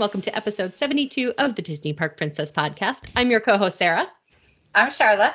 Hello, 0.00 0.06
and 0.06 0.12
welcome 0.14 0.22
to 0.22 0.34
episode 0.34 0.74
72 0.74 1.34
of 1.36 1.56
the 1.56 1.60
Disney 1.60 1.92
Park 1.92 2.16
Princess 2.16 2.50
podcast. 2.50 3.12
I'm 3.16 3.30
your 3.30 3.38
co 3.38 3.58
host, 3.58 3.76
Sara. 3.76 4.06
I'm 4.74 4.88
Sharla. 4.88 5.34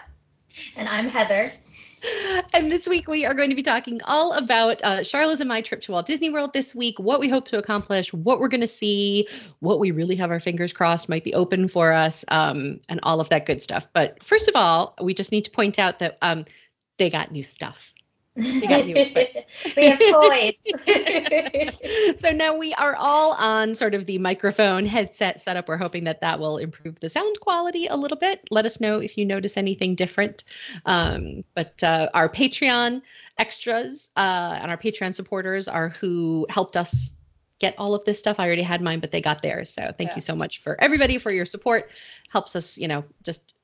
And 0.75 0.89
I'm 0.89 1.07
Heather. 1.07 1.51
And 2.51 2.71
this 2.71 2.87
week 2.87 3.07
we 3.07 3.27
are 3.27 3.35
going 3.35 3.51
to 3.51 3.55
be 3.55 3.61
talking 3.61 4.01
all 4.05 4.33
about 4.33 4.81
uh, 4.83 5.01
Sharla's 5.01 5.39
and 5.39 5.47
my 5.47 5.61
trip 5.61 5.81
to 5.81 5.91
Walt 5.91 6.07
Disney 6.07 6.31
World 6.31 6.53
this 6.53 6.73
week, 6.73 6.97
what 6.97 7.19
we 7.19 7.29
hope 7.29 7.47
to 7.49 7.59
accomplish, 7.59 8.11
what 8.11 8.39
we're 8.39 8.47
going 8.47 8.61
to 8.61 8.67
see, 8.67 9.27
what 9.59 9.79
we 9.79 9.91
really 9.91 10.15
have 10.15 10.31
our 10.31 10.39
fingers 10.39 10.73
crossed 10.73 11.09
might 11.09 11.23
be 11.23 11.35
open 11.35 11.67
for 11.67 11.91
us, 11.91 12.25
um, 12.29 12.79
and 12.89 12.99
all 13.03 13.19
of 13.19 13.29
that 13.29 13.45
good 13.45 13.61
stuff. 13.61 13.87
But 13.93 14.23
first 14.23 14.47
of 14.47 14.55
all, 14.55 14.95
we 14.99 15.13
just 15.13 15.31
need 15.31 15.45
to 15.45 15.51
point 15.51 15.77
out 15.77 15.99
that 15.99 16.17
um, 16.23 16.43
they 16.97 17.11
got 17.11 17.31
new 17.31 17.43
stuff. 17.43 17.93
we 18.37 18.65
have 18.65 19.99
toys. 19.99 20.61
so 22.17 22.31
now 22.31 22.55
we 22.55 22.73
are 22.73 22.95
all 22.95 23.31
on 23.33 23.75
sort 23.75 23.93
of 23.93 24.05
the 24.07 24.17
microphone 24.17 24.85
headset 24.85 25.39
setup. 25.39 25.69
We're 25.69 25.77
hoping 25.77 26.03
that 26.03 26.19
that 26.19 26.37
will 26.37 26.57
improve 26.57 26.99
the 26.99 27.09
sound 27.09 27.39
quality 27.39 27.87
a 27.87 27.95
little 27.95 28.17
bit. 28.17 28.41
Let 28.51 28.65
us 28.65 28.81
know 28.81 28.99
if 28.99 29.17
you 29.17 29.25
notice 29.25 29.55
anything 29.55 29.95
different. 29.95 30.43
Um, 30.85 31.45
but 31.53 31.81
uh, 31.81 32.09
our 32.13 32.27
Patreon 32.27 33.01
extras 33.37 34.09
uh, 34.17 34.59
and 34.61 34.69
our 34.69 34.77
Patreon 34.77 35.15
supporters 35.15 35.69
are 35.69 35.89
who 35.89 36.45
helped 36.49 36.75
us 36.75 37.15
get 37.59 37.73
all 37.77 37.95
of 37.95 38.03
this 38.03 38.19
stuff. 38.19 38.37
I 38.39 38.45
already 38.45 38.63
had 38.63 38.81
mine, 38.81 38.99
but 38.99 39.11
they 39.11 39.21
got 39.21 39.41
theirs. 39.41 39.69
So 39.69 39.93
thank 39.97 40.09
yeah. 40.09 40.15
you 40.15 40.21
so 40.21 40.35
much 40.35 40.61
for 40.61 40.79
everybody 40.81 41.17
for 41.17 41.31
your 41.31 41.45
support. 41.45 41.89
Helps 42.29 42.55
us, 42.55 42.77
you 42.77 42.87
know, 42.87 43.03
just 43.23 43.54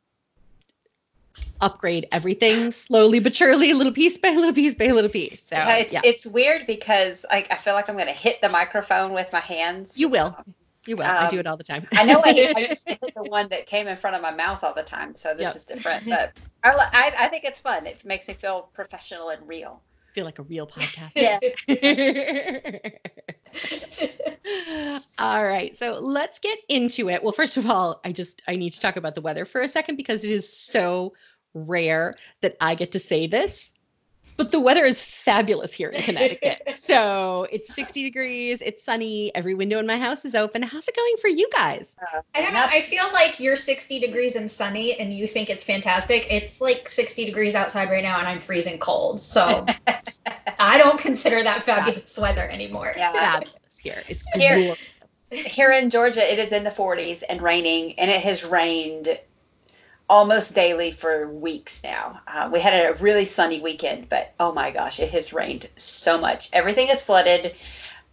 upgrade 1.61 2.07
everything 2.11 2.71
slowly 2.71 3.19
but 3.19 3.35
surely, 3.35 3.73
little 3.73 3.93
piece 3.93 4.17
by 4.17 4.29
little 4.31 4.53
piece 4.53 4.75
by 4.75 4.87
little 4.87 5.09
piece. 5.09 5.43
So 5.43 5.55
yeah, 5.55 5.77
it's 5.77 5.93
yeah. 5.93 6.01
it's 6.03 6.25
weird 6.25 6.67
because 6.67 7.25
like 7.31 7.51
I 7.51 7.55
feel 7.55 7.73
like 7.73 7.89
I'm 7.89 7.95
going 7.95 8.07
to 8.07 8.13
hit 8.13 8.41
the 8.41 8.49
microphone 8.49 9.13
with 9.13 9.31
my 9.31 9.39
hands. 9.39 9.99
You 9.99 10.09
will. 10.09 10.35
You 10.88 10.95
will. 10.95 11.05
Um, 11.05 11.27
I 11.27 11.29
do 11.29 11.39
it 11.39 11.45
all 11.45 11.57
the 11.57 11.63
time. 11.63 11.88
I 11.93 12.03
know 12.03 12.21
I, 12.25 12.53
I 12.55 12.59
used 12.69 12.88
to 12.88 12.97
hit 13.01 13.13
the 13.15 13.23
one 13.23 13.47
that 13.49 13.67
came 13.67 13.88
in 13.88 13.95
front 13.95 14.15
of 14.15 14.21
my 14.21 14.31
mouth 14.31 14.63
all 14.63 14.73
the 14.73 14.83
time, 14.83 15.13
so 15.15 15.33
this 15.33 15.43
yep. 15.43 15.55
is 15.55 15.65
different. 15.65 16.05
But 16.07 16.39
I, 16.63 16.71
I, 16.71 17.13
I 17.19 17.27
think 17.27 17.43
it's 17.43 17.59
fun. 17.59 17.85
It 17.85 18.03
makes 18.03 18.27
me 18.27 18.33
feel 18.33 18.69
professional 18.73 19.29
and 19.29 19.47
real. 19.47 19.81
Feel 20.13 20.25
like 20.25 20.39
a 20.39 20.43
real 20.43 20.67
podcast. 20.75 21.11
yeah. 21.16 21.39
all 25.19 25.45
right. 25.45 25.75
So 25.75 25.99
let's 25.99 26.39
get 26.39 26.59
into 26.69 27.09
it. 27.09 27.23
Well, 27.23 27.31
first 27.31 27.57
of 27.57 27.69
all, 27.69 28.02
I 28.03 28.11
just 28.11 28.41
I 28.47 28.55
need 28.55 28.71
to 28.71 28.80
talk 28.80 28.95
about 28.95 29.16
the 29.16 29.21
weather 29.21 29.45
for 29.45 29.61
a 29.61 29.67
second 29.67 29.95
because 29.95 30.23
it 30.23 30.31
is 30.31 30.52
so 30.52 31.13
rare 31.53 32.16
that 32.41 32.55
I 32.61 32.75
get 32.75 32.91
to 32.94 32.99
say 32.99 33.27
this, 33.27 33.73
but 34.37 34.51
the 34.51 34.59
weather 34.59 34.83
is 34.85 35.01
fabulous 35.01 35.73
here 35.73 35.89
in 35.89 36.01
Connecticut. 36.03 36.61
so 36.73 37.47
it's 37.51 37.73
60 37.73 38.03
degrees, 38.03 38.61
it's 38.61 38.83
sunny, 38.83 39.33
every 39.35 39.53
window 39.53 39.79
in 39.79 39.85
my 39.85 39.97
house 39.97 40.25
is 40.25 40.35
open. 40.35 40.61
How's 40.61 40.88
it 40.88 40.95
going 40.95 41.15
for 41.21 41.27
you 41.27 41.49
guys? 41.51 41.95
Uh, 42.13 42.21
I 42.35 42.41
don't 42.41 42.53
know. 42.53 42.65
I 42.67 42.81
feel 42.81 43.05
like 43.13 43.39
you're 43.39 43.55
60 43.55 43.99
degrees 43.99 44.35
and 44.35 44.49
sunny 44.49 44.99
and 44.99 45.13
you 45.13 45.27
think 45.27 45.49
it's 45.49 45.63
fantastic. 45.63 46.27
It's 46.29 46.61
like 46.61 46.89
60 46.89 47.25
degrees 47.25 47.55
outside 47.55 47.89
right 47.89 48.03
now 48.03 48.19
and 48.19 48.27
I'm 48.27 48.39
freezing 48.39 48.79
cold. 48.79 49.19
So 49.19 49.65
I 50.59 50.77
don't 50.77 50.99
consider 50.99 51.43
that 51.43 51.63
fabulous 51.63 52.17
weather 52.17 52.47
anymore. 52.49 52.93
Yeah. 52.95 53.11
Fabulous 53.13 53.77
here. 53.77 54.03
It's 54.07 54.23
here, 54.33 54.75
here 55.31 55.71
in 55.71 55.89
Georgia, 55.89 56.21
it 56.21 56.39
is 56.39 56.51
in 56.51 56.63
the 56.63 56.69
40s 56.69 57.23
and 57.29 57.41
raining, 57.41 57.97
and 57.99 58.11
it 58.11 58.21
has 58.21 58.43
rained 58.43 59.17
almost 60.11 60.53
daily 60.53 60.91
for 60.91 61.29
weeks 61.29 61.83
now. 61.85 62.19
Uh, 62.27 62.49
we 62.51 62.59
had 62.59 62.73
a 62.73 63.01
really 63.01 63.23
sunny 63.23 63.61
weekend, 63.61 64.09
but 64.09 64.33
oh 64.41 64.51
my 64.51 64.69
gosh, 64.69 64.99
it 64.99 65.09
has 65.09 65.31
rained 65.31 65.69
so 65.77 66.19
much. 66.19 66.49
Everything 66.51 66.89
is 66.89 67.01
flooded. 67.01 67.55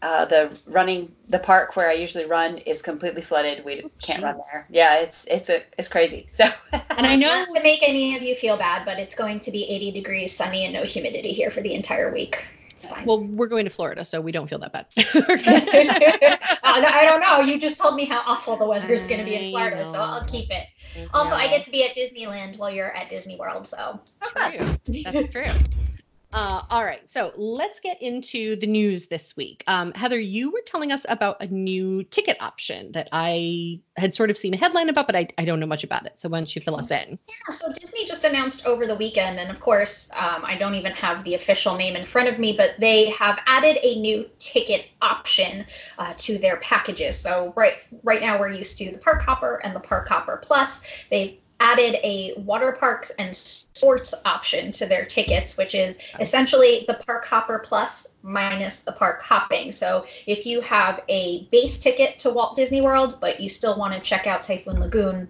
Uh, 0.00 0.25
the 0.25 0.56
running 0.69 1.12
the 1.28 1.41
park 1.41 1.75
where 1.75 1.91
I 1.91 1.94
usually 1.94 2.25
run 2.25 2.58
is 2.58 2.82
completely 2.82 3.20
flooded. 3.20 3.64
We 3.64 3.82
oh, 3.82 3.91
can't 4.00 4.22
run 4.22 4.41
there. 4.53 4.64
Yeah, 4.70 5.00
it's 5.00 5.25
it's 5.25 5.50
a 5.50 5.64
it's 5.76 5.88
crazy. 5.88 6.28
So 6.31 6.44
and 6.72 7.04
I 7.04 7.16
know 7.16 7.26
not 7.47 7.48
to 7.56 7.62
make 7.64 7.82
any 7.82 8.16
of 8.16 8.22
you 8.22 8.37
feel 8.37 8.56
bad, 8.56 8.87
but 8.87 9.00
it's 9.00 9.16
going 9.16 9.41
to 9.41 9.50
be 9.50 9.64
80 9.69 9.91
degrees, 9.91 10.34
sunny, 10.34 10.64
and 10.64 10.72
no 10.72 10.84
humidity 10.84 11.32
here 11.32 11.50
for 11.50 11.62
the 11.62 11.75
entire 11.75 12.12
week. 12.12 12.57
It's 12.78 12.87
fine. 12.87 13.05
Well, 13.05 13.25
we're 13.25 13.49
going 13.49 13.65
to 13.65 13.71
Florida, 13.71 14.05
so 14.05 14.21
we 14.21 14.31
don't 14.31 14.49
feel 14.49 14.61
that 14.61 14.72
bad. 14.72 14.87
Oh, 16.71 16.84
I 16.84 17.05
don't 17.06 17.21
know. 17.21 17.41
You 17.41 17.59
just 17.59 17.77
told 17.78 17.97
me 17.97 18.05
how 18.05 18.22
awful 18.25 18.56
the 18.56 18.66
weather 18.66 18.93
is 18.93 19.05
going 19.06 19.19
to 19.19 19.25
be 19.25 19.34
in 19.34 19.50
Florida, 19.50 19.84
so 19.84 19.99
I'll 20.00 20.25
keep 20.27 20.49
it. 20.50 20.66
Also, 21.12 21.34
I 21.34 21.49
get 21.49 21.65
to 21.65 21.71
be 21.72 21.83
at 21.83 21.97
Disneyland 21.97 22.56
while 22.56 22.71
you're 22.71 22.94
at 22.94 23.09
Disney 23.09 23.34
World, 23.37 23.67
so. 23.67 23.99
True. 24.37 25.03
That's 25.03 25.33
true. 25.33 25.88
Uh, 26.34 26.62
all 26.69 26.84
right, 26.84 27.09
so 27.09 27.33
let's 27.37 27.81
get 27.81 28.00
into 28.03 28.55
the 28.56 28.66
news 28.66 29.06
this 29.06 29.34
week. 29.34 29.65
Um, 29.66 29.93
Heather, 29.93 30.21
you 30.21 30.50
were 30.50 30.61
telling 30.66 30.93
us 30.93 31.06
about 31.09 31.43
a 31.43 31.47
new 31.47 32.05
ticket 32.05 32.37
option 32.39 32.93
that 32.93 33.09
I 33.12 33.81
had 33.97 34.15
sort 34.15 34.28
of 34.28 34.37
seen 34.37 34.53
a 34.53 34.59
headline 34.59 34.91
about, 34.91 35.06
but 35.06 35.17
I, 35.17 35.28
I 35.38 35.47
don't 35.47 35.59
know 35.59 35.67
much 35.67 35.84
about 35.84 36.05
it. 36.05 36.21
So 36.21 36.28
why 36.28 36.38
don't 36.38 36.55
you 36.55 36.61
fill 36.61 36.77
us 36.77 36.91
in? 36.91 37.19
Yeah, 37.28 37.50
so 37.55 37.72
Disney 37.72 38.05
just 38.05 38.25
announced 38.25 38.67
over 38.67 38.87
the 38.87 38.94
weekend, 38.94 39.41
and 39.41 39.50
of 39.50 39.59
course, 39.61 40.11
um, 40.17 40.43
I 40.44 40.55
don't 40.56 40.75
even 40.75 40.93
have 40.93 41.25
the 41.25 41.34
official 41.34 41.77
name 41.77 41.97
in 41.97 42.03
front 42.03 42.28
of 42.28 42.38
me, 42.38 42.55
but 42.55 42.75
they 42.78 43.09
have 43.11 43.41
added 43.47 43.78
a 43.83 43.99
new 43.99 44.28
ticket 44.38 44.88
option 45.00 45.65
uh, 45.99 46.12
to 46.19 46.37
their 46.37 46.59
packages. 46.59 47.19
So 47.19 47.55
right 47.56 47.75
right 48.03 48.21
now 48.21 48.38
we're 48.38 48.50
used 48.50 48.77
to 48.78 48.93
the 48.93 48.99
Park 48.99 49.22
Hopper 49.22 49.62
and 49.65 49.75
the 49.75 49.81
Park 49.81 50.09
Hopper 50.09 50.38
Plus. 50.43 51.06
They've 51.11 51.38
added 51.60 51.96
a 52.04 52.34
water 52.36 52.72
parks 52.72 53.10
and 53.19 53.34
sports 53.34 54.14
option 54.24 54.70
to 54.72 54.86
their 54.86 55.04
tickets, 55.04 55.56
which 55.56 55.74
is 55.74 55.98
essentially 56.20 56.84
the 56.86 56.94
Park 56.94 57.24
Hopper 57.26 57.58
Plus 57.58 58.08
minus 58.22 58.80
the 58.80 58.92
park 58.92 59.22
hopping. 59.22 59.72
So 59.72 60.04
if 60.26 60.46
you 60.46 60.60
have 60.60 61.00
a 61.08 61.44
base 61.50 61.78
ticket 61.78 62.19
to 62.20 62.30
Walt 62.30 62.56
Disney 62.56 62.80
World, 62.80 63.19
but 63.20 63.41
you 63.41 63.48
still 63.48 63.76
want 63.76 63.94
to 63.94 64.00
check 64.00 64.26
out 64.26 64.42
Typhoon 64.42 64.80
Lagoon 64.80 65.28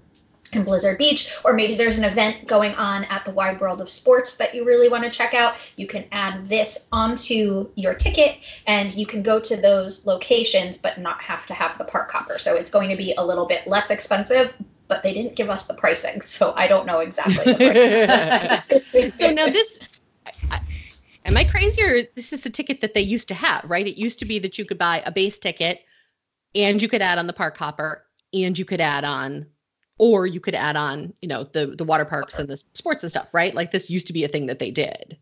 and 0.52 0.64
Blizzard 0.64 0.96
Beach, 0.96 1.34
or 1.44 1.52
maybe 1.52 1.74
there's 1.74 1.98
an 1.98 2.04
event 2.04 2.46
going 2.46 2.74
on 2.74 3.04
at 3.04 3.24
the 3.24 3.30
Wide 3.30 3.60
World 3.60 3.80
of 3.82 3.88
Sports 3.88 4.36
that 4.36 4.54
you 4.54 4.64
really 4.64 4.88
want 4.88 5.04
to 5.04 5.10
check 5.10 5.34
out, 5.34 5.56
you 5.76 5.86
can 5.86 6.06
add 6.12 6.48
this 6.48 6.88
onto 6.90 7.68
your 7.74 7.92
ticket 7.92 8.38
and 8.66 8.92
you 8.94 9.04
can 9.04 9.22
go 9.22 9.38
to 9.40 9.56
those 9.56 10.06
locations 10.06 10.78
but 10.78 10.98
not 10.98 11.20
have 11.20 11.46
to 11.46 11.54
have 11.54 11.76
the 11.76 11.84
park 11.84 12.10
hopper. 12.10 12.38
So 12.38 12.56
it's 12.56 12.70
going 12.70 12.88
to 12.88 12.96
be 12.96 13.14
a 13.18 13.24
little 13.24 13.44
bit 13.44 13.66
less 13.66 13.90
expensive, 13.90 14.54
but 14.88 15.03
they 15.03 15.12
didn't 15.12 15.37
give 15.37 15.50
us 15.50 15.66
the 15.66 15.75
pricing, 15.75 16.21
so 16.22 16.54
I 16.56 16.66
don't 16.66 16.87
know 16.87 17.00
exactly. 17.00 17.44
so 19.16 19.31
now 19.31 19.47
this, 19.47 19.81
I, 20.50 20.60
am 21.26 21.37
I 21.37 21.44
crazy 21.44 21.82
or 21.82 22.03
this 22.16 22.32
is 22.32 22.41
the 22.41 22.50
ticket 22.50 22.81
that 22.81 22.94
they 22.94 23.00
used 23.00 23.28
to 23.28 23.34
have, 23.34 23.65
right? 23.69 23.87
It 23.87 23.99
used 23.99 24.19
to 24.21 24.25
be 24.25 24.38
that 24.41 24.59
you 24.59 24.65
could 24.65 24.78
buy 24.78 25.03
a 25.06 25.12
base 25.12 25.38
ticket, 25.38 25.82
and 26.54 26.82
you 26.82 26.88
could 26.88 27.03
add 27.03 27.19
on 27.19 27.26
the 27.26 27.32
park 27.32 27.56
hopper, 27.56 28.04
and 28.32 28.59
you 28.59 28.65
could 28.65 28.81
add 28.81 29.04
on, 29.04 29.47
or 29.99 30.26
you 30.26 30.41
could 30.41 30.54
add 30.54 30.76
on, 30.76 31.12
you 31.20 31.28
know, 31.28 31.44
the 31.44 31.66
the 31.66 31.84
water 31.84 32.05
parks 32.05 32.38
and 32.38 32.49
the 32.49 32.56
sports 32.72 33.03
and 33.03 33.10
stuff, 33.10 33.28
right? 33.32 33.55
Like 33.55 33.70
this 33.70 33.91
used 33.91 34.06
to 34.06 34.12
be 34.12 34.25
a 34.25 34.28
thing 34.28 34.47
that 34.47 34.59
they 34.59 34.70
did. 34.70 35.19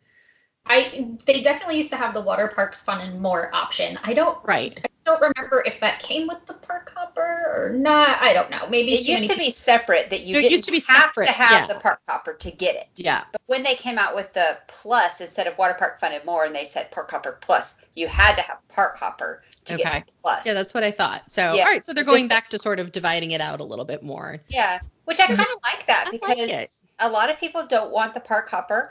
I 0.68 1.08
they 1.24 1.40
definitely 1.42 1.76
used 1.76 1.90
to 1.90 1.96
have 1.96 2.14
the 2.14 2.20
water 2.20 2.50
parks 2.54 2.80
fun 2.80 3.00
and 3.00 3.20
more 3.20 3.54
option. 3.54 3.98
I 4.02 4.14
don't 4.14 4.38
right. 4.44 4.78
I 4.84 4.88
don't 5.04 5.20
remember 5.20 5.62
if 5.64 5.78
that 5.80 6.00
came 6.00 6.26
with 6.26 6.44
the 6.46 6.54
park 6.54 6.92
hopper 6.94 7.44
or 7.54 7.72
not. 7.72 8.20
I 8.20 8.32
don't 8.32 8.50
know. 8.50 8.66
Maybe 8.68 8.94
it 8.94 9.06
used 9.06 9.30
to 9.30 9.36
be 9.36 9.50
separate 9.50 10.10
that 10.10 10.22
you 10.22 10.34
didn't 10.34 10.50
used 10.50 10.64
to 10.64 10.72
be 10.72 10.82
have 10.88 11.12
separate. 11.12 11.26
to 11.26 11.32
have 11.32 11.68
yeah. 11.68 11.74
the 11.74 11.80
park 11.80 12.00
hopper 12.08 12.32
to 12.32 12.50
get 12.50 12.74
it. 12.74 12.88
Yeah. 12.96 13.22
But 13.30 13.40
when 13.46 13.62
they 13.62 13.76
came 13.76 13.98
out 13.98 14.16
with 14.16 14.32
the 14.32 14.58
plus 14.66 15.20
instead 15.20 15.46
of 15.46 15.56
water 15.58 15.74
park 15.74 16.00
fun 16.00 16.12
and 16.12 16.24
more, 16.24 16.44
and 16.44 16.54
they 16.54 16.64
said 16.64 16.90
park 16.90 17.10
hopper 17.12 17.38
plus, 17.40 17.76
you 17.94 18.08
had 18.08 18.34
to 18.34 18.42
have 18.42 18.58
park 18.68 18.98
hopper 18.98 19.44
to 19.66 19.74
okay. 19.74 19.82
get 19.84 20.10
plus. 20.22 20.44
Yeah, 20.44 20.54
that's 20.54 20.74
what 20.74 20.82
I 20.82 20.90
thought. 20.90 21.30
So 21.30 21.50
all 21.50 21.58
right, 21.58 21.84
so 21.84 21.92
they're 21.92 22.02
going 22.02 22.26
back 22.26 22.50
to 22.50 22.58
sort 22.58 22.80
of 22.80 22.90
dividing 22.90 23.30
it 23.30 23.40
out 23.40 23.60
a 23.60 23.64
little 23.64 23.84
bit 23.84 24.02
more. 24.02 24.40
Yeah, 24.48 24.80
which 25.04 25.20
I 25.20 25.26
kind 25.26 25.40
of 25.40 25.62
like 25.62 25.86
that 25.86 26.08
because 26.10 26.36
like 26.36 26.70
a 26.98 27.08
lot 27.08 27.30
of 27.30 27.38
people 27.38 27.64
don't 27.64 27.92
want 27.92 28.12
the 28.12 28.20
park 28.20 28.48
hopper 28.48 28.90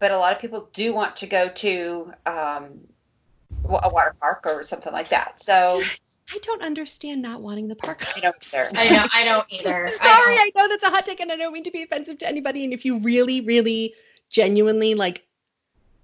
but 0.00 0.10
a 0.10 0.18
lot 0.18 0.34
of 0.34 0.40
people 0.40 0.68
do 0.72 0.92
want 0.92 1.14
to 1.16 1.26
go 1.26 1.48
to 1.48 2.12
um, 2.26 2.80
a 3.64 3.88
water 3.90 4.16
park 4.20 4.44
or 4.46 4.64
something 4.64 4.92
like 4.92 5.08
that. 5.10 5.38
So 5.38 5.80
I 6.32 6.38
don't 6.42 6.62
understand 6.62 7.22
not 7.22 7.42
wanting 7.42 7.68
the 7.68 7.76
park. 7.76 8.04
I 8.16 8.20
don't 8.20 8.54
either. 8.54 8.68
I 8.74 8.88
know. 8.88 9.06
I 9.12 9.24
don't 9.24 9.46
either. 9.50 9.88
Sorry, 9.90 10.36
I, 10.36 10.50
I, 10.54 10.58
know 10.58 10.68
that's 10.68 10.84
a 10.84 10.90
hot 10.90 11.06
take, 11.06 11.20
and 11.20 11.30
I 11.30 11.36
don't 11.36 11.52
mean 11.52 11.64
to 11.64 11.70
be 11.70 11.82
offensive 11.82 12.18
to 12.18 12.28
anybody. 12.28 12.64
And 12.64 12.72
if 12.72 12.84
you 12.84 12.98
really, 12.98 13.42
really, 13.42 13.94
genuinely 14.30 14.94
like, 14.94 15.26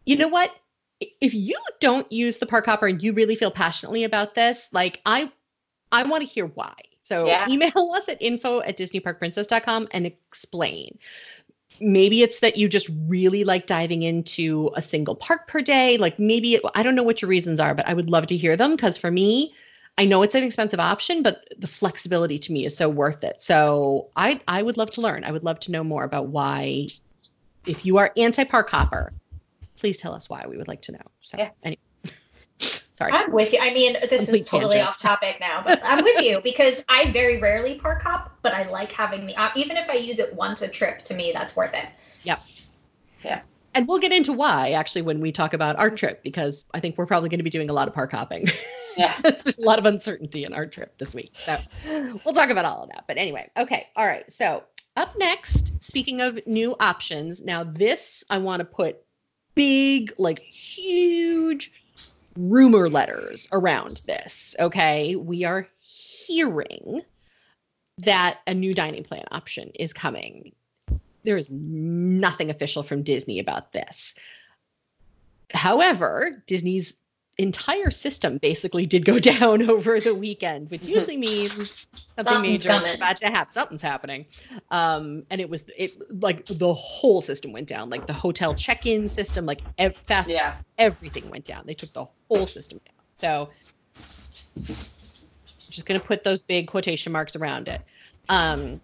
you 0.05 0.17
know 0.17 0.29
what? 0.29 0.55
If 1.01 1.35
you 1.35 1.59
don't 1.81 2.11
use 2.11 2.39
the 2.39 2.47
park 2.47 2.67
hopper 2.67 2.87
and 2.87 3.03
you 3.03 3.13
really 3.13 3.35
feel 3.35 3.51
passionately 3.51 4.05
about 4.05 4.35
this, 4.35 4.69
like 4.73 5.01
I, 5.07 5.31
I 5.93 6.03
want 6.05 6.23
to 6.23 6.29
hear 6.29 6.47
why. 6.47 6.75
So 7.03 7.27
yeah. 7.27 7.47
email 7.49 7.93
us 7.95 8.09
at 8.09 8.21
info 8.21 8.61
at 8.63 8.77
disneyparkprincess.com 8.77 9.89
and 9.93 10.07
explain 10.07 10.99
maybe 11.81 12.23
it's 12.23 12.41
that 12.41 12.57
you 12.57 12.69
just 12.69 12.91
really 13.07 13.45
like 13.45 13.67
diving 13.67 14.03
into 14.03 14.71
a 14.75 14.83
single 14.83 15.15
park 15.15 15.49
per 15.49 15.61
day. 15.61 15.97
Like 15.97 16.19
maybe 16.19 16.55
it, 16.55 16.63
i 16.75 16.83
don't 16.83 16.95
know 16.95 17.03
what 17.03 17.23
your 17.23 17.29
reasons 17.29 17.61
are 17.61 17.75
but 17.75 17.87
i 17.89 17.95
would 17.95 18.11
love 18.11 18.27
to 18.29 18.37
hear 18.37 18.57
them 18.57 18.77
because 18.77 18.99
for 18.99 19.11
me 19.11 19.55
i 19.99 20.05
know 20.05 20.23
it's 20.23 20.35
an 20.35 20.45
expensive 20.45 20.81
option 20.81 21.23
but 21.23 21.45
the 21.59 21.67
flexibility 21.67 22.39
to 22.39 22.53
me 22.53 22.65
is 22.65 22.77
so 22.77 22.89
worth 22.89 23.25
it. 23.25 23.41
So 23.43 24.11
i 24.17 24.41
i 24.49 24.63
would 24.63 24.77
love 24.77 24.91
to 24.93 25.01
learn. 25.01 25.25
I 25.25 25.33
would 25.33 25.45
love 25.45 25.61
to 25.61 25.71
know 25.71 25.85
more 25.85 26.05
about 26.05 26.29
why 26.29 26.89
if 27.67 27.85
you 27.85 27.99
are 27.99 28.13
anti 28.17 28.45
park 28.45 28.71
hopper 28.71 29.13
please 29.77 29.99
tell 29.99 30.15
us 30.15 30.29
why 30.31 30.45
we 30.49 30.57
would 30.57 30.69
like 30.69 30.83
to 30.83 30.93
know. 30.93 31.07
So 31.21 31.37
yeah. 31.39 31.51
anyway 31.63 31.79
Sorry. 32.97 33.13
I'm 33.13 33.31
with 33.31 33.53
you. 33.53 33.59
I 33.61 33.75
mean, 33.75 33.95
this 34.09 34.25
Complete 34.25 34.41
is 34.41 34.49
totally 34.49 34.77
tangent. 34.77 34.89
off 34.89 34.99
topic 34.99 35.37
now, 35.39 35.63
but 35.63 35.81
I'm 35.85 36.03
with 36.03 36.25
you 36.25 36.41
because 36.43 36.83
I 36.89 37.11
very 37.11 37.39
rarely 37.39 37.75
park 37.75 38.03
hop, 38.03 38.39
but 38.41 38.55
I 38.55 38.69
like 38.71 38.91
having 38.91 39.27
the 39.27 39.37
op. 39.37 39.55
Even 39.55 39.77
if 39.77 39.91
I 39.91 39.95
use 39.95 40.19
it 40.19 40.35
once 40.35 40.63
a 40.63 40.69
trip, 40.69 40.99
to 41.03 41.15
me, 41.15 41.31
that's 41.35 41.55
worth 41.55 41.75
it. 41.75 41.87
Yep. 42.25 42.41
Yeah. 43.23 43.43
And 43.75 43.87
we'll 43.87 43.99
get 43.99 44.13
into 44.13 44.33
why 44.33 44.71
actually 44.71 45.03
when 45.03 45.21
we 45.21 45.31
talk 45.31 45.53
about 45.53 45.77
our 45.77 45.91
trip 45.91 46.23
because 46.23 46.65
I 46.73 46.81
think 46.81 46.97
we're 46.97 47.05
probably 47.05 47.29
going 47.29 47.41
to 47.41 47.45
be 47.45 47.51
doing 47.51 47.69
a 47.69 47.75
lot 47.75 47.87
of 47.87 47.93
park 47.93 48.13
hopping. 48.13 48.49
Yeah. 48.97 49.13
There's 49.23 49.59
a 49.59 49.61
lot 49.61 49.79
of 49.79 49.85
uncertainty 49.85 50.45
in 50.45 50.55
our 50.55 50.65
trip 50.65 50.97
this 50.97 51.15
week. 51.15 51.33
So 51.35 51.59
we'll 52.25 52.33
talk 52.33 52.49
about 52.49 52.65
all 52.65 52.85
of 52.85 52.89
that. 52.89 53.05
But 53.07 53.19
anyway, 53.19 53.51
okay. 53.59 53.89
All 53.95 54.07
right. 54.07 54.31
So 54.33 54.65
up 54.97 55.19
next, 55.19 55.83
speaking 55.83 56.23
of 56.23 56.39
new 56.47 56.75
options, 56.81 57.45
now 57.45 57.63
this 57.63 58.25
I 58.31 58.39
want 58.39 58.61
to 58.61 58.65
put 58.65 59.03
big, 59.55 60.15
like 60.17 60.39
huge 60.39 61.73
rumor 62.37 62.89
letters 62.89 63.49
around 63.53 64.03
this. 64.07 64.55
Okay. 64.61 65.17
We 65.17 65.45
are 65.45 65.67
hearing 65.81 67.03
that 67.99 68.41
a 68.47 68.55
new 68.55 68.75
dining 68.75 69.05
plan 69.05 69.25
option 69.31 69.71
is 69.75 69.93
coming. 69.93 70.53
There 71.25 71.37
is 71.37 71.51
nothing 71.51 72.51
official 72.51 72.83
from 72.83 73.03
Disney 73.03 73.39
about 73.39 73.73
this. 73.73 74.15
However, 75.53 76.43
Disney's 76.47 76.97
entire 77.39 77.91
system 77.91 78.39
basically 78.39 78.87
did 78.87 79.05
go 79.05 79.19
down 79.33 79.69
over 79.69 80.01
the 80.01 80.15
weekend, 80.15 80.71
which 80.71 80.83
usually 80.83 81.17
means 81.17 81.87
something 82.17 82.35
Something's 82.35 82.65
major 82.65 82.69
coming. 82.79 82.95
about 82.97 83.17
to 83.17 83.27
happen. 83.27 83.53
Something's 83.53 83.83
happening. 83.83 84.27
Um, 84.71 85.25
and 85.31 85.41
it 85.41 85.49
was 85.51 85.65
it 85.77 85.93
like 86.23 86.47
the 86.47 86.73
whole 86.73 87.21
system 87.21 87.53
went 87.53 87.69
down, 87.69 87.91
like 87.91 88.07
the 88.07 88.13
hotel 88.13 88.55
check-in 88.55 89.09
system, 89.09 89.45
like 89.45 89.63
ev- 89.79 89.97
fast 90.09 90.31
Yeah. 90.31 90.55
everything 90.79 91.29
went 91.31 91.45
down. 91.45 91.65
They 91.67 91.75
took 91.75 91.93
the 91.93 92.07
whole 92.29 92.47
system 92.47 92.81
down. 92.87 92.95
So 93.13 93.51
just 95.69 95.87
going 95.87 96.01
to 96.01 96.07
put 96.07 96.25
those 96.25 96.41
big 96.43 96.69
quotation 96.69 97.13
marks 97.13 97.37
around 97.37 97.69
it. 97.69 97.83
Um, 98.29 98.81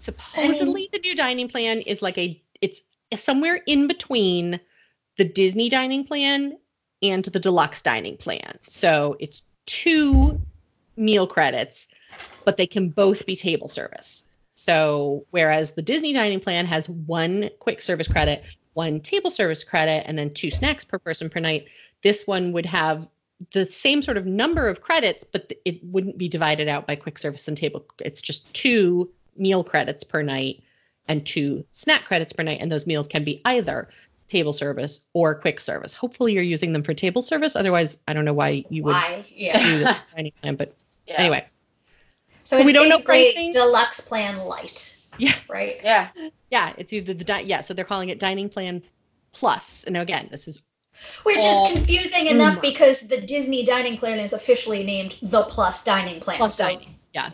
supposedly, 0.00 0.88
the 0.92 0.98
new 0.98 1.14
dining 1.14 1.48
plan 1.48 1.80
is 1.80 2.02
like 2.02 2.18
a 2.18 2.42
it's 2.60 2.82
somewhere 3.14 3.60
in 3.66 3.86
between 3.88 4.60
the 5.16 5.24
Disney 5.24 5.68
dining 5.68 6.04
plan 6.04 6.58
and 7.02 7.24
the 7.24 7.40
deluxe 7.40 7.82
dining 7.82 8.16
plan. 8.16 8.58
So 8.62 9.16
it's 9.20 9.42
two 9.66 10.40
meal 10.96 11.26
credits, 11.26 11.88
but 12.44 12.56
they 12.56 12.66
can 12.66 12.90
both 12.90 13.26
be 13.26 13.36
table 13.36 13.68
service. 13.68 14.24
So 14.54 15.24
whereas 15.30 15.72
the 15.72 15.82
Disney 15.82 16.12
dining 16.12 16.40
plan 16.40 16.66
has 16.66 16.88
one 16.88 17.48
quick 17.60 17.80
service 17.80 18.08
credit, 18.08 18.42
one 18.74 19.00
table 19.00 19.30
service 19.30 19.64
credit, 19.64 20.04
and 20.06 20.18
then 20.18 20.34
two 20.34 20.50
snacks 20.50 20.84
per 20.84 20.98
person 20.98 21.30
per 21.30 21.40
night, 21.40 21.66
this 22.02 22.26
one 22.26 22.52
would 22.52 22.66
have 22.66 23.08
the 23.52 23.64
same 23.66 24.02
sort 24.02 24.18
of 24.18 24.26
number 24.26 24.68
of 24.68 24.82
credits, 24.82 25.24
but 25.24 25.52
it 25.64 25.82
wouldn't 25.84 26.18
be 26.18 26.28
divided 26.28 26.68
out 26.68 26.86
by 26.86 26.94
quick 26.94 27.18
service 27.18 27.48
and 27.48 27.56
table. 27.56 27.86
It's 28.00 28.20
just 28.20 28.52
two 28.52 29.10
meal 29.36 29.64
credits 29.64 30.04
per 30.04 30.20
night 30.20 30.62
and 31.08 31.24
two 31.24 31.64
snack 31.72 32.04
credits 32.04 32.32
per 32.32 32.42
night. 32.42 32.58
And 32.60 32.70
those 32.70 32.86
meals 32.86 33.08
can 33.08 33.24
be 33.24 33.40
either 33.46 33.88
table 34.30 34.52
service 34.52 35.00
or 35.12 35.34
quick 35.34 35.60
service. 35.60 35.92
Hopefully, 35.92 36.32
you're 36.32 36.42
using 36.42 36.72
them 36.72 36.82
for 36.82 36.94
table 36.94 37.20
service. 37.20 37.56
Otherwise, 37.56 37.98
I 38.08 38.12
don't 38.14 38.24
know 38.24 38.32
why 38.32 38.64
you 38.70 38.82
would 38.84 38.92
Why? 38.94 39.26
Yeah. 39.34 39.58
do 39.58 39.78
this 39.80 40.00
dining 40.16 40.32
plan. 40.40 40.56
But 40.56 40.74
Yeah. 41.06 41.16
anyway, 41.18 41.46
So 42.44 42.56
But 42.56 42.60
it's 42.60 42.66
we 42.66 42.72
don't 42.72 42.88
know 42.88 42.96
basically 42.98 43.32
pricing. 43.34 43.50
deluxe 43.52 44.00
plan 44.00 44.38
light. 44.38 44.96
Yeah. 45.18 45.34
Right. 45.50 45.74
Yeah. 45.84 46.08
yeah, 46.50 46.72
it's 46.78 46.92
either 46.92 47.12
the 47.12 47.24
di- 47.24 47.42
yeah. 47.42 47.60
So 47.60 47.74
they're 47.74 47.84
calling 47.84 48.08
it 48.08 48.18
dining 48.18 48.48
plan 48.48 48.82
plus. 49.32 49.84
And 49.84 49.96
again, 49.96 50.28
this 50.30 50.48
is 50.48 50.60
Which 51.24 51.36
All 51.40 51.66
is 51.72 51.76
confusing 51.76 52.28
enough 52.28 52.54
rumor. 52.56 52.60
because 52.62 53.00
the 53.00 53.20
Disney 53.20 53.64
dining 53.64 53.96
plan 53.98 54.18
is 54.20 54.32
officially 54.32 54.82
named 54.84 55.16
the 55.22 55.42
Plus 55.44 55.82
Dining 55.84 56.20
Plan. 56.20 56.38
plus 56.38 56.56
so 56.56 56.64
dining. 56.64 56.94
Yeah. 57.12 57.30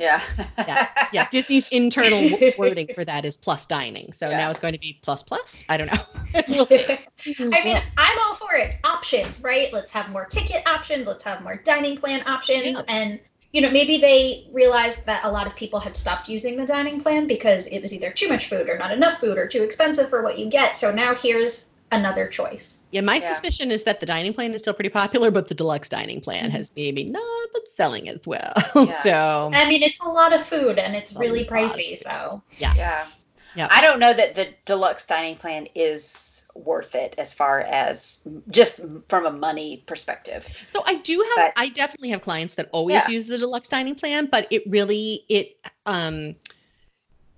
Yeah. 0.58 0.88
Yeah, 1.12 1.28
Disney's 1.30 1.68
internal 1.68 2.38
wording 2.58 2.88
for 2.94 3.04
that 3.04 3.24
is 3.24 3.36
plus 3.36 3.66
dining. 3.66 4.12
So 4.12 4.28
Yeah. 4.28 4.38
now 4.38 4.50
it's 4.50 4.60
going 4.60 4.72
to 4.72 4.78
be 4.78 4.98
plus 5.02 5.22
plus. 5.22 5.64
I 5.68 5.76
don't 5.76 5.92
know. 5.92 6.02
we'll 6.48 6.66
see. 6.66 6.84
I 7.40 7.64
mean, 7.64 7.82
I'm 7.96 8.18
all 8.20 8.34
for 8.34 8.54
it. 8.54 8.76
Options, 8.84 9.42
right? 9.42 9.72
Let's 9.72 9.92
have 9.92 10.10
more 10.10 10.24
ticket 10.24 10.66
options. 10.68 11.06
Let's 11.06 11.24
have 11.24 11.42
more 11.42 11.56
dining 11.56 11.96
plan 11.96 12.26
options. 12.26 12.78
Yeah. 12.78 12.82
And, 12.88 13.20
you 13.52 13.60
know, 13.60 13.70
maybe 13.70 13.98
they 13.98 14.48
realized 14.52 15.06
that 15.06 15.24
a 15.24 15.30
lot 15.30 15.46
of 15.46 15.54
people 15.56 15.80
had 15.80 15.96
stopped 15.96 16.28
using 16.28 16.56
the 16.56 16.66
dining 16.66 17.00
plan 17.00 17.26
because 17.26 17.66
it 17.68 17.80
was 17.80 17.92
either 17.94 18.10
too 18.10 18.28
much 18.28 18.48
food 18.48 18.68
or 18.68 18.78
not 18.78 18.90
enough 18.90 19.18
food 19.20 19.38
or 19.38 19.46
too 19.46 19.62
expensive 19.62 20.08
for 20.08 20.22
what 20.22 20.38
you 20.38 20.48
get. 20.48 20.76
So 20.76 20.92
now 20.92 21.14
here's 21.14 21.68
another 21.92 22.26
choice. 22.26 22.78
Yeah, 22.90 23.00
my 23.02 23.16
Yeah. 23.16 23.30
suspicion 23.32 23.70
is 23.70 23.84
that 23.84 24.00
the 24.00 24.06
dining 24.06 24.32
plan 24.34 24.52
is 24.52 24.60
still 24.60 24.74
pretty 24.74 24.90
popular, 24.90 25.30
but 25.30 25.48
the 25.48 25.54
deluxe 25.54 25.88
dining 25.88 26.20
plan 26.20 26.50
Mhm. 26.50 26.52
has 26.52 26.70
maybe 26.76 27.04
not 27.04 27.22
been 27.52 27.62
selling 27.74 28.08
as 28.08 28.20
well. 28.26 28.52
Yeah. 28.74 29.00
so 29.02 29.50
I 29.54 29.66
mean, 29.68 29.82
it's 29.82 30.00
a 30.00 30.08
lot 30.08 30.32
of 30.32 30.42
food 30.44 30.78
and 30.78 30.96
it's 30.96 31.14
A 31.14 31.18
really 31.18 31.44
pricey. 31.44 31.96
So, 31.96 32.42
yeah. 32.58 33.06
Yeah. 33.54 33.68
I 33.70 33.80
don't 33.80 33.98
know 33.98 34.12
that 34.12 34.34
the 34.34 34.48
deluxe 34.66 35.06
dining 35.06 35.36
plan 35.36 35.66
is 35.74 36.44
worth 36.54 36.94
it 36.94 37.14
as 37.16 37.32
far 37.32 37.60
as 37.62 38.18
just 38.50 38.80
from 39.08 39.24
a 39.24 39.30
money 39.30 39.82
perspective. 39.86 40.46
So 40.74 40.82
I 40.86 40.96
do 40.96 41.18
have 41.36 41.46
But- 41.46 41.52
I 41.56 41.68
definitely 41.70 42.10
have 42.10 42.20
clients 42.20 42.54
that 42.56 42.68
always 42.72 42.96
Yeah. 42.96 43.08
use 43.08 43.26
the 43.26 43.38
deluxe 43.38 43.68
dining 43.70 43.94
plan, 43.94 44.26
but 44.30 44.46
it 44.50 44.62
really 44.66 45.24
it 45.30 45.56
um 45.86 46.34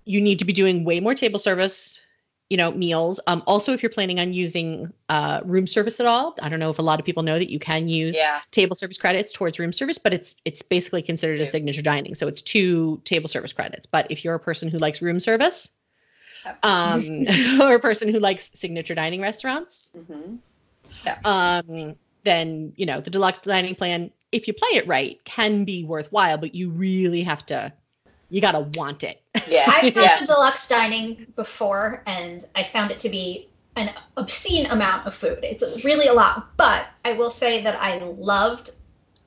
you 0.06 0.20
need 0.20 0.38
to 0.40 0.44
be 0.44 0.52
doing 0.52 0.84
way 0.84 0.98
more 1.00 1.14
table 1.14 1.38
service, 1.38 2.00
you 2.50 2.56
know, 2.56 2.70
meals. 2.72 3.20
Um 3.26 3.42
also 3.46 3.72
if 3.72 3.82
you're 3.82 3.90
planning 3.90 4.20
on 4.20 4.32
using 4.32 4.92
uh 5.08 5.40
room 5.44 5.66
service 5.66 6.00
at 6.00 6.06
all, 6.06 6.36
I 6.42 6.48
don't 6.48 6.60
know 6.60 6.70
if 6.70 6.78
a 6.78 6.82
lot 6.82 6.98
of 7.00 7.06
people 7.06 7.22
know 7.22 7.38
that 7.38 7.50
you 7.50 7.58
can 7.58 7.88
use 7.88 8.16
Yeah. 8.16 8.40
table 8.50 8.76
service 8.76 8.98
credits 8.98 9.32
towards 9.32 9.58
room 9.58 9.72
service, 9.72 9.98
but 9.98 10.14
it's 10.14 10.34
it's 10.44 10.62
basically 10.62 11.02
considered 11.02 11.40
a 11.40 11.46
signature 11.46 11.82
dining. 11.82 12.14
So 12.14 12.26
it's 12.28 12.42
two 12.42 13.00
table 13.04 13.28
service 13.28 13.52
credits. 13.52 13.86
But 13.86 14.06
if 14.10 14.24
you're 14.24 14.34
a 14.34 14.40
person 14.40 14.68
who 14.68 14.78
likes 14.78 15.02
room 15.02 15.20
service, 15.20 15.70
um 16.62 17.24
or 17.60 17.74
a 17.74 17.80
person 17.80 18.08
who 18.08 18.18
likes 18.20 18.50
signature 18.54 18.94
dining 18.94 19.20
restaurants, 19.20 19.86
hmm 19.94 20.36
um, 21.24 21.96
then 22.24 22.72
you 22.76 22.86
know 22.86 23.00
the 23.00 23.10
deluxe 23.10 23.40
dining 23.40 23.74
plan, 23.74 24.10
if 24.32 24.46
you 24.48 24.54
play 24.54 24.70
it 24.78 24.86
right, 24.86 25.22
can 25.24 25.64
be 25.64 25.84
worthwhile, 25.84 26.38
but 26.38 26.54
you 26.54 26.70
really 26.70 27.22
have 27.22 27.44
to, 27.46 27.72
you 28.30 28.40
gotta 28.40 28.60
want 28.74 29.02
it. 29.04 29.22
Yeah. 29.46 29.64
I've 29.66 29.92
done 29.94 30.04
yeah. 30.04 30.20
the 30.20 30.26
deluxe 30.26 30.66
dining 30.66 31.26
before, 31.36 32.02
and 32.06 32.44
I 32.54 32.62
found 32.62 32.90
it 32.90 32.98
to 33.00 33.08
be 33.08 33.48
an 33.76 33.90
obscene 34.16 34.66
amount 34.66 35.06
of 35.06 35.14
food. 35.14 35.38
It's 35.42 35.64
really 35.84 36.08
a 36.08 36.12
lot, 36.12 36.56
but 36.56 36.88
I 37.04 37.12
will 37.12 37.30
say 37.30 37.62
that 37.62 37.80
I 37.80 37.98
loved 37.98 38.70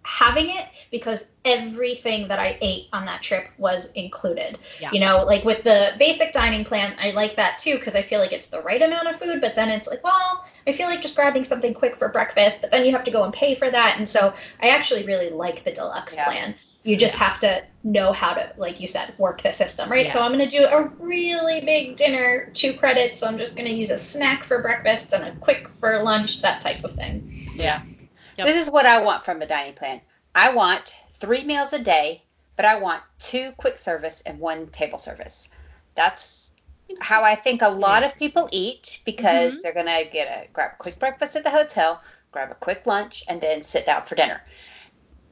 having 0.03 0.49
it 0.49 0.65
because 0.91 1.27
everything 1.45 2.27
that 2.27 2.39
I 2.39 2.57
ate 2.61 2.87
on 2.91 3.05
that 3.05 3.21
trip 3.21 3.49
was 3.57 3.91
included. 3.93 4.57
Yeah. 4.79 4.89
You 4.91 4.99
know, 4.99 5.23
like 5.23 5.45
with 5.45 5.63
the 5.63 5.93
basic 5.99 6.33
dining 6.33 6.65
plan, 6.65 6.95
I 6.99 7.11
like 7.11 7.35
that 7.35 7.57
too 7.59 7.75
because 7.75 7.95
I 7.95 8.01
feel 8.01 8.19
like 8.19 8.33
it's 8.33 8.49
the 8.49 8.61
right 8.61 8.81
amount 8.81 9.07
of 9.07 9.17
food, 9.17 9.41
but 9.41 9.55
then 9.55 9.69
it's 9.69 9.87
like, 9.87 10.03
well, 10.03 10.43
I 10.67 10.71
feel 10.71 10.87
like 10.87 11.01
just 11.01 11.15
grabbing 11.15 11.43
something 11.43 11.73
quick 11.73 11.97
for 11.97 12.09
breakfast, 12.09 12.61
but 12.61 12.71
then 12.71 12.83
you 12.83 12.91
have 12.91 13.03
to 13.05 13.11
go 13.11 13.23
and 13.23 13.33
pay 13.33 13.53
for 13.53 13.69
that. 13.69 13.95
And 13.97 14.09
so 14.09 14.33
I 14.61 14.69
actually 14.69 15.05
really 15.05 15.29
like 15.29 15.63
the 15.63 15.71
deluxe 15.71 16.15
Yeah. 16.15 16.25
plan. 16.25 16.55
You 16.83 16.97
just 16.97 17.15
have 17.17 17.37
to 17.39 17.63
know 17.83 18.11
how 18.11 18.33
to, 18.33 18.53
like 18.57 18.79
you 18.79 18.87
said, 18.87 19.13
work 19.19 19.41
the 19.41 19.51
system, 19.51 19.89
right? 19.89 20.05
Yeah. 20.05 20.11
So 20.13 20.23
I'm 20.23 20.31
going 20.31 20.47
to 20.47 20.57
do 20.57 20.65
a 20.65 20.87
really 20.99 21.61
big 21.61 21.95
dinner, 21.95 22.49
two 22.53 22.73
credits. 22.73 23.19
So 23.19 23.27
I'm 23.27 23.37
just 23.37 23.55
going 23.55 23.67
to 23.67 23.73
use 23.73 23.91
a 23.91 23.97
snack 23.97 24.43
for 24.43 24.61
breakfast 24.61 25.13
and 25.13 25.23
a 25.23 25.35
quick 25.39 25.67
for 25.69 26.01
lunch, 26.01 26.41
that 26.41 26.59
type 26.61 26.83
of 26.83 26.93
thing. 26.93 27.31
Yeah. 27.55 27.83
Yep. 28.37 28.47
This 28.47 28.55
is 28.57 28.71
what 28.71 28.85
I 28.85 28.99
want 29.01 29.23
from 29.23 29.41
a 29.41 29.45
dining 29.45 29.73
plan. 29.73 30.01
I 30.33 30.51
want 30.53 30.95
three 31.11 31.43
meals 31.43 31.73
a 31.73 31.79
day, 31.79 32.23
but 32.55 32.65
I 32.65 32.79
want 32.79 33.03
two 33.19 33.51
quick 33.57 33.77
service 33.77 34.21
and 34.25 34.39
one 34.39 34.67
table 34.67 34.97
service. 34.97 35.49
That's 35.95 36.53
how 36.99 37.23
I 37.23 37.35
think 37.35 37.61
a 37.61 37.69
lot 37.69 38.03
of 38.03 38.15
people 38.17 38.49
eat 38.51 39.01
because 39.05 39.55
Mm-hmm. 39.55 39.61
they're 39.61 39.73
gonna 39.73 40.03
get 40.05 40.27
a 40.27 40.47
grab 40.53 40.71
a 40.73 40.77
quick 40.77 40.99
breakfast 40.99 41.35
at 41.35 41.43
the 41.43 41.49
hotel, 41.49 42.01
grab 42.31 42.51
a 42.51 42.55
quick 42.55 42.85
lunch, 42.85 43.23
and 43.27 43.39
then 43.41 43.61
sit 43.61 43.85
down 43.85 44.03
for 44.03 44.15
dinner. 44.15 44.41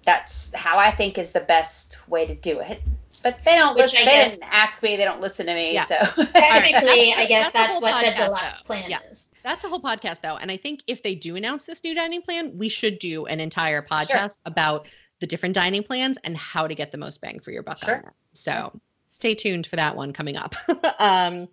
That's 0.04 0.54
how 0.56 0.78
I 0.78 0.92
think 0.92 1.18
is 1.18 1.34
the 1.34 1.42
best 1.42 1.98
way 2.10 2.26
to 2.26 2.36
do 2.36 2.60
it. 2.60 2.82
But 3.22 3.44
they 3.44 3.56
don't 3.56 3.76
Which 3.76 3.92
listen. 3.92 4.00
I 4.00 4.06
They 4.06 4.12
guess- 4.12 4.38
didn't 4.38 4.50
ask 4.52 4.82
me. 4.82 4.96
They 4.96 5.04
don't 5.04 5.20
listen 5.20 5.46
to 5.48 5.54
me. 5.54 5.74
Yeah. 5.74 5.84
So 5.84 5.96
Technically, 6.34 7.10
That's- 7.12 7.18
I 7.18 7.26
guess 7.26 7.52
that's 7.52 7.54
that's 7.54 7.74
whole 7.74 7.82
what 7.82 8.06
the 8.06 8.12
podcast, 8.12 8.26
deluxe 8.26 8.58
though. 8.58 8.64
plan 8.64 8.90
Yeah. 8.90 9.00
is. 9.12 9.32
That's 9.44 9.64
a 9.64 9.68
whole 9.68 9.82
podcast 9.82 10.22
though. 10.22 10.38
And 10.38 10.50
I 10.52 10.58
think 10.58 10.84
if 10.88 11.04
they 11.04 11.16
do 11.16 11.36
announce 11.36 11.66
this 11.66 11.84
new 11.84 11.94
dining 11.94 12.22
plan, 12.22 12.58
we 12.58 12.70
should 12.70 12.98
do 13.00 13.26
an 13.26 13.40
entire 13.42 13.82
podcast 13.82 14.38
about 14.46 14.88
the 15.20 15.28
different 15.28 15.54
dining 15.54 15.84
plans 15.84 16.18
and 16.24 16.38
how 16.38 16.66
to 16.66 16.74
get 16.74 16.92
the 16.94 16.98
most 16.98 17.20
bang 17.20 17.40
for 17.42 17.52
your 17.52 17.62
buck 17.64 17.80
Sure. 17.84 18.14
So 18.34 18.80
stay 19.12 19.36
tuned 19.36 19.68
for 19.68 19.76
that 19.76 19.98
one 19.98 20.14
coming 20.14 20.38
up. 20.38 20.56
um, 21.00 21.50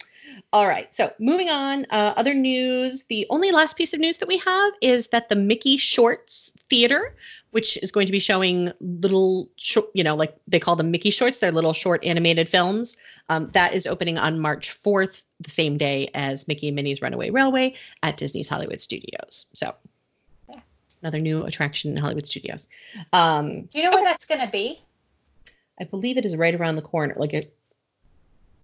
all 0.52 0.68
right. 0.68 0.94
So 0.94 1.10
moving 1.18 1.48
on, 1.48 1.84
uh, 1.90 2.14
other 2.16 2.34
news. 2.34 3.04
The 3.08 3.26
only 3.30 3.50
last 3.50 3.76
piece 3.76 3.92
of 3.92 3.98
news 3.98 4.18
that 4.18 4.28
we 4.28 4.38
have 4.38 4.72
is 4.82 5.08
that 5.08 5.28
the 5.30 5.36
Mickey 5.36 5.76
Shorts 5.76 6.52
Theater, 6.70 7.16
which 7.56 7.78
is 7.78 7.90
going 7.90 8.04
to 8.04 8.12
be 8.12 8.18
showing 8.18 8.70
little, 8.80 9.48
short, 9.56 9.86
you 9.94 10.04
know, 10.04 10.14
like 10.14 10.36
they 10.46 10.60
call 10.60 10.76
them 10.76 10.90
Mickey 10.90 11.08
Shorts, 11.08 11.38
they're 11.38 11.50
little 11.50 11.72
short 11.72 12.04
animated 12.04 12.50
films. 12.50 12.98
Um, 13.30 13.48
that 13.54 13.72
is 13.72 13.86
opening 13.86 14.18
on 14.18 14.38
March 14.38 14.78
4th, 14.84 15.22
the 15.40 15.48
same 15.48 15.78
day 15.78 16.10
as 16.12 16.46
Mickey 16.46 16.68
and 16.68 16.76
Minnie's 16.76 17.00
Runaway 17.00 17.30
Railway 17.30 17.74
at 18.02 18.18
Disney's 18.18 18.46
Hollywood 18.46 18.78
Studios. 18.82 19.46
So, 19.54 19.74
another 21.00 21.18
new 21.18 21.44
attraction 21.44 21.92
in 21.92 21.96
Hollywood 21.96 22.26
Studios. 22.26 22.68
Um, 23.14 23.62
Do 23.62 23.78
you 23.78 23.84
know 23.84 23.90
where 23.96 24.04
that's 24.04 24.26
going 24.26 24.42
to 24.42 24.48
be? 24.48 24.82
I 25.80 25.84
believe 25.84 26.18
it 26.18 26.26
is 26.26 26.36
right 26.36 26.54
around 26.54 26.76
the 26.76 26.82
corner. 26.82 27.14
Like 27.16 27.32
it, 27.32 27.56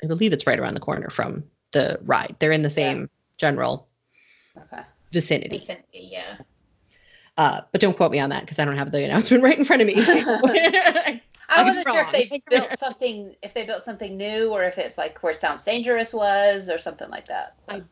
I 0.04 0.06
believe 0.06 0.34
it's 0.34 0.46
right 0.46 0.58
around 0.58 0.74
the 0.74 0.80
corner 0.80 1.08
from 1.08 1.44
the 1.70 1.98
ride. 2.02 2.36
They're 2.40 2.52
in 2.52 2.60
the 2.60 2.68
same 2.68 3.08
general 3.38 3.88
Okay. 4.54 4.82
vicinity. 5.12 5.56
Vicinity, 5.56 6.10
yeah. 6.12 6.36
Uh, 7.38 7.62
but 7.72 7.80
don't 7.80 7.96
quote 7.96 8.12
me 8.12 8.18
on 8.20 8.30
that 8.30 8.42
because 8.42 8.58
I 8.58 8.64
don't 8.64 8.76
have 8.76 8.92
the 8.92 9.04
announcement 9.04 9.42
right 9.44 9.58
in 9.58 9.64
front 9.64 9.82
of 9.82 9.86
me. 9.86 9.94
I 11.48 11.64
wasn't 11.64 11.86
sure 11.88 12.02
if 12.02 12.12
they 12.12 12.42
built 12.50 12.78
something, 12.78 13.34
if 13.42 13.52
they 13.54 13.64
built 13.66 13.84
something 13.84 14.16
new, 14.16 14.50
or 14.52 14.64
if 14.64 14.78
it's 14.78 14.96
like 14.98 15.22
where 15.22 15.34
Sounds 15.34 15.62
Dangerous 15.64 16.14
was, 16.14 16.68
or 16.68 16.78
something 16.78 17.10
like 17.10 17.26
that. 17.26 17.56
So, 17.68 17.82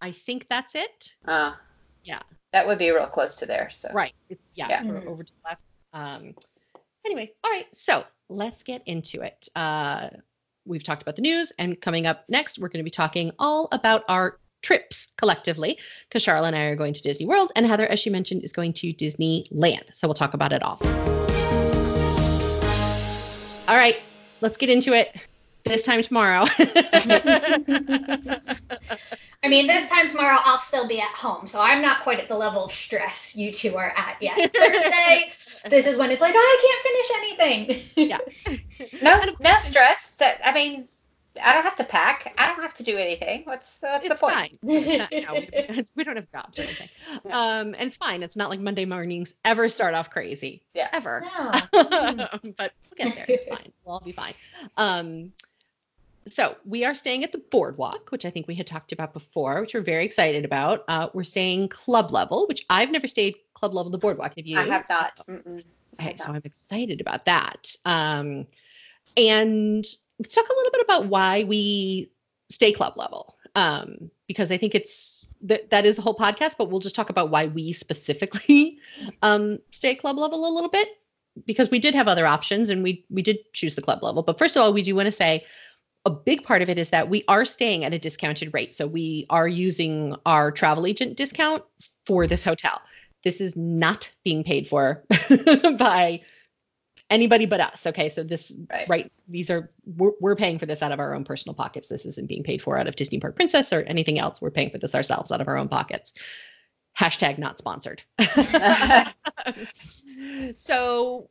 I 0.00 0.10
think 0.12 0.48
that's 0.48 0.74
it. 0.74 1.14
uh, 1.26 1.54
Yeah. 2.04 2.20
that 2.52 2.66
would 2.66 2.78
be 2.78 2.90
real 2.90 3.06
close 3.06 3.36
to 3.36 3.46
there. 3.46 3.70
So 3.70 3.88
Right. 3.92 4.12
It's 4.28 4.42
yeah, 4.54 4.68
Yeah. 4.68 4.82
over- 4.90 5.00
Mhm. 5.00 5.06
over 5.06 5.22
to 5.24 5.32
the 5.32 5.48
left. 5.48 5.60
Um, 5.92 6.34
anyway, 7.04 7.32
all 7.44 7.50
right. 7.50 7.66
So 7.74 8.04
let's 8.28 8.62
get 8.62 8.82
into 8.86 9.20
it. 9.22 9.48
Uh, 9.54 10.08
we've 10.66 10.82
talked 10.82 11.02
about 11.02 11.16
the 11.16 11.22
news, 11.22 11.52
and 11.58 11.80
coming 11.80 12.06
up 12.06 12.24
next, 12.28 12.58
we're 12.58 12.68
going 12.68 12.80
to 12.80 12.84
be 12.84 12.90
talking 12.90 13.30
all 13.38 13.68
about 13.72 14.04
our 14.08 14.38
trips 14.62 15.08
collectively 15.16 15.78
because 16.08 16.24
Sharla 16.24 16.46
and 16.48 16.56
I 16.56 16.62
are 16.62 16.76
going 16.76 16.94
to 16.94 17.02
Disney 17.02 17.26
World, 17.26 17.52
and 17.56 17.66
Heather, 17.66 17.86
as 17.86 18.00
she 18.00 18.10
mentioned, 18.10 18.44
is 18.44 18.52
going 18.52 18.72
to 18.74 18.92
Disneyland. 18.94 19.94
So 19.94 20.08
we'll 20.08 20.14
talk 20.14 20.34
about 20.34 20.52
it 20.52 20.62
all. 20.62 20.78
All 23.68 23.76
right, 23.76 23.96
let's 24.40 24.56
get 24.56 24.70
into 24.70 24.92
it. 24.92 25.14
This 25.64 25.84
time 25.84 26.02
tomorrow. 26.02 26.44
I 29.44 29.48
mean, 29.48 29.66
this 29.66 29.88
time 29.88 30.08
tomorrow 30.08 30.38
I'll 30.44 30.58
still 30.58 30.86
be 30.86 31.00
at 31.00 31.08
home, 31.10 31.46
so 31.46 31.60
I'm 31.60 31.80
not 31.80 32.00
quite 32.00 32.20
at 32.20 32.28
the 32.28 32.36
level 32.36 32.64
of 32.64 32.72
stress 32.72 33.36
you 33.36 33.52
two 33.52 33.76
are 33.76 33.92
at 33.96 34.16
yet. 34.20 34.36
Thursday, 34.56 35.30
this 35.68 35.86
is 35.86 35.98
when 35.98 36.10
it's 36.10 36.20
like, 36.20 36.34
oh, 36.36 36.38
I 36.38 36.58
can't 36.62 36.82
finish 36.82 37.10
anything. 37.16 38.08
Yeah. 38.08 38.18
no, 39.02 39.18
no 39.40 39.58
stress. 39.58 40.12
That 40.12 40.40
I 40.44 40.52
mean, 40.52 40.88
I 41.42 41.52
don't 41.52 41.62
have 41.62 41.76
to 41.76 41.84
pack. 41.84 42.34
I 42.38 42.46
don't 42.48 42.60
have 42.60 42.74
to 42.74 42.82
do 42.82 42.96
anything. 42.98 43.42
What's 43.44 43.78
what's 43.80 44.08
the 44.08 44.14
point? 44.14 44.34
fine. 44.34 44.58
It's 44.64 45.26
no, 45.26 45.34
we, 45.34 45.40
it's- 45.52 45.92
we 45.96 46.04
don't 46.04 46.16
have 46.16 46.30
jobs 46.32 46.58
or 46.58 46.62
anything. 46.62 46.88
Um, 47.30 47.74
and 47.78 47.82
it's 47.82 47.96
fine. 47.96 48.22
It's 48.22 48.36
not 48.36 48.50
like 48.50 48.60
Monday 48.60 48.84
mornings 48.84 49.34
ever 49.44 49.68
start 49.68 49.94
off 49.94 50.10
crazy. 50.10 50.62
Yeah. 50.74 50.88
Ever. 50.92 51.24
No. 51.24 51.50
but 51.72 52.72
we'll 52.90 52.96
get 52.98 53.14
there. 53.14 53.26
It's 53.28 53.46
fine. 53.46 53.72
We'll 53.84 53.94
all 53.94 54.02
be 54.04 54.12
fine. 54.12 54.34
Um, 54.76 55.32
so 56.28 56.56
we 56.64 56.84
are 56.84 56.94
staying 56.94 57.24
at 57.24 57.32
the 57.32 57.38
boardwalk, 57.50 58.10
which 58.10 58.24
I 58.24 58.30
think 58.30 58.46
we 58.46 58.54
had 58.54 58.66
talked 58.66 58.92
about 58.92 59.12
before, 59.12 59.60
which 59.60 59.74
we're 59.74 59.80
very 59.80 60.04
excited 60.04 60.44
about. 60.44 60.84
Uh, 60.86 61.08
we're 61.14 61.24
staying 61.24 61.68
club 61.68 62.12
level, 62.12 62.46
which 62.46 62.64
I've 62.70 62.90
never 62.90 63.08
stayed 63.08 63.36
club 63.54 63.74
level 63.74 63.90
the 63.90 63.98
boardwalk. 63.98 64.34
Have 64.36 64.46
you? 64.46 64.58
I 64.58 64.62
have 64.62 64.86
not. 64.88 65.20
Mm-mm. 65.28 65.64
Okay, 66.00 66.14
so. 66.16 66.32
I'm 66.32 66.40
excited 66.44 67.00
about 67.00 67.24
that. 67.24 67.74
Um, 67.84 68.46
and 69.16 69.84
let's 69.84 70.11
talk 70.22 70.48
a 70.48 70.54
little 70.54 70.70
bit 70.70 70.82
about 70.82 71.06
why 71.06 71.44
we 71.44 72.10
stay 72.50 72.72
club 72.72 72.96
level, 72.96 73.36
um, 73.54 74.10
because 74.28 74.50
I 74.50 74.56
think 74.56 74.74
it's 74.74 75.26
that 75.42 75.70
that 75.70 75.84
is 75.84 75.96
the 75.96 76.02
whole 76.02 76.16
podcast. 76.16 76.56
But 76.58 76.70
we'll 76.70 76.80
just 76.80 76.94
talk 76.94 77.10
about 77.10 77.30
why 77.30 77.46
we 77.46 77.72
specifically 77.72 78.78
um, 79.22 79.58
stay 79.70 79.94
club 79.94 80.18
level 80.18 80.46
a 80.46 80.52
little 80.52 80.70
bit, 80.70 80.88
because 81.46 81.70
we 81.70 81.78
did 81.78 81.94
have 81.94 82.08
other 82.08 82.26
options 82.26 82.70
and 82.70 82.82
we 82.82 83.04
we 83.10 83.22
did 83.22 83.38
choose 83.52 83.74
the 83.74 83.82
club 83.82 84.02
level. 84.02 84.22
But 84.22 84.38
first 84.38 84.56
of 84.56 84.62
all, 84.62 84.72
we 84.72 84.82
do 84.82 84.94
want 84.94 85.06
to 85.06 85.12
say 85.12 85.44
a 86.04 86.10
big 86.10 86.44
part 86.44 86.62
of 86.62 86.68
it 86.68 86.78
is 86.78 86.90
that 86.90 87.08
we 87.08 87.24
are 87.28 87.44
staying 87.44 87.84
at 87.84 87.94
a 87.94 87.98
discounted 87.98 88.52
rate. 88.52 88.74
So 88.74 88.86
we 88.86 89.26
are 89.30 89.46
using 89.46 90.16
our 90.26 90.50
travel 90.50 90.86
agent 90.86 91.16
discount 91.16 91.62
for 92.06 92.26
this 92.26 92.44
hotel. 92.44 92.80
This 93.22 93.40
is 93.40 93.56
not 93.56 94.10
being 94.24 94.42
paid 94.42 94.66
for 94.66 95.04
by 95.78 96.20
anybody 97.12 97.46
but 97.46 97.60
us. 97.60 97.86
Okay. 97.86 98.08
So 98.08 98.24
this, 98.24 98.52
Right. 98.70 98.88
right. 98.88 99.12
These 99.28 99.50
are, 99.50 99.70
we're, 99.96 100.12
we're 100.20 100.36
paying 100.36 100.58
for 100.58 100.66
this 100.66 100.82
out 100.82 100.92
of 100.92 100.98
our 100.98 101.14
own 101.14 101.24
personal 101.24 101.54
pockets. 101.54 101.88
This 101.88 102.06
isn't 102.06 102.28
being 102.28 102.42
paid 102.42 102.60
for 102.60 102.78
out 102.78 102.88
of 102.88 102.96
Disney 102.96 103.20
Park 103.20 103.36
Princess 103.36 103.72
or 103.72 103.82
anything 103.82 104.18
else. 104.18 104.40
We're 104.40 104.50
paying 104.50 104.70
for 104.70 104.78
this 104.78 104.94
ourselves 104.94 105.30
out 105.30 105.40
of 105.40 105.48
our 105.48 105.56
own 105.56 105.68
pockets. 105.68 106.12
Hashtag 106.98 107.38
not 107.38 107.58
sponsored. 107.58 108.02
so 110.56 111.28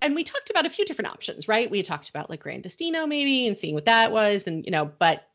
and 0.00 0.14
we 0.14 0.22
talked 0.22 0.50
about 0.50 0.66
a 0.66 0.70
few 0.70 0.84
different 0.84 1.10
options, 1.10 1.48
right? 1.48 1.70
We 1.70 1.82
talked 1.82 2.08
about 2.08 2.30
like 2.30 2.40
Gran 2.40 2.60
Destino 2.60 3.06
maybe 3.06 3.46
and 3.46 3.58
seeing 3.58 3.74
what 3.74 3.86
that 3.86 4.12
was, 4.12 4.46
and 4.46 4.64
you 4.64 4.70
know, 4.70 4.90
but 4.98 5.28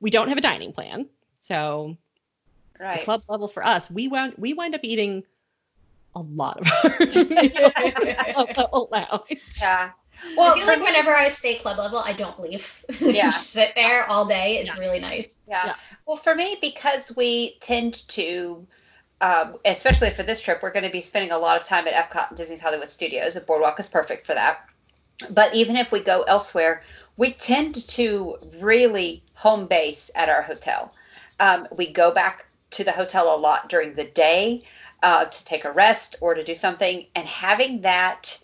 we 0.00 0.10
don't 0.10 0.28
have 0.28 0.38
a 0.38 0.42
dining 0.42 0.72
plan. 0.72 1.08
So 1.40 1.96
the 2.78 3.00
club 3.04 3.22
level 3.28 3.48
for 3.48 3.64
us, 3.64 3.90
we 3.90 4.08
wound 4.08 4.34
we 4.38 4.54
wind 4.54 4.74
up 4.74 4.80
eating 4.82 5.24
a 6.14 6.20
lot 6.20 6.60
of 6.60 6.66
our 6.84 8.46
level 8.56 8.88
lounge. 8.90 9.40
Yeah. 9.60 9.90
Well, 10.36 10.48
Well, 10.48 10.52
I 10.52 10.58
feel 10.58 10.66
like 10.66 10.78
me- 10.80 10.84
whenever 10.84 11.14
I 11.14 11.28
stay 11.28 11.54
club 11.54 11.78
level, 11.78 11.98
I 12.00 12.12
don't 12.12 12.38
leave. 12.40 12.84
Yeah. 13.00 13.30
Just 13.30 13.50
sit 13.50 13.72
there 13.74 14.06
all 14.08 14.26
day. 14.26 14.58
It's 14.58 14.76
really 14.78 14.98
nice. 14.98 15.38
Yeah. 15.48 15.66
Yeah. 15.66 15.74
Well, 16.06 16.16
for 16.16 16.34
me, 16.34 16.58
because 16.60 17.12
we 17.16 17.56
tend 17.60 18.06
to, 18.08 18.66
um, 19.20 19.56
especially 19.64 20.10
for 20.10 20.22
this 20.22 20.42
trip, 20.42 20.60
we're 20.62 20.72
going 20.72 20.84
to 20.84 20.90
be 20.90 21.00
spending 21.00 21.32
a 21.32 21.38
lot 21.38 21.56
of 21.56 21.64
time 21.64 21.86
at 21.88 21.94
Epcot 21.94 22.28
and 22.28 22.36
Disney's 22.36 22.60
Hollywood 22.60 22.88
Studios, 22.90 23.36
and 23.36 23.46
Boardwalk 23.46 23.80
is 23.80 23.88
perfect 23.88 24.26
for 24.26 24.34
that. 24.34 24.64
But 25.30 25.54
even 25.54 25.76
if 25.76 25.92
we 25.92 26.00
go 26.00 26.22
elsewhere, 26.22 26.82
we 27.16 27.32
tend 27.32 27.74
to 27.88 28.36
really 28.58 29.22
home 29.34 29.66
base 29.66 30.10
at 30.14 30.28
our 30.28 30.42
hotel. 30.42 30.92
Um, 31.38 31.66
we 31.76 31.86
go 31.86 32.10
back 32.10 32.46
to 32.72 32.84
the 32.84 32.92
hotel 32.92 33.34
a 33.34 33.38
lot 33.38 33.68
during 33.68 33.94
the 33.94 34.04
day 34.04 34.62
uh, 35.02 35.24
to 35.26 35.44
take 35.44 35.64
a 35.64 35.72
rest 35.72 36.16
or 36.20 36.34
to 36.34 36.44
do 36.44 36.54
something, 36.54 37.06
and 37.14 37.26
having 37.26 37.80
that 37.82 38.38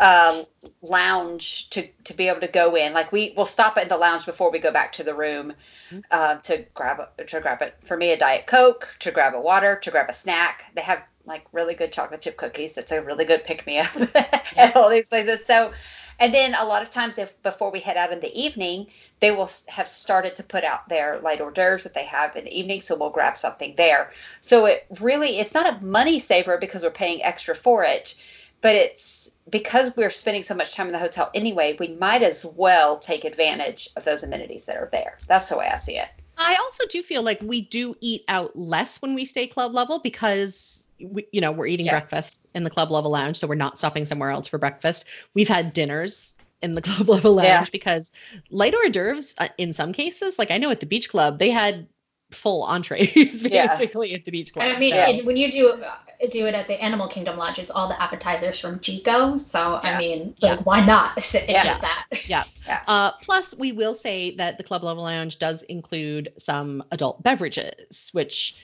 um, 0.00 0.44
lounge 0.80 1.68
to 1.70 1.86
to 2.04 2.14
be 2.14 2.28
able 2.28 2.40
to 2.40 2.48
go 2.48 2.76
in. 2.76 2.94
Like 2.94 3.12
we 3.12 3.34
will 3.36 3.44
stop 3.44 3.76
at 3.76 3.88
the 3.88 3.96
lounge 3.96 4.26
before 4.26 4.50
we 4.50 4.58
go 4.58 4.72
back 4.72 4.92
to 4.94 5.04
the 5.04 5.14
room 5.14 5.52
Mhm. 5.92 6.02
uh, 6.10 6.36
to 6.36 6.64
grab 6.74 7.00
a, 7.18 7.24
to 7.24 7.40
grab 7.40 7.62
it 7.62 7.76
for 7.84 7.96
me 7.96 8.10
a 8.12 8.16
diet 8.16 8.46
coke, 8.46 8.88
to 9.00 9.10
grab 9.10 9.34
a 9.34 9.40
water, 9.40 9.76
to 9.76 9.90
grab 9.90 10.08
a 10.08 10.12
snack. 10.14 10.64
They 10.74 10.82
have 10.82 11.02
like 11.26 11.44
really 11.52 11.74
good 11.74 11.92
chocolate 11.92 12.22
chip 12.22 12.36
cookies. 12.36 12.78
It's 12.78 12.92
a 12.92 13.02
really 13.02 13.24
good 13.24 13.44
pick 13.44 13.66
me 13.66 13.78
up 13.78 13.94
at 14.56 14.76
all 14.76 14.90
these 14.90 15.08
places. 15.08 15.44
So. 15.46 15.72
And 16.18 16.32
then 16.32 16.54
a 16.54 16.64
lot 16.64 16.82
of 16.82 16.90
times, 16.90 17.18
if 17.18 17.40
before 17.42 17.70
we 17.70 17.80
head 17.80 17.96
out 17.96 18.12
in 18.12 18.20
the 18.20 18.34
evening, 18.38 18.86
they 19.20 19.30
will 19.30 19.50
have 19.68 19.88
started 19.88 20.34
to 20.36 20.42
put 20.42 20.64
out 20.64 20.88
their 20.88 21.18
light 21.20 21.40
hors 21.40 21.52
d'oeuvres 21.52 21.84
that 21.84 21.94
they 21.94 22.04
have 22.04 22.36
in 22.36 22.44
the 22.44 22.58
evening. 22.58 22.80
So 22.80 22.96
we'll 22.96 23.10
grab 23.10 23.36
something 23.36 23.74
there. 23.76 24.12
So 24.40 24.66
it 24.66 24.86
really, 25.00 25.38
it's 25.38 25.54
not 25.54 25.72
a 25.72 25.84
money 25.84 26.18
saver 26.18 26.58
because 26.58 26.82
we're 26.82 26.90
paying 26.90 27.22
extra 27.22 27.54
for 27.54 27.84
it, 27.84 28.14
but 28.60 28.74
it's 28.74 29.30
because 29.50 29.94
we're 29.96 30.10
spending 30.10 30.42
so 30.42 30.54
much 30.54 30.74
time 30.74 30.86
in 30.86 30.92
the 30.92 30.98
hotel 30.98 31.30
anyway, 31.34 31.76
we 31.78 31.88
might 31.88 32.22
as 32.22 32.44
well 32.44 32.98
take 32.98 33.24
advantage 33.24 33.88
of 33.96 34.04
those 34.04 34.22
amenities 34.22 34.66
that 34.66 34.76
are 34.76 34.88
there. 34.92 35.18
That's 35.26 35.48
the 35.48 35.58
way 35.58 35.68
I 35.72 35.76
see 35.76 35.98
it. 35.98 36.08
I 36.38 36.56
also 36.56 36.84
do 36.88 37.02
feel 37.02 37.22
like 37.22 37.40
we 37.42 37.62
do 37.62 37.94
eat 38.00 38.24
out 38.28 38.56
less 38.56 39.02
when 39.02 39.14
we 39.14 39.24
stay 39.24 39.46
club 39.46 39.74
level 39.74 39.98
because 39.98 40.81
we, 41.04 41.26
you 41.32 41.40
know 41.40 41.52
we're 41.52 41.66
eating 41.66 41.86
Yeah. 41.86 41.92
breakfast 41.92 42.46
in 42.54 42.64
the 42.64 42.70
club 42.70 42.90
level 42.90 43.10
lounge, 43.10 43.36
so 43.38 43.46
we're 43.46 43.54
not 43.54 43.78
stopping 43.78 44.04
somewhere 44.04 44.30
else 44.30 44.48
for 44.48 44.58
breakfast. 44.58 45.06
We've 45.34 45.48
had 45.48 45.72
dinners 45.72 46.34
in 46.62 46.74
the 46.74 46.82
club 46.88 47.08
level 47.08 47.34
lounge 47.34 47.46
Yeah. 47.46 47.66
because 47.72 48.12
light 48.50 48.74
hors 48.74 48.90
d'oeuvres 48.90 49.34
uh, 49.38 49.48
in 49.58 49.72
some 49.72 49.92
cases, 49.92 50.38
like 50.38 50.50
I 50.50 50.58
know 50.58 50.70
at 50.70 50.80
the 50.80 50.86
beach 50.86 51.08
club, 51.10 51.38
they 51.38 51.50
had 51.50 51.86
full 52.30 52.62
entrees 52.64 53.42
Yeah. 53.42 53.66
basically 53.66 54.14
at 54.14 54.24
the 54.24 54.30
beach 54.30 54.52
club. 54.54 54.64
I 54.74 54.78
mean, 54.78 54.92
so- 54.94 54.98
and 55.00 55.26
when 55.26 55.36
you 55.36 55.52
do 55.52 55.68
uh, 55.70 55.96
do 56.30 56.46
it 56.46 56.54
at 56.54 56.66
the 56.68 56.80
Animal 56.80 57.06
Kingdom 57.08 57.36
Lodge, 57.36 57.58
it's 57.58 57.70
all 57.70 57.88
the 57.88 58.00
appetizers 58.00 58.58
from 58.58 58.78
Jiko. 58.78 59.38
So 59.38 59.58
Yeah. 59.84 59.90
I 59.90 59.98
mean, 59.98 60.34
Yeah. 60.38 60.50
like, 60.52 60.64
why 60.64 60.80
not 60.84 61.20
sit 61.22 61.42
and 61.42 61.50
Yeah. 61.50 61.76
eat 61.76 61.82
that? 61.82 62.06
Yes. 62.26 62.50
Uh, 62.88 63.10
plus, 63.22 63.54
we 63.58 63.72
will 63.72 63.94
say 63.94 64.34
that 64.36 64.56
the 64.56 64.64
club 64.64 64.82
level 64.82 65.02
lounge 65.02 65.38
does 65.38 65.62
include 65.64 66.32
some 66.38 66.82
adult 66.92 67.22
beverages, 67.22 68.08
which 68.12 68.54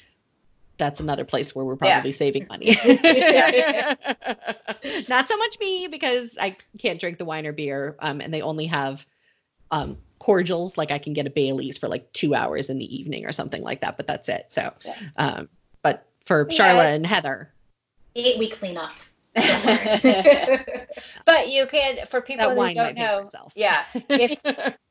that's 0.79 1.01
another 1.01 1.25
place 1.25 1.55
where 1.55 1.65
we're 1.65 1.77
Yeah. 1.83 1.95
probably 1.97 2.13
saving 2.13 2.47
money. 2.49 2.77
Yeah. 2.85 3.95
Not 5.09 5.29
so 5.29 5.37
much 5.37 5.59
me 5.61 5.89
because 5.89 6.39
I 6.41 6.57
can't 6.79 7.01
drink 7.01 7.19
the 7.19 7.25
wine 7.25 7.47
or 7.47 7.53
beer, 7.53 7.97
um, 7.99 8.21
and 8.21 8.33
they 8.33 8.41
only 8.41 8.67
have 8.67 9.05
um, 9.71 9.99
cordials. 10.19 10.79
Like 10.79 10.91
I 10.91 10.99
can 10.99 11.13
get 11.13 11.27
a 11.27 11.31
Bailey's 11.31 11.77
for 11.77 11.89
like 11.89 12.11
two 12.13 12.35
hours 12.35 12.71
in 12.71 12.79
the 12.79 12.97
evening 12.97 13.27
or 13.27 13.33
something 13.33 13.63
like 13.63 13.81
that, 13.83 13.97
but 13.97 14.07
that's 14.07 14.29
it. 14.29 14.47
So, 14.51 14.73
Yeah. 14.85 14.95
um, 15.17 15.49
but 15.83 16.07
for 16.25 16.47
Yeah, 16.51 16.75
Sharla 16.75 16.95
and 16.95 17.07
Heather, 17.07 17.53
Eight 18.15 18.39
week 18.39 18.59
cleanup. 18.59 18.93
but 19.35 19.45
you 21.49 21.67
can, 21.67 22.05
for 22.07 22.21
people 22.21 22.47
that 22.47 22.51
who 22.51 22.57
wine 22.57 22.75
don't 22.75 22.87
might 22.87 22.97
pay 22.97 23.03
know, 23.03 23.19
itself. 23.27 23.53
yeah, 23.55 23.85
if 24.09 24.41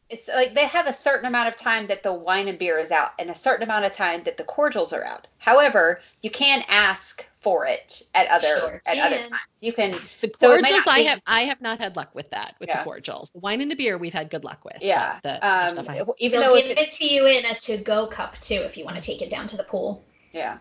it's 0.09 0.29
like 0.29 0.55
they 0.55 0.65
have 0.65 0.87
a 0.87 0.93
certain 0.93 1.25
amount 1.25 1.49
of 1.49 1.57
time 1.57 1.85
that 1.87 2.01
the 2.01 2.13
wine 2.13 2.47
and 2.47 2.57
beer 2.57 2.77
is 2.77 2.91
out 2.91 3.11
and 3.19 3.29
a 3.29 3.35
certain 3.35 3.63
amount 3.63 3.83
of 3.85 3.91
time 3.91 4.23
that 4.23 4.37
the 4.37 4.43
cordials 4.43 4.93
are 4.93 5.03
out. 5.03 5.27
However, 5.39 5.99
you 6.21 6.29
can 6.29 6.63
ask 6.69 7.25
for 7.39 7.65
it 7.65 8.01
at 8.15 8.27
other 8.29 8.47
Sure 8.59 8.81
at 8.85 8.97
other 8.97 9.17
times. 9.17 9.41
You 9.59 9.73
can 9.73 9.91
The 10.21 10.31
So 10.39 10.53
it 10.53 10.61
might 10.61 10.69
cordials, 10.69 10.85
not 10.85 10.95
I 10.95 10.97
be- 10.99 11.03
have 11.05 11.21
I 11.27 11.41
have 11.41 11.61
not 11.61 11.79
had 11.79 11.95
luck 11.97 12.11
with 12.15 12.29
that 12.31 12.55
with 12.59 12.69
Yeah. 12.69 12.79
the 12.79 12.83
cordials. 12.85 13.31
The 13.31 13.39
wine 13.39 13.59
and 13.61 13.69
the 13.69 13.75
beer, 13.75 13.97
we've 13.97 14.13
had 14.13 14.29
good 14.29 14.45
luck 14.45 14.63
with. 14.63 14.77
yeah. 14.81 15.19
the 15.23 15.43
other 15.45 15.67
Um, 15.79 15.85
stuff 15.85 15.89
I 15.89 16.01
even 16.19 16.39
They'll 16.39 16.51
though 16.51 16.57
give 16.61 16.71
it, 16.71 16.79
it 16.79 16.91
to 16.93 17.05
you 17.05 17.25
in 17.27 17.45
a 17.45 17.55
to 17.55 17.77
go 17.77 18.07
cup 18.07 18.39
too 18.39 18.55
if 18.55 18.77
you 18.77 18.85
want 18.85 18.95
to 18.95 19.01
take 19.01 19.21
it 19.21 19.29
down 19.29 19.45
to 19.47 19.57
the 19.57 19.63
pool. 19.63 20.03
yeah. 20.31 20.57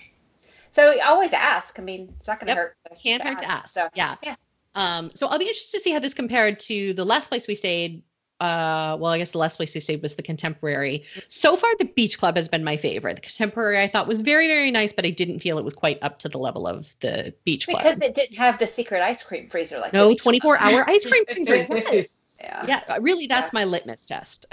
So 0.72 1.00
always 1.04 1.32
ask. 1.32 1.78
I 1.78 1.82
mean, 1.82 2.12
it's 2.18 2.26
not 2.28 2.38
going 2.40 2.48
to 2.48 2.52
Yep. 2.52 2.56
hurt. 2.58 2.76
Can't 3.02 3.22
hurt 3.22 3.38
to 3.38 3.50
ask. 3.50 3.70
So 3.70 3.88
yeah. 3.94 4.16
yeah. 4.22 4.34
Um, 4.74 5.10
so 5.14 5.26
I'll 5.28 5.38
be 5.38 5.46
interested 5.46 5.78
to 5.78 5.82
see 5.82 5.90
how 5.92 5.98
this 6.00 6.12
compared 6.12 6.60
to 6.60 6.92
the 6.94 7.04
last 7.04 7.28
place 7.28 7.46
we 7.48 7.54
stayed. 7.54 8.02
Uh, 8.40 8.96
well, 9.00 9.12
I 9.12 9.18
guess 9.18 9.30
the 9.30 9.38
last 9.38 9.56
place 9.56 9.74
we 9.74 9.80
stayed 9.80 10.02
was 10.02 10.14
the 10.14 10.22
Contemporary. 10.22 11.04
So 11.28 11.56
far, 11.56 11.70
the 11.78 11.86
Beach 11.86 12.18
Club 12.18 12.36
has 12.36 12.48
been 12.48 12.62
my 12.64 12.76
favorite. 12.76 13.14
The 13.16 13.22
Contemporary 13.22 13.80
I 13.80 13.88
thought 13.88 14.06
was 14.06 14.20
very, 14.20 14.46
very 14.46 14.70
nice, 14.70 14.92
but 14.92 15.06
I 15.06 15.10
didn't 15.10 15.38
feel 15.40 15.58
it 15.58 15.64
was 15.64 15.72
quite 15.72 15.98
up 16.02 16.18
to 16.20 16.28
the 16.28 16.36
level 16.38 16.66
of 16.66 16.94
the 17.00 17.32
Beach 17.44 17.66
Club. 17.66 17.82
because 17.82 18.00
it 18.00 18.14
didn't 18.14 18.36
have 18.36 18.58
the 18.58 18.66
secret 18.66 19.00
ice 19.02 19.22
cream 19.22 19.48
freezer 19.48 19.78
like 19.78 19.92
no 19.94 20.10
beach 20.10 20.20
club. 20.22 20.34
24 20.34 20.58
hour 20.58 20.88
ice 20.88 21.06
cream 21.06 21.24
freezer. 21.32 21.66
Yes. 21.92 22.38
Yeah. 22.42 22.64
Yeah, 22.68 22.82
uh, 22.88 23.00
really, 23.00 23.26
that's 23.26 23.52
Yeah. 23.54 23.60
my 23.60 23.64
litmus 23.64 24.04
test. 24.04 24.44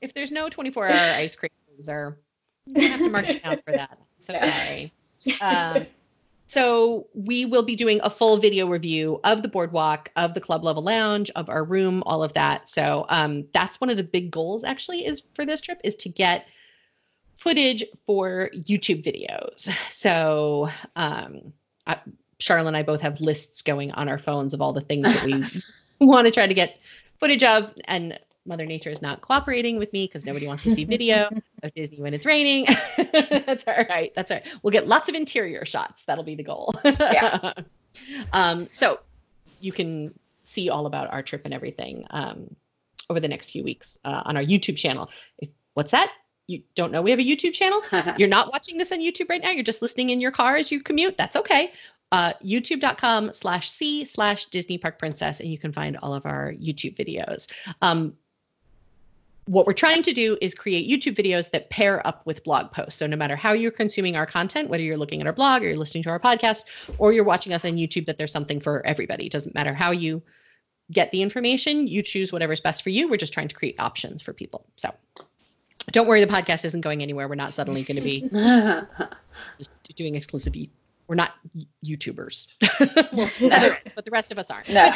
if 0.00 0.12
there's 0.14 0.32
no 0.32 0.48
24 0.48 0.88
hour 0.88 1.10
ice 1.14 1.36
cream 1.36 1.50
freezer, 1.76 2.18
you 2.66 2.88
have 2.88 2.98
to 3.00 3.10
mark 3.10 3.28
it 3.30 3.42
down 3.44 3.58
for 3.64 3.72
that. 3.74 3.96
So 4.18 4.32
Yeah. 4.32 4.52
sorry. 4.58 4.92
Um, 5.40 5.86
so 6.46 7.06
we 7.14 7.46
will 7.46 7.62
be 7.62 7.74
doing 7.74 8.00
a 8.02 8.10
full 8.10 8.36
video 8.36 8.66
review 8.66 9.20
of 9.24 9.42
the 9.42 9.48
boardwalk, 9.48 10.10
of 10.16 10.34
the 10.34 10.40
club 10.40 10.62
level 10.62 10.82
lounge, 10.82 11.30
of 11.36 11.48
our 11.48 11.64
room, 11.64 12.02
all 12.06 12.22
of 12.22 12.34
that. 12.34 12.68
So 12.68 13.06
um, 13.08 13.46
that's 13.52 13.80
one 13.80 13.90
of 13.90 13.96
the 13.96 14.04
big 14.04 14.30
goals 14.30 14.62
actually 14.62 15.06
is 15.06 15.22
for 15.34 15.46
this 15.46 15.60
trip 15.60 15.80
is 15.84 15.96
to 15.96 16.08
get 16.08 16.46
footage 17.34 17.82
for 18.06 18.50
YouTube 18.54 19.02
videos. 19.04 19.68
So 19.90 20.68
um, 20.96 21.52
I, 21.86 21.98
Sharla 22.38 22.68
and 22.68 22.76
I 22.76 22.82
both 22.82 23.00
have 23.00 23.20
lists 23.20 23.62
going 23.62 23.90
on 23.92 24.08
our 24.08 24.18
phones 24.18 24.52
of 24.54 24.60
all 24.60 24.72
the 24.72 24.80
things 24.80 25.04
that 25.04 25.24
we 25.24 26.06
want 26.06 26.26
to 26.26 26.30
try 26.30 26.46
to 26.46 26.54
get 26.54 26.78
footage 27.20 27.42
of 27.42 27.72
and 27.86 28.18
mother 28.46 28.66
nature 28.66 28.90
is 28.90 29.00
not 29.02 29.20
cooperating 29.20 29.78
with 29.78 29.92
me 29.92 30.06
because 30.06 30.24
nobody 30.24 30.46
wants 30.46 30.62
to 30.62 30.70
see 30.70 30.84
video 30.96 31.28
of 31.62 31.74
disney 31.74 32.00
when 32.00 32.12
it's 32.14 32.26
raining 32.26 32.66
that's 33.46 33.64
all 33.66 33.84
right 33.88 34.12
that's 34.14 34.30
all 34.30 34.36
right 34.38 34.46
we'll 34.62 34.70
get 34.70 34.86
lots 34.86 35.08
of 35.08 35.14
interior 35.14 35.64
shots 35.64 36.04
that'll 36.04 36.24
be 36.24 36.34
the 36.34 36.42
goal 36.42 36.72
Yeah. 36.84 37.52
um 38.32 38.66
so 38.70 39.00
you 39.60 39.72
can 39.72 40.12
see 40.44 40.68
all 40.68 40.86
about 40.86 41.12
our 41.12 41.22
trip 41.22 41.42
and 41.44 41.54
everything 41.54 42.04
um 42.10 42.54
over 43.10 43.20
the 43.20 43.28
next 43.28 43.50
few 43.50 43.64
weeks 43.64 43.98
uh, 44.04 44.22
on 44.24 44.36
our 44.36 44.42
youtube 44.42 44.76
channel 44.76 45.10
if, 45.38 45.48
what's 45.74 45.90
that 45.90 46.12
you 46.46 46.62
don't 46.74 46.92
know 46.92 47.00
we 47.00 47.10
have 47.10 47.20
a 47.20 47.22
youtube 47.24 47.52
channel 47.54 47.80
you're 48.18 48.28
not 48.28 48.52
watching 48.52 48.76
this 48.76 48.92
on 48.92 48.98
YouTube 49.00 49.30
right 49.30 49.42
now. 49.42 49.50
You're 49.50 49.64
just 49.64 49.80
listening 49.80 50.10
in 50.10 50.20
your 50.20 50.30
car 50.30 50.56
as 50.56 50.70
you 50.70 50.82
commute. 50.82 51.16
That's 51.16 51.36
okay. 51.36 51.72
Uh, 52.12 52.34
YouTube.com 52.44 53.32
slash 53.32 53.70
C 53.70 54.04
slash 54.04 54.44
Disney 54.46 54.76
Park 54.76 54.98
Princess, 54.98 55.40
and 55.40 55.50
you 55.50 55.58
can 55.58 55.72
find 55.72 55.96
all 56.02 56.12
of 56.14 56.26
our 56.26 56.52
YouTube 56.52 56.96
videos. 56.96 57.50
Um, 57.80 58.12
what 59.46 59.66
we're 59.66 59.74
trying 59.74 60.02
to 60.02 60.12
do 60.12 60.38
is 60.40 60.54
create 60.54 60.88
YouTube 60.88 61.16
videos 61.16 61.50
that 61.50 61.68
pair 61.70 62.06
up 62.06 62.24
with 62.24 62.42
blog 62.44 62.72
posts. 62.72 62.98
So 62.98 63.06
no 63.06 63.16
matter 63.16 63.36
how 63.36 63.52
you're 63.52 63.70
consuming 63.70 64.16
our 64.16 64.26
content, 64.26 64.70
whether 64.70 64.82
you're 64.82 64.96
looking 64.96 65.20
at 65.20 65.26
our 65.26 65.32
blog 65.32 65.62
or 65.62 65.66
you're 65.66 65.76
listening 65.76 66.02
to 66.04 66.10
our 66.10 66.20
podcast 66.20 66.64
or 66.98 67.12
you're 67.12 67.24
watching 67.24 67.52
us 67.52 67.64
on 67.64 67.72
YouTube, 67.72 68.06
that 68.06 68.16
there's 68.16 68.32
something 68.32 68.60
for 68.60 68.84
everybody. 68.86 69.26
It 69.26 69.32
doesn't 69.32 69.54
matter 69.54 69.74
how 69.74 69.90
you 69.90 70.22
get 70.92 71.10
the 71.12 71.22
information, 71.22 71.86
you 71.86 72.02
choose 72.02 72.32
whatever's 72.32 72.60
best 72.60 72.82
for 72.82 72.90
you. 72.90 73.08
We're 73.08 73.16
just 73.16 73.32
trying 73.32 73.48
to 73.48 73.54
create 73.54 73.76
options 73.78 74.22
for 74.22 74.32
people. 74.32 74.66
So 74.76 74.94
don't 75.92 76.06
worry, 76.06 76.24
the 76.24 76.30
podcast 76.30 76.64
isn't 76.64 76.80
going 76.80 77.02
anywhere. 77.02 77.28
We're 77.28 77.34
not 77.34 77.54
suddenly 77.54 77.82
going 77.82 77.96
to 77.96 78.02
be 78.02 78.28
doing 79.96 80.14
exclusive. 80.14 80.54
We're 81.06 81.14
not 81.16 81.32
YouTubers. 81.84 82.48
well, 83.12 83.30
is, 83.84 83.92
but 83.94 84.04
the 84.04 84.10
rest 84.10 84.32
of 84.32 84.38
us 84.38 84.50
aren't. 84.50 84.68
No. 84.70 84.90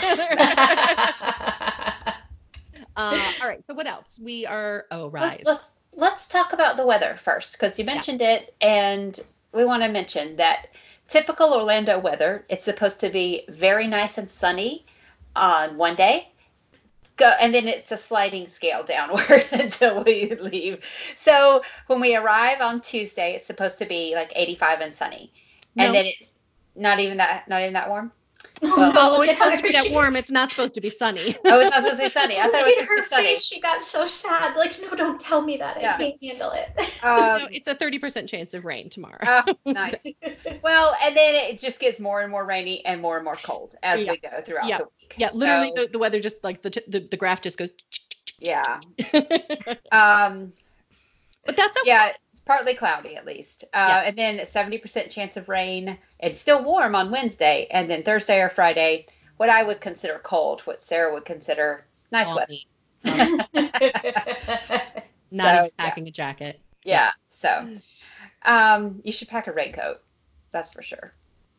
Uh, 2.98 3.32
all 3.40 3.48
right. 3.48 3.64
So 3.66 3.74
what 3.74 3.87
else? 3.87 4.18
We 4.22 4.44
are. 4.44 4.84
Oh, 4.90 5.08
rise. 5.08 5.42
let's, 5.44 5.46
let's 5.46 5.70
let's 5.98 6.28
talk 6.28 6.52
about 6.52 6.76
the 6.76 6.87
weather 6.87 7.16
first 7.16 7.52
because 7.52 7.78
you 7.78 7.84
mentioned 7.84 8.22
it 8.22 8.54
and 8.61 9.20
we 9.52 9.64
want 9.64 9.82
to 9.82 9.88
mention 9.88 10.37
that 10.37 10.68
typical 11.08 11.52
orlando 11.54 11.98
weather 11.98 12.44
it's 12.48 12.64
supposed 12.64 13.00
to 13.00 13.08
be 13.08 13.42
very 13.48 13.87
nice 13.87 14.18
and 14.18 14.30
sunny 14.30 14.84
on 15.34 15.76
one 15.76 15.94
day 15.94 16.28
go 17.16 17.32
and 17.40 17.54
then 17.54 17.66
it's 17.66 17.90
a 17.90 17.96
sliding 17.96 18.46
scale 18.46 18.84
downward 18.84 19.46
until 19.52 20.04
we 20.04 20.34
leave 20.37 20.80
so 21.16 21.62
when 21.87 22.00
we 22.00 22.14
arrive 22.14 22.61
on 22.61 22.80
tuesday 22.80 23.34
it's 23.34 23.46
supposed 23.46 23.78
to 23.78 23.87
be 23.87 24.14
like 24.14 24.32
85 24.37 24.80
and 24.80 24.94
sunny 24.94 25.32
and 25.76 25.94
then 25.94 26.06
it's 26.06 26.34
not 26.76 27.00
even 27.00 27.16
that 27.16 27.48
not 27.48 27.62
even 27.62 27.72
that 27.72 27.88
warm 27.88 28.12
Oh, 28.62 28.92
Oh, 28.97 29.18
look 29.18 29.29
it's 29.29 29.38
supposed 29.38 29.53
to 29.53 29.57
her. 29.59 29.62
be 29.62 29.73
that 29.73 29.87
She- 29.87 29.92
warm. 29.92 30.16
It's 30.16 30.31
not 30.31 30.51
supposed 30.51 30.75
to 30.75 30.81
be 30.81 30.90
sunny. 30.90 31.37
oh 31.44 31.61
it's 31.61 31.71
not 31.71 31.83
supposed 31.83 32.01
to 32.01 32.07
be 32.07 32.11
sunny 32.11 32.38
i 32.38 32.42
thought 32.44 32.55
it 32.57 32.64
was 32.64 32.75
supposed 32.75 32.90
her 32.90 32.97
to 32.97 33.03
be 33.03 33.09
sunny 33.09 33.29
face. 33.29 33.44
She 33.44 33.61
got 33.61 33.81
so 33.83 34.07
sad. 34.07 34.57
Like, 34.57 34.81
no, 34.81 34.94
don't 34.97 35.21
tell 35.21 35.40
me 35.42 35.57
that. 35.59 35.77
I 35.77 35.81
Yeah. 35.81 35.97
can't 35.99 36.23
handle 36.23 36.51
it. 36.53 36.68
um, 37.05 37.42
No, 37.42 37.49
it's 37.51 37.68
a 37.68 37.75
30% 37.75 38.29
chance 38.29 38.55
of 38.55 38.64
rain 38.64 38.90
tomorrow. 38.90 39.18
oh, 39.23 39.44
nice 39.66 40.05
Well, 40.62 40.94
and 41.05 41.16
then 41.16 41.35
it 41.51 41.59
just 41.59 41.81
gets 41.81 42.01
more 42.01 42.23
and 42.23 42.31
more 42.31 42.44
rainy 42.44 42.85
and 42.85 43.01
more 43.01 43.16
and 43.16 43.25
more 43.25 43.37
cold 43.37 43.75
as 43.83 44.05
Yeah. 44.05 44.12
we 44.12 44.16
go 44.18 44.40
throughout 44.44 44.66
Yeah. 44.68 44.79
the 44.79 44.85
week. 44.85 45.14
yeah, 45.16 45.31
literally, 45.33 45.73
So, 45.77 45.85
the, 45.85 45.92
the 45.92 45.99
weather 45.99 46.21
just 46.21 46.37
like 46.42 46.62
the, 46.62 46.71
t- 46.71 46.83
the, 46.88 47.01
the 47.01 47.16
graph 47.16 47.40
just 47.42 47.59
goes. 47.59 47.71
yeah. 48.40 48.81
Um, 49.92 50.53
but 51.44 51.57
that's 51.57 51.79
okay. 51.79 51.88
yeah, 51.88 52.09
it's 52.09 52.18
partly 52.48 52.74
cloudy 52.74 53.14
at 53.14 53.24
least. 53.26 53.62
Uh, 53.74 53.87
Yeah. 53.88 54.02
And 54.08 54.16
then 54.16 54.38
70% 54.38 55.11
chance 55.11 55.37
of 55.37 55.48
rain. 55.48 55.96
It's 56.18 56.40
still 56.40 56.64
warm 56.64 56.96
on 56.96 57.11
Wednesday. 57.12 57.68
And 57.70 57.88
then 57.88 58.02
Thursday 58.02 58.40
or 58.40 58.48
Friday, 58.48 59.06
what 59.37 59.50
I 59.50 59.62
would 59.62 59.80
consider 59.80 60.18
cold, 60.24 60.62
what 60.62 60.80
Sara 60.82 61.12
would 61.12 61.24
consider 61.26 61.87
nice 62.11 62.34
weather. 62.34 62.54
Not 63.04 63.74
So, 63.80 65.04
even 65.30 65.64
yeah. 65.64 65.68
packing 65.78 66.08
a 66.08 66.11
jacket. 66.11 66.61
Yeah. 66.84 67.11
So 67.28 67.68
um, 68.46 69.00
you 69.04 69.12
should 69.12 69.28
pack 69.28 69.46
a 69.46 69.52
raincoat. 69.52 70.02
That's 70.50 70.72
for 70.72 70.80
sure. 70.82 71.12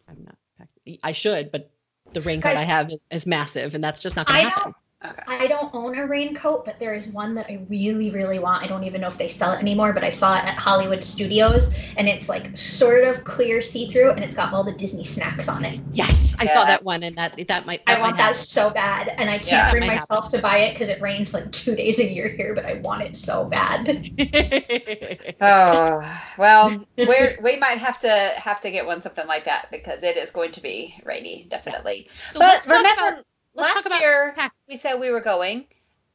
I'm 0.09 0.17
not 0.25 0.35
packing. 0.57 0.97
I 1.03 1.11
should, 1.11 1.51
but 1.51 1.69
the 2.13 2.21
raincoat 2.21 2.55
Guys- 2.55 2.57
I 2.61 2.63
have 2.65 2.89
is, 2.91 2.97
is 3.11 3.27
massive, 3.27 3.75
and 3.75 3.83
that's 3.83 4.01
just 4.01 4.15
not 4.15 4.25
going 4.27 4.43
to 4.45 4.49
happen. 4.49 4.73
Don't. 5.01 5.11
Okay. 5.11 5.23
I 5.27 5.47
don't 5.47 5.73
own 5.73 5.97
a 5.97 6.05
raincoat, 6.05 6.65
but 6.65 6.77
there 6.79 6.93
is 6.93 7.07
one 7.09 7.35
that 7.35 7.47
I 7.49 7.65
really, 7.69 8.09
really 8.09 8.39
want. 8.39 8.63
I 8.63 8.67
don't 8.67 8.83
even 8.83 9.01
know 9.01 9.07
if 9.07 9.17
they 9.17 9.27
sell 9.27 9.53
it 9.53 9.59
anymore, 9.61 9.93
but 9.93 10.03
I 10.03 10.09
saw 10.09 10.37
it 10.37 10.45
at 10.45 10.55
Hollywood 10.55 11.03
Studios, 11.03 11.73
and 11.97 12.07
it's 12.09 12.29
like 12.29 12.55
sort 12.57 13.03
of 13.03 13.23
clear 13.23 13.61
see-through, 13.61 14.11
and 14.11 14.23
it's 14.23 14.35
got 14.35 14.53
all 14.53 14.63
the 14.63 14.73
Disney 14.73 15.03
snacks 15.03 15.47
on 15.47 15.63
it. 15.65 15.79
Yes, 15.91 16.35
I 16.39 16.45
saw 16.45 16.65
that 16.65 16.83
one, 16.83 17.03
and 17.03 17.17
that 17.17 17.39
that 17.47 17.65
might. 17.65 17.85
That 17.85 17.97
I 17.97 18.01
want 18.01 18.17
might 18.17 18.23
that 18.23 18.35
so 18.35 18.69
bad, 18.69 19.13
and 19.17 19.29
I 19.29 19.37
can't 19.37 19.47
Yeah. 19.47 19.71
bring 19.71 19.85
Might 19.87 19.95
myself 19.95 20.27
to 20.29 20.39
buy 20.39 20.57
it 20.59 20.73
because 20.73 20.89
it 20.89 21.01
rains 21.01 21.33
like 21.33 21.51
two 21.51 21.75
days 21.75 21.99
a 21.99 22.05
year 22.05 22.29
here. 22.29 22.53
But 22.53 22.65
I 22.65 22.75
want 22.75 23.03
it 23.03 23.15
so 23.15 23.45
bad. 23.45 24.09
Oh 25.41 26.21
well, 26.37 26.85
we 26.97 27.35
we 27.41 27.55
might 27.57 27.77
have 27.77 27.99
to 27.99 28.09
have 28.35 28.59
to 28.61 28.71
get 28.71 28.85
one 28.85 29.01
something 29.01 29.27
like 29.27 29.45
that 29.45 29.69
because 29.71 30.03
it 30.03 30.17
is 30.17 30.31
going 30.31 30.51
to 30.51 30.61
be 30.61 30.95
rainy, 31.05 31.45
definitely. 31.49 32.09
so 32.31 32.39
but 32.39 32.65
remember, 32.65 33.01
about 33.01 33.17
let's 33.17 33.25
last 33.61 33.85
about 33.85 34.01
year 34.01 34.35
we 34.67 34.75
said 34.77 34.99
we 34.99 35.11
were 35.11 35.21
going. 35.21 35.65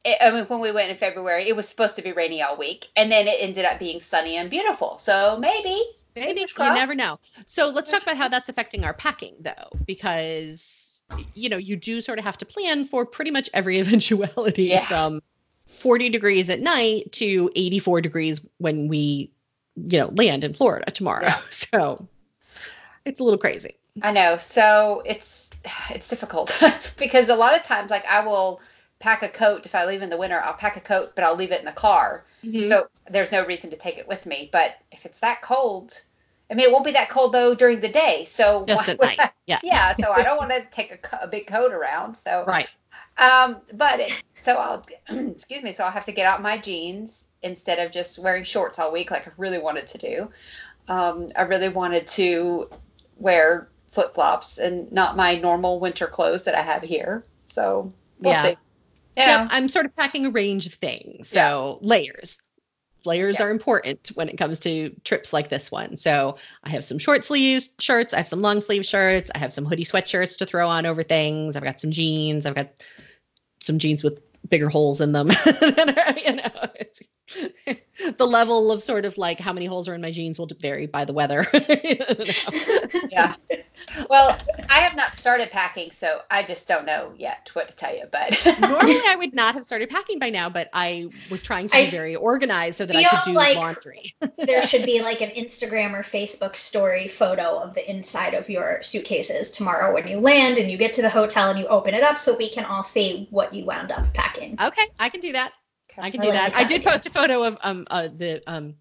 It, 0.03 0.17
I 0.21 0.31
mean, 0.31 0.45
when 0.45 0.59
we 0.59 0.71
went 0.71 0.89
in 0.91 0.95
February, 0.95 1.47
it 1.47 1.55
was 1.55 1.67
supposed 1.67 1.95
to 1.95 2.01
be 2.01 2.11
rainy 2.11 2.41
all 2.41 2.57
week, 2.57 2.87
and 2.95 3.11
then 3.11 3.27
it 3.27 3.37
ended 3.39 3.65
up 3.65 3.79
being 3.79 3.99
sunny 3.99 4.37
and 4.37 4.49
beautiful. 4.49 4.97
So 4.97 5.37
maybe 5.39 5.81
Maybe 6.15 6.39
you 6.41 6.47
never 6.57 6.95
know. 6.95 7.19
So 7.45 7.69
let's 7.69 7.91
talk 7.91 8.03
about 8.03 8.15
how 8.15 8.29
that's 8.29 8.47
affecting 8.47 8.85
our 8.85 8.93
packing, 8.93 9.35
though, 9.41 9.77
because 9.85 11.01
you 11.33 11.49
know 11.49 11.57
you 11.57 11.75
do 11.75 12.01
sort 12.01 12.17
of 12.19 12.25
have 12.25 12.37
to 12.37 12.45
plan 12.45 12.85
for 12.85 13.05
pretty 13.05 13.31
much 13.31 13.49
every 13.53 13.79
eventuality 13.81 14.63
Yeah. 14.65 14.85
from 14.85 15.21
40 15.65 16.09
degrees 16.09 16.49
at 16.49 16.61
night 16.61 17.11
to 17.13 17.51
84 17.55 18.01
degrees 18.01 18.39
when 18.59 18.87
we, 18.87 19.29
you 19.75 19.99
know, 19.99 20.07
land 20.15 20.43
in 20.43 20.53
Florida 20.53 20.89
tomorrow. 20.91 21.23
Yeah. 21.25 21.41
So 21.51 22.07
it's 23.03 23.19
a 23.19 23.23
little 23.23 23.39
crazy. 23.39 23.75
I 24.01 24.11
know. 24.11 24.37
So 24.37 25.01
it's 25.05 25.51
it's 25.89 26.09
difficult 26.09 26.57
because 26.97 27.29
a 27.29 27.35
lot 27.35 27.55
of 27.55 27.63
times, 27.63 27.91
like 27.91 28.05
I 28.07 28.25
will 28.25 28.59
pack 28.99 29.23
a 29.23 29.29
coat 29.29 29.65
if 29.65 29.75
I 29.75 29.85
leave 29.85 30.01
in 30.01 30.09
the 30.09 30.17
winter. 30.17 30.41
I'll 30.41 30.53
pack 30.53 30.77
a 30.77 30.81
coat, 30.81 31.13
but 31.15 31.23
I'll 31.23 31.35
leave 31.35 31.51
it 31.51 31.59
in 31.59 31.65
the 31.65 31.71
car. 31.71 32.25
Mm-hmm. 32.43 32.67
So 32.67 32.87
there's 33.09 33.31
no 33.31 33.45
reason 33.45 33.69
to 33.71 33.77
take 33.77 33.97
it 33.97 34.07
with 34.07 34.25
me. 34.25 34.49
But 34.51 34.77
if 34.91 35.05
it's 35.05 35.19
that 35.21 35.41
cold, 35.41 36.01
I 36.51 36.53
mean, 36.55 36.65
it 36.65 36.71
won't 36.71 36.85
be 36.85 36.91
that 36.91 37.09
cold 37.09 37.31
though 37.33 37.55
during 37.55 37.79
the 37.79 37.89
day. 37.89 38.25
So 38.25 38.65
just 38.67 38.89
at 38.89 38.99
night. 39.01 39.19
I- 39.19 39.31
Yeah. 39.47 39.59
yeah. 39.63 39.93
So 39.93 40.11
I 40.11 40.23
don't 40.23 40.37
want 40.37 40.51
to 40.51 40.61
take 40.71 40.91
a, 40.91 41.23
a 41.23 41.27
big 41.27 41.47
coat 41.47 41.71
around. 41.71 42.15
So 42.15 42.43
Right. 42.45 42.67
um, 43.17 43.61
but 43.73 43.99
it, 44.01 44.23
so 44.35 44.57
I'll 44.57 44.85
excuse 45.09 45.63
me. 45.63 45.71
So 45.71 45.83
I'll 45.85 45.91
have 45.91 46.05
to 46.05 46.11
get 46.11 46.25
out 46.25 46.41
my 46.41 46.57
jeans 46.57 47.27
instead 47.43 47.79
of 47.79 47.91
just 47.91 48.19
wearing 48.19 48.43
shorts 48.43 48.77
all 48.79 48.91
week, 48.91 49.11
like 49.11 49.27
I 49.27 49.31
really 49.37 49.59
wanted 49.59 49.87
to 49.87 49.97
do. 49.97 50.29
Um, 50.87 51.29
I 51.35 51.43
really 51.43 51.69
wanted 51.69 52.05
to 52.07 52.69
wear 53.17 53.69
flip 53.95 54.13
flops 54.13 54.57
and 54.57 54.91
not 54.91 55.15
my 55.15 55.35
normal 55.35 55.79
winter 55.79 56.05
clothes 56.05 56.43
that 56.43 56.53
I 56.53 56.61
have 56.61 56.83
here. 56.83 57.23
So 57.47 57.89
we'll 58.19 58.33
Yeah. 58.33 58.41
see. 58.43 58.49
You 58.49 58.57
Yep, 59.17 59.47
I'm 59.49 59.69
sort 59.69 59.85
of 59.85 59.95
packing 59.95 60.25
a 60.25 60.29
range 60.29 60.67
of 60.67 60.73
things. 60.73 61.29
So 61.29 61.79
layers. 61.81 62.41
Layers 63.05 63.39
Yeah. 63.39 63.45
are 63.45 63.51
important 63.51 64.11
when 64.15 64.27
it 64.27 64.37
comes 64.37 64.59
to 64.61 64.89
trips 65.05 65.31
like 65.31 65.49
this 65.49 65.71
one. 65.71 65.95
So 65.95 66.35
I 66.63 66.69
have 66.71 66.83
some 66.83 66.97
short 66.99 67.23
sleeves 67.23 67.69
shirts, 67.79 68.13
I 68.13 68.17
have 68.17 68.27
some 68.27 68.41
long 68.41 68.59
sleeve 68.59 68.85
shirts, 68.85 69.31
I 69.33 69.37
have 69.37 69.53
some 69.53 69.63
hoodie 69.63 69.85
sweatshirts 69.85 70.37
to 70.39 70.45
throw 70.45 70.67
on 70.67 70.85
over 70.85 71.03
things. 71.03 71.55
I've 71.55 71.63
got 71.63 71.79
some 71.79 71.91
jeans, 71.91 72.45
I've 72.45 72.55
got 72.55 72.71
some 73.61 73.79
jeans 73.79 74.03
with 74.03 74.19
bigger 74.49 74.69
holes 74.69 75.01
in 75.01 75.11
them. 75.11 75.29
you 75.61 76.35
know, 76.35 76.51
it's, 76.75 77.01
the 78.17 78.27
level 78.27 78.71
of 78.71 78.83
sort 78.83 79.05
of 79.05 79.17
like 79.17 79.39
how 79.39 79.51
many 79.51 79.65
holes 79.65 79.87
are 79.87 79.95
in 79.95 80.01
my 80.01 80.11
jeans 80.11 80.37
will 80.37 80.47
vary 80.59 80.85
by 80.85 81.05
the 81.05 81.13
weather. 81.13 81.45
yeah. 83.09 83.35
Well, 84.09 84.37
I 84.69 84.79
have 84.79 84.95
not 84.95 85.15
started 85.15 85.51
packing, 85.51 85.91
so 85.91 86.21
I 86.29 86.43
just 86.43 86.67
don't 86.67 86.85
know 86.85 87.13
yet 87.17 87.49
what 87.53 87.67
to 87.67 87.75
tell 87.75 87.95
you. 87.95 88.05
But 88.11 88.39
normally 88.61 88.99
I 89.07 89.15
would 89.17 89.33
not 89.33 89.55
have 89.55 89.65
started 89.65 89.89
packing 89.89 90.19
by 90.19 90.29
now, 90.29 90.49
but 90.49 90.69
I 90.73 91.09
was 91.29 91.41
trying 91.41 91.67
to 91.69 91.75
be 91.75 91.83
I 91.83 91.89
very 91.89 92.15
organized 92.15 92.77
so 92.77 92.85
that 92.85 92.95
I 92.95 93.03
could 93.03 93.23
do 93.25 93.33
like 93.33 93.57
laundry. 93.57 94.13
there 94.37 94.61
should 94.61 94.85
be 94.85 95.01
like 95.01 95.21
an 95.21 95.31
Instagram 95.31 95.93
or 95.93 96.03
Facebook 96.03 96.55
story 96.55 97.07
photo 97.07 97.59
of 97.59 97.73
the 97.73 97.89
inside 97.89 98.33
of 98.33 98.49
your 98.49 98.81
suitcases 98.83 99.49
tomorrow 99.49 99.93
when 99.93 100.07
you 100.07 100.19
land 100.19 100.57
and 100.57 100.69
you 100.69 100.77
get 100.77 100.93
to 100.93 101.01
the 101.01 101.09
hotel 101.09 101.49
and 101.49 101.59
you 101.59 101.65
open 101.67 101.93
it 101.93 102.03
up 102.03 102.17
so 102.17 102.37
we 102.37 102.49
can 102.49 102.65
all 102.65 102.83
see 102.83 103.27
what 103.31 103.53
you 103.53 103.65
wound 103.65 103.91
up 103.91 104.13
packing. 104.13 104.34
Okay, 104.41 104.87
I 104.99 105.09
can 105.09 105.21
do 105.21 105.33
that. 105.33 105.53
I 105.97 106.11
can 106.11 106.21
do 106.21 106.31
that. 106.31 106.55
I 106.55 106.63
did 106.63 106.83
post 106.83 107.05
a 107.05 107.09
photo 107.09 107.43
of 107.43 107.57
um 107.63 107.87
uh, 107.89 108.09
the 108.15 108.41
um 108.47 108.75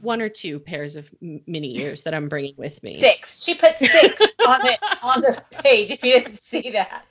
one 0.00 0.20
or 0.20 0.28
two 0.28 0.58
pairs 0.58 0.96
of 0.96 1.10
mini 1.20 1.78
ears 1.80 2.02
that 2.02 2.14
I'm 2.14 2.28
bringing 2.28 2.54
with 2.56 2.82
me. 2.82 2.98
Six. 2.98 3.42
She 3.42 3.54
put 3.54 3.76
six 3.78 4.20
on 4.46 4.66
it 4.66 4.78
on 5.02 5.22
the 5.22 5.42
page. 5.62 5.90
If 5.90 6.04
you 6.04 6.14
didn't 6.14 6.32
see 6.32 6.70
that, 6.70 7.04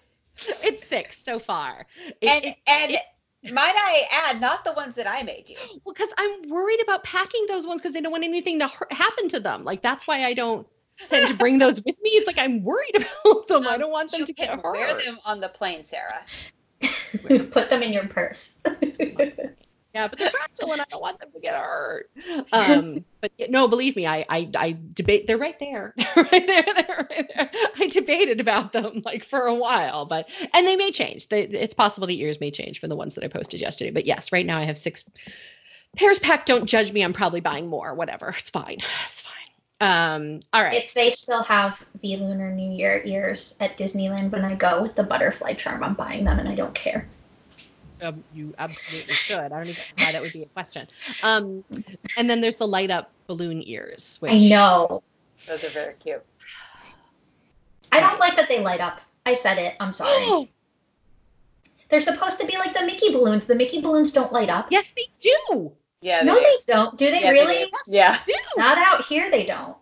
it's 0.64 0.88
six 0.88 1.22
so 1.22 1.40
far. 1.40 1.86
It, 2.22 2.30
and 2.30 2.46
it, 2.46 2.56
and 2.68 2.92
it, 2.94 3.54
might 3.54 3.76
I 3.76 4.30
add, 4.30 4.42
not 4.42 4.64
the 4.66 4.74
ones 4.74 4.96
that 4.96 5.08
I 5.08 5.24
made 5.24 5.50
you. 5.50 5.58
Well, 5.86 5.94
because 5.94 6.12
I'm 6.18 6.50
worried 6.50 6.82
about 6.82 7.04
packing 7.04 7.46
those 7.48 7.66
ones 7.66 7.82
because 7.82 7.96
I 7.96 8.02
don't 8.02 8.12
want 8.12 8.24
anything 8.24 8.60
to 8.60 8.68
happen 8.92 9.30
to 9.30 9.40
them. 9.40 9.64
Like 9.64 9.82
that's 9.82 10.08
why 10.08 10.24
I 10.24 10.34
don't 10.34 10.68
tend 11.08 11.28
to 11.28 11.34
bring 11.36 11.60
those 11.60 11.78
with 11.84 11.96
me. 12.02 12.10
It's 12.12 12.28
like 12.28 12.40
I'm 12.40 12.64
worried 12.64 12.96
about 13.24 13.48
them. 13.48 13.68
I 13.68 13.78
don't 13.78 13.92
want 13.92 14.12
them 14.12 14.26
to 14.26 14.34
get 14.34 14.50
hurt. 14.50 14.64
Wear 14.74 15.00
them 15.00 15.20
on 15.26 15.40
the 15.40 15.50
plane, 15.50 15.84
Sara. 15.84 16.26
Put 17.52 17.70
them 17.70 17.82
in 17.84 17.94
your 17.94 18.08
purse. 18.08 18.60
yeah, 18.90 20.08
but 20.08 20.20
they're 20.20 20.30
fractal 20.30 20.72
and 20.72 20.82
I 20.82 20.86
don't 20.90 21.02
want 21.02 21.20
them 21.20 21.32
to 21.34 21.40
get 21.40 21.56
hurt. 21.56 22.10
Um, 22.52 23.04
but 23.22 23.32
no, 23.50 23.68
believe 23.68 23.96
me, 23.96 24.06
I, 24.06 24.26
I, 24.30 24.50
I 24.56 24.78
debate. 24.94 25.28
They're 25.28 25.38
right 25.38 25.60
there. 25.60 25.94
Right 26.16 26.48
there. 26.48 26.64
They're 26.64 27.08
right 27.10 27.32
there. 27.36 27.50
I 27.80 27.88
debated 27.88 28.40
about 28.40 28.72
them 28.74 29.02
like 29.06 29.24
for 29.24 29.42
a 29.42 29.54
while, 29.54 30.06
but 30.06 30.30
and 30.54 30.68
they 30.68 30.76
may 30.76 30.92
change. 30.92 31.30
They, 31.30 31.44
it's 31.44 31.74
possible 31.74 32.08
the 32.08 32.20
ears 32.22 32.40
may 32.40 32.52
change 32.52 32.80
from 32.80 32.90
the 32.90 32.96
ones 32.96 33.16
that 33.16 33.24
I 33.24 33.28
posted 33.28 33.62
yesterday. 33.62 33.92
But 33.92 34.06
yes, 34.06 34.32
right 34.32 34.46
now 34.46 34.58
I 34.58 34.64
have 34.64 34.78
six 34.78 35.04
pairs 35.96 36.20
packed. 36.20 36.48
Don't 36.48 36.66
judge 36.66 36.92
me. 36.92 37.02
I'm 37.04 37.14
probably 37.14 37.40
buying 37.40 37.68
more. 37.68 37.94
Whatever. 37.94 38.36
It's 38.38 38.50
fine. 38.50 38.78
It's 39.08 39.22
fine. 39.22 39.37
Um, 39.80 40.42
all 40.54 40.64
right. 40.64 40.82
If 40.82 40.94
they 40.94 41.12
still 41.12 41.44
have 41.44 41.84
the 42.02 42.18
Lunar 42.18 42.52
New 42.52 42.72
Year 42.72 43.02
ears 43.06 43.58
at 43.60 43.78
Disneyland 43.78 44.32
when 44.32 44.44
I 44.44 44.56
go 44.56 44.82
with 44.82 44.96
the 44.96 45.04
butterfly 45.04 45.54
charm, 45.54 45.84
I'm 45.84 45.94
buying 45.94 46.24
them 46.24 46.40
and 46.40 46.50
I 46.50 46.56
don't 46.56 46.74
care. 46.74 47.08
Um, 48.02 48.24
you 48.34 48.54
absolutely 48.58 49.14
should. 49.14 49.38
I 49.38 49.48
don't 49.50 49.68
even 49.68 49.84
know 49.98 50.06
why 50.06 50.12
that 50.12 50.22
would 50.22 50.34
be 50.34 50.44
a 50.44 50.48
question. 50.48 50.88
Um, 51.24 51.64
and 52.16 52.30
then 52.30 52.42
there's 52.42 52.58
the 52.58 52.68
light 52.68 52.92
up 52.92 53.12
balloon 53.28 53.62
ears. 53.66 54.18
Which... 54.20 54.32
I 54.32 54.38
know. 54.38 55.04
Those 55.48 55.64
are 55.64 55.70
very 55.70 55.94
cute. 55.96 56.24
I 57.92 58.00
don't 58.00 58.20
like 58.20 58.36
that 58.36 58.50
they 58.50 58.60
light 58.60 58.82
up. 58.82 59.00
I 59.26 59.34
said 59.34 59.58
it. 59.58 59.76
I'm 59.80 59.94
sorry. 59.94 60.52
They're 61.90 62.02
supposed 62.02 62.40
to 62.40 62.46
be 62.46 62.58
like 62.58 62.74
the 62.74 62.86
Mickey 62.86 63.14
balloons. 63.14 63.46
The 63.46 63.56
Mickey 63.56 63.82
balloons 63.82 64.12
don't 64.12 64.34
light 64.34 64.50
up. 64.50 64.68
Yes, 64.70 64.92
they 64.92 65.08
do. 65.22 65.72
Yeah. 66.02 66.22
no, 66.22 66.36
they 66.36 66.56
don't. 66.68 66.98
Do 66.98 67.10
they 67.10 67.22
yeah, 67.22 67.30
really? 67.30 67.56
They 67.56 67.66
do. 67.66 67.72
Yeah. 67.88 68.18
They 68.26 68.34
Not 68.58 68.78
out 68.78 69.06
here. 69.06 69.32
They 69.32 69.46
don't. 69.46 69.76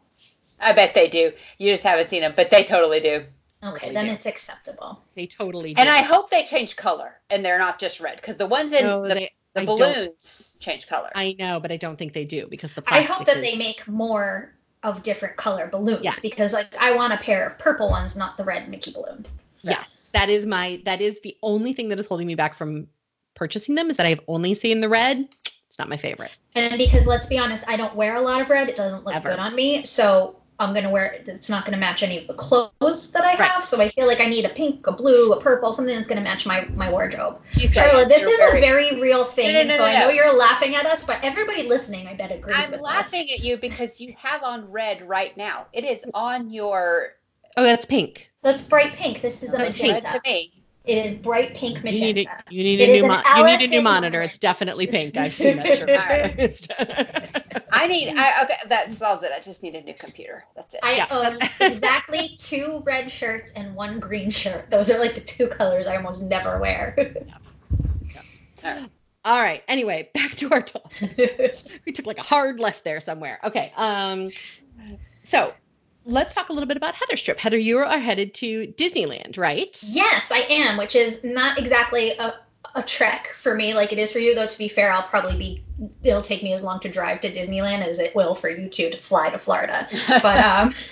I 0.60 0.72
bet 0.72 0.94
they 0.94 1.10
do. 1.10 1.32
You 1.58 1.72
just 1.72 1.84
haven't 1.84 2.08
seen 2.08 2.22
them, 2.22 2.34
but 2.36 2.50
they 2.50 2.64
totally 2.64 3.00
do. 3.00 3.26
Okay, 3.64 3.92
then 3.92 4.06
do. 4.06 4.12
it's 4.12 4.26
acceptable. 4.26 5.02
They 5.16 5.26
totally 5.26 5.74
do. 5.74 5.82
And 5.82 5.90
I 5.90 6.02
hope 6.02 6.30
they 6.30 6.44
change 6.44 6.76
color 6.76 7.14
and 7.30 7.44
they're 7.44 7.58
not 7.58 7.80
just 7.80 8.00
red 8.00 8.18
because 8.18 8.38
the 8.38 8.46
ones 8.46 8.74
in 8.74 8.86
no, 8.86 9.08
the, 9.08 9.16
they, 9.16 9.32
the 9.54 9.62
I 9.62 9.66
balloons 9.66 10.58
change 10.60 10.88
color. 10.88 11.10
I 11.16 11.36
know, 11.40 11.60
but 11.60 11.72
I 11.72 11.78
don't 11.78 11.98
think 11.98 12.14
they 12.14 12.26
do 12.26 12.48
because 12.48 12.74
the 12.74 12.84
I 12.88 13.02
hope 13.02 13.26
that 13.26 13.38
is... 13.38 13.42
they 13.42 13.56
make 13.56 13.88
more 13.88 14.54
of 14.84 15.02
different 15.02 15.36
color 15.36 15.68
balloons 15.68 16.04
yes. 16.04 16.20
because 16.20 16.54
like 16.54 16.74
I 16.80 16.94
want 16.96 17.14
a 17.14 17.18
pair 17.18 17.48
of 17.48 17.58
purple 17.58 17.90
ones, 17.90 18.16
not 18.16 18.38
the 18.38 18.44
red 18.44 18.70
Mickey 18.70 18.92
balloon. 18.92 19.26
Yes, 19.64 20.12
that 20.14 20.30
is 20.30 20.46
my 20.46 20.80
that 20.86 21.02
is 21.02 21.20
the 21.22 21.36
only 21.42 21.74
thing 21.74 21.90
that 21.90 22.00
is 22.00 22.06
holding 22.06 22.28
me 22.28 22.36
back 22.36 22.54
from 22.54 22.88
purchasing 23.34 23.74
them 23.74 23.90
is 23.90 23.98
that 23.98 24.06
I've 24.06 24.22
only 24.28 24.54
seen 24.54 24.82
the 24.82 24.90
red. 24.90 25.28
It's 25.76 25.80
not 25.80 25.90
my 25.90 25.98
favorite. 25.98 26.32
And 26.54 26.78
because 26.78 27.06
let's 27.06 27.28
be 27.28 27.38
honest, 27.38 27.66
I 27.68 27.76
don't 27.76 27.94
wear 27.98 28.16
a 28.16 28.22
lot 28.22 28.40
of 28.40 28.50
red. 28.50 28.70
It 28.70 28.78
doesn't 28.78 29.04
look 29.04 29.14
Ever. 29.14 29.32
good 29.32 29.40
on 29.40 29.56
me. 29.56 29.84
So 29.84 30.38
I'm 30.58 30.74
gonna 30.74 30.90
wear 30.90 31.08
it. 31.08 31.28
It's 31.28 31.50
not 31.50 31.66
gonna 31.66 31.76
match 31.76 32.02
any 32.02 32.18
of 32.18 32.28
the 32.28 32.34
clothes 32.34 33.12
that 33.12 33.26
I 33.26 33.38
right. 33.38 33.52
have. 33.52 33.66
So 33.66 33.82
I 33.82 33.90
feel 33.90 34.08
like 34.08 34.22
I 34.22 34.26
need 34.26 34.46
a 34.46 34.50
pink, 34.50 34.88
a 34.88 34.94
blue, 34.94 35.34
a 35.34 35.42
purple, 35.42 35.74
something 35.74 35.94
that's 35.94 36.08
gonna 36.08 36.22
match 36.22 36.46
my 36.46 36.66
my 36.76 36.90
wardrobe. 36.90 37.42
Sharla, 37.56 38.08
this 38.08 38.24
is 38.24 38.38
very... 38.38 38.58
a 38.58 38.62
very 38.62 39.02
real 39.02 39.26
thing, 39.26 39.48
no, 39.48 39.64
no, 39.64 39.68
no, 39.68 39.72
and 39.74 39.74
so 39.74 39.84
I 39.84 40.00
know 40.00 40.10
you're 40.12 40.34
laughing 40.34 40.76
at 40.76 40.86
us, 40.86 41.04
but 41.04 41.20
everybody 41.26 41.64
listening, 41.64 42.08
I 42.08 42.14
bet 42.14 42.32
agrees. 42.32 42.56
I'm 42.58 42.80
laughing 42.80 43.26
us. 43.26 43.34
at 43.34 43.44
you 43.44 43.58
because 43.58 44.00
you 44.00 44.16
have 44.18 44.44
on 44.44 44.72
red 44.72 45.06
right 45.06 45.36
now. 45.36 45.66
It 45.74 45.84
is 45.84 46.06
on 46.14 46.50
your. 46.52 47.16
Oh, 47.58 47.64
that's 47.64 47.84
pink. 47.84 48.32
That's 48.44 48.62
bright 48.62 48.94
pink. 48.94 49.20
This 49.20 49.44
is 49.44 49.54
a 49.54 49.58
magenta. 49.58 50.00
to 50.00 50.22
me. 50.24 50.54
It 50.86 51.04
is 51.04 51.18
bright 51.18 51.56
pink 51.56 51.84
magenta. 51.84 51.98
You 51.98 52.14
need 52.14 52.28
a, 52.28 52.54
you 52.54 52.64
need 52.64 52.82
a 52.82 53.02
new 53.02 53.08
mo- 53.08 53.24
you 53.36 53.44
need 53.44 53.62
a 53.62 53.68
new 53.68 53.82
monitor. 53.82 54.22
It's 54.22 54.38
definitely 54.38 54.86
pink. 54.86 55.18
I've 55.18 55.34
seen 55.34 55.58
that 55.58 55.78
shirt. 55.78 57.58
I 57.72 57.88
need. 57.88 58.14
I 58.16 58.44
okay. 58.44 58.58
That 58.68 58.92
solves 58.92 59.24
it. 59.24 59.32
I 59.36 59.40
just 59.40 59.64
need 59.64 59.76
a 59.76 59.82
new 59.82 59.96
computer. 59.96 60.44
That's 60.56 60.76
it. 60.76 60.82
I 60.84 60.98
yeah. 60.98 61.08
own 61.10 61.38
exactly 61.60 62.36
two 62.38 62.84
red 62.86 63.10
shirts 63.10 63.52
and 63.56 63.76
one 63.76 64.00
green 64.00 64.30
shirt. 64.30 64.70
Those 64.70 64.92
are 64.92 65.00
like 65.00 65.16
the 65.16 65.22
two 65.22 65.48
colors 65.48 65.88
I 65.88 65.96
almost 65.96 66.24
never 66.24 66.60
wear. 66.60 66.96
yeah. 66.98 68.22
All 68.64 68.72
right. 68.72 68.90
All 69.26 69.42
right. 69.42 69.64
Anyway, 69.68 70.10
back 70.14 70.36
to 70.36 70.52
our 70.52 70.62
talk. 70.62 70.94
we 71.18 71.92
took 71.92 72.06
like 72.06 72.20
a 72.20 72.24
hard 72.24 72.60
left 72.60 72.84
there 72.84 73.02
somewhere. 73.02 73.40
Okay. 73.44 73.74
Um. 73.76 74.30
So 75.24 75.56
let's 76.06 76.36
talk 76.36 76.50
a 76.50 76.54
little 76.54 76.68
bit 76.68 76.78
about 76.78 76.96
Heather's 76.96 77.22
trip. 77.22 77.40
Heather, 77.40 77.58
you 77.58 77.80
are 77.80 78.00
headed 78.00 78.34
to 78.36 78.68
Disneyland, 78.78 79.38
right? 79.38 79.78
Yes, 79.88 80.32
I 80.32 80.40
am, 80.50 80.78
which 80.78 80.96
is 80.96 81.24
not 81.24 81.58
exactly 81.58 82.12
a, 82.12 82.36
a 82.76 82.84
trek 82.84 83.28
for 83.28 83.56
me 83.56 83.74
like 83.74 83.92
it 83.92 83.98
is 83.98 84.12
for 84.12 84.20
you, 84.20 84.36
though, 84.36 84.46
to 84.46 84.58
be 84.58 84.68
fair, 84.68 84.92
I'll 84.92 85.04
probably 85.04 85.36
be, 85.36 85.64
it'll 86.04 86.22
take 86.22 86.44
me 86.44 86.54
as 86.54 86.64
long 86.64 86.80
to 86.82 86.90
drive 86.90 87.22
to 87.22 87.32
Disneyland 87.32 87.84
as 87.84 88.00
it 88.00 88.16
will 88.16 88.36
for 88.36 88.50
you 88.50 88.70
two 88.70 88.90
to 88.92 88.98
fly 88.98 89.30
to 89.30 89.38
Florida. 89.38 89.88
But, 90.22 90.38
um, 90.38 90.70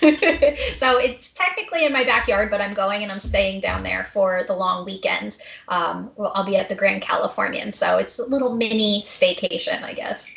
so 0.74 0.98
it's 0.98 1.32
technically 1.32 1.84
in 1.84 1.92
my 1.92 2.04
backyard, 2.04 2.50
but 2.50 2.60
I'm 2.60 2.74
going 2.74 3.02
and 3.02 3.12
I'm 3.12 3.20
staying 3.20 3.60
down 3.60 3.84
there 3.84 4.04
for 4.04 4.42
the 4.44 4.54
long 4.54 4.84
weekend. 4.84 5.38
Um, 5.68 6.10
I'll 6.18 6.44
be 6.44 6.56
at 6.56 6.68
the 6.68 6.74
Grand 6.74 7.02
Californian. 7.02 7.72
So 7.72 7.98
it's 7.98 8.18
a 8.18 8.24
little 8.26 8.54
mini 8.54 9.00
staycation, 9.00 9.82
I 9.82 9.92
guess. 9.92 10.32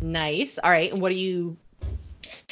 Nice. 0.00 0.58
All 0.58 0.70
right. 0.70 0.92
What 0.94 1.12
are 1.12 1.16
you 1.16 1.56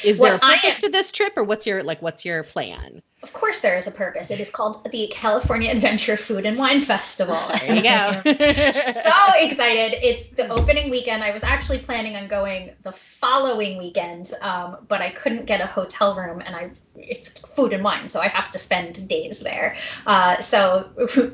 is 0.04 0.18
there 0.18 0.36
a 0.36 0.38
purpose 0.38 0.74
am, 0.74 0.80
to 0.80 0.88
this 0.90 1.12
trip, 1.12 1.32
or 1.36 1.44
what's 1.44 1.66
your 1.66 1.82
like? 1.82 2.00
What's 2.02 2.24
your 2.24 2.42
plan? 2.44 3.02
Of 3.22 3.32
course, 3.32 3.60
there 3.60 3.76
is 3.76 3.88
a 3.88 3.90
purpose. 3.90 4.30
It 4.30 4.38
is 4.38 4.48
called 4.48 4.88
the 4.92 5.08
California 5.08 5.72
Adventure 5.72 6.16
Food 6.16 6.46
and 6.46 6.56
Wine 6.56 6.80
Festival. 6.80 7.36
There 7.60 7.74
you 7.74 7.82
go. 7.82 8.22
so 8.72 9.12
excited! 9.36 9.98
It's 10.02 10.28
the 10.28 10.48
opening 10.48 10.90
weekend. 10.90 11.24
I 11.24 11.32
was 11.32 11.42
actually 11.42 11.78
planning 11.78 12.16
on 12.16 12.28
going 12.28 12.70
the 12.84 12.92
following 12.92 13.78
weekend, 13.78 14.32
um, 14.42 14.78
but 14.86 15.00
I 15.00 15.10
couldn't 15.10 15.46
get 15.46 15.60
a 15.60 15.66
hotel 15.66 16.14
room, 16.14 16.42
and 16.44 16.54
I 16.54 16.70
it's 16.94 17.38
food 17.40 17.72
and 17.72 17.82
wine, 17.82 18.08
so 18.08 18.20
I 18.20 18.28
have 18.28 18.50
to 18.52 18.58
spend 18.58 19.08
days 19.08 19.40
there. 19.40 19.76
Uh, 20.06 20.40
so 20.40 20.90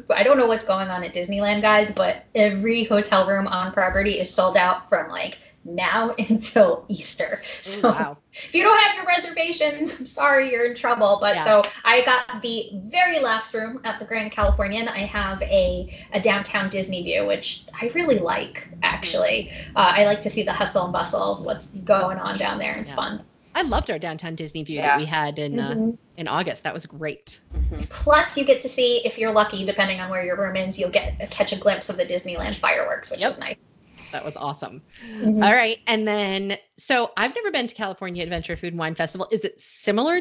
I 0.14 0.22
don't 0.22 0.38
know 0.38 0.46
what's 0.46 0.64
going 0.64 0.88
on 0.88 1.04
at 1.04 1.14
Disneyland, 1.14 1.62
guys, 1.62 1.90
but 1.90 2.24
every 2.34 2.84
hotel 2.84 3.26
room 3.26 3.46
on 3.46 3.72
property 3.72 4.18
is 4.20 4.32
sold 4.32 4.56
out 4.56 4.88
from 4.88 5.10
like 5.10 5.38
now 5.64 6.14
until 6.28 6.84
Easter. 6.88 7.42
So 7.62 7.90
wow. 7.90 8.16
if 8.32 8.54
you 8.54 8.62
don't 8.62 8.78
have 8.82 8.96
your 8.96 9.06
reservations, 9.06 9.98
I'm 9.98 10.06
sorry, 10.06 10.50
you're 10.50 10.66
in 10.66 10.76
trouble. 10.76 11.18
But 11.20 11.36
yeah. 11.36 11.44
so 11.44 11.62
I 11.84 12.02
got 12.02 12.42
the 12.42 12.70
very 12.74 13.20
last 13.20 13.54
room 13.54 13.80
at 13.84 13.98
the 13.98 14.04
Grand 14.04 14.32
Californian. 14.32 14.88
I 14.88 15.00
have 15.00 15.42
a, 15.42 15.98
a 16.12 16.20
downtown 16.20 16.68
Disney 16.68 17.02
view, 17.02 17.26
which 17.26 17.64
I 17.80 17.90
really 17.94 18.18
like, 18.18 18.68
actually. 18.82 19.50
Uh, 19.76 19.92
I 19.94 20.04
like 20.04 20.20
to 20.22 20.30
see 20.30 20.42
the 20.42 20.52
hustle 20.52 20.84
and 20.84 20.92
bustle 20.92 21.38
of 21.38 21.44
what's 21.44 21.68
going 21.68 22.18
on 22.18 22.38
down 22.38 22.58
there. 22.58 22.76
It's 22.78 22.90
yeah. 22.90 22.96
fun. 22.96 23.24
I 23.56 23.62
loved 23.62 23.90
our 23.90 24.00
downtown 24.00 24.34
Disney 24.34 24.64
view 24.64 24.76
yeah. 24.76 24.88
that 24.88 24.98
we 24.98 25.04
had 25.04 25.38
in 25.38 25.60
uh, 25.60 25.70
mm-hmm. 25.70 25.90
uh, 25.90 25.92
in 26.16 26.28
August. 26.28 26.64
That 26.64 26.74
was 26.74 26.86
great. 26.86 27.40
Mm-hmm. 27.56 27.82
Plus, 27.88 28.36
you 28.36 28.44
get 28.44 28.60
to 28.62 28.68
see 28.68 29.00
if 29.04 29.16
you're 29.16 29.30
lucky, 29.30 29.64
depending 29.64 30.00
on 30.00 30.10
where 30.10 30.24
your 30.24 30.36
room 30.36 30.56
is, 30.56 30.78
you'll 30.78 30.90
get 30.90 31.30
catch 31.30 31.52
a 31.52 31.56
glimpse 31.56 31.88
of 31.88 31.96
the 31.96 32.04
Disneyland 32.04 32.56
fireworks, 32.56 33.12
which 33.12 33.20
yep. 33.20 33.30
is 33.30 33.38
nice. 33.38 33.56
That 34.14 34.24
was 34.24 34.36
awesome. 34.36 34.80
Mm-hmm. 35.10 35.42
All 35.42 35.52
right. 35.52 35.80
And 35.88 36.06
then, 36.06 36.56
so 36.76 37.10
I've 37.16 37.34
never 37.34 37.50
been 37.50 37.66
to 37.66 37.74
California 37.74 38.22
Adventure 38.22 38.56
Food 38.56 38.72
and 38.72 38.78
Wine 38.78 38.94
Festival. 38.94 39.26
Is 39.32 39.44
it 39.44 39.60
similar 39.60 40.20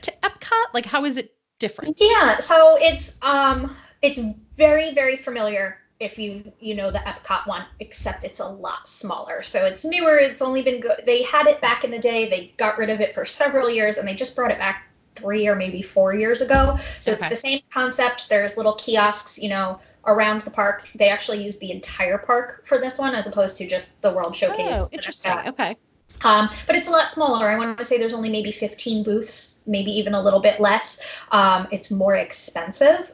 to 0.00 0.12
Epcot? 0.24 0.74
Like, 0.74 0.84
how 0.84 1.04
is 1.04 1.16
it 1.16 1.36
different? 1.60 1.98
Yeah. 2.00 2.38
So 2.38 2.76
it's, 2.80 3.22
um, 3.22 3.76
it's 4.02 4.20
very, 4.56 4.92
very 4.92 5.14
familiar 5.14 5.78
if 6.00 6.18
you 6.18 6.52
you 6.58 6.74
know 6.74 6.90
the 6.90 6.98
Epcot 6.98 7.46
one, 7.46 7.64
except 7.78 8.24
it's 8.24 8.40
a 8.40 8.46
lot 8.46 8.88
smaller. 8.88 9.44
So 9.44 9.64
it's 9.64 9.84
newer. 9.84 10.16
It's 10.16 10.42
only 10.42 10.62
been 10.62 10.80
good. 10.80 11.02
They 11.06 11.22
had 11.22 11.46
it 11.46 11.60
back 11.60 11.84
in 11.84 11.92
the 11.92 11.98
day. 11.98 12.28
They 12.28 12.54
got 12.56 12.76
rid 12.76 12.90
of 12.90 13.00
it 13.00 13.14
for 13.14 13.24
several 13.24 13.70
years, 13.70 13.98
and 13.98 14.08
they 14.08 14.16
just 14.16 14.34
brought 14.34 14.50
it 14.50 14.58
back 14.58 14.88
three 15.14 15.46
or 15.46 15.54
maybe 15.54 15.80
four 15.80 16.12
years 16.12 16.40
ago. 16.40 16.76
So 16.98 17.12
okay. 17.12 17.20
it's 17.20 17.28
the 17.28 17.48
same 17.48 17.60
concept. 17.72 18.28
There's 18.28 18.56
little 18.56 18.74
kiosks, 18.74 19.38
you 19.38 19.48
know, 19.48 19.80
around 20.08 20.40
the 20.40 20.50
park. 20.50 20.88
They 20.96 21.08
actually 21.08 21.44
use 21.44 21.58
the 21.58 21.70
entire 21.70 22.18
park 22.18 22.66
for 22.66 22.78
this 22.78 22.98
one, 22.98 23.14
as 23.14 23.26
opposed 23.28 23.56
to 23.58 23.68
just 23.68 24.02
the 24.02 24.12
World 24.12 24.34
Showcase. 24.34 24.80
Oh, 24.80 24.88
interesting. 24.90 25.32
Okay. 25.46 25.76
Um, 26.24 26.48
but 26.66 26.74
it's 26.74 26.88
a 26.88 26.90
lot 26.90 27.08
smaller. 27.08 27.48
I 27.48 27.56
want 27.56 27.78
to 27.78 27.84
say 27.84 27.96
there's 27.96 28.12
only 28.12 28.30
maybe 28.30 28.50
15 28.50 29.04
booths, 29.04 29.60
maybe 29.66 29.92
even 29.92 30.14
a 30.14 30.20
little 30.20 30.40
bit 30.40 30.60
less. 30.60 31.22
Um, 31.30 31.68
it's 31.70 31.92
more 31.92 32.16
expensive. 32.16 33.12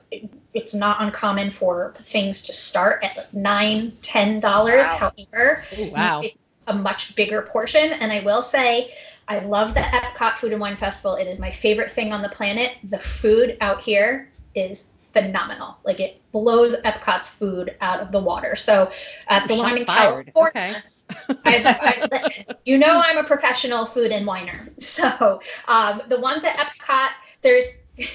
It's 0.54 0.74
not 0.74 1.02
uncommon 1.02 1.50
for 1.50 1.92
things 1.98 2.42
to 2.44 2.54
start 2.54 3.04
at 3.04 3.34
nine, 3.34 3.92
ten 4.00 4.40
dollars. 4.40 4.86
Wow. 4.86 5.12
However, 5.32 5.64
Ooh, 5.78 5.90
wow. 5.90 6.22
a 6.68 6.74
much 6.74 7.14
bigger 7.14 7.42
portion. 7.42 7.92
And 7.92 8.10
I 8.10 8.20
will 8.20 8.42
say, 8.42 8.94
I 9.28 9.40
love 9.40 9.74
the 9.74 9.80
Epcot 9.80 10.36
Food 10.36 10.52
and 10.52 10.60
Wine 10.60 10.76
Festival. 10.76 11.16
It 11.16 11.26
is 11.26 11.38
my 11.38 11.50
favorite 11.50 11.90
thing 11.90 12.12
on 12.12 12.22
the 12.22 12.28
planet. 12.28 12.76
The 12.84 12.98
food 12.98 13.58
out 13.60 13.82
here 13.82 14.30
is 14.54 14.86
phenomenal. 15.14 15.78
Like 15.84 16.00
it 16.00 16.20
blows 16.32 16.74
Epcot's 16.82 17.30
food 17.30 17.74
out 17.80 18.00
of 18.00 18.12
the 18.12 18.18
water. 18.20 18.54
So 18.56 18.90
at 19.28 19.48
the 19.48 19.54
Shots 19.54 19.62
one 19.70 19.78
in 19.78 19.86
fired. 19.86 20.32
California, 20.34 20.50
Okay. 20.50 20.76
I, 21.44 22.02
I, 22.02 22.08
listen, 22.10 22.32
you 22.64 22.78
know 22.78 23.00
I'm 23.04 23.18
a 23.18 23.24
professional 23.24 23.86
food 23.86 24.10
and 24.12 24.26
winer. 24.26 24.68
So 24.80 25.40
um, 25.68 26.02
the 26.08 26.18
ones 26.20 26.44
at 26.44 26.56
Epcot, 26.58 27.10
there's. 27.42 27.64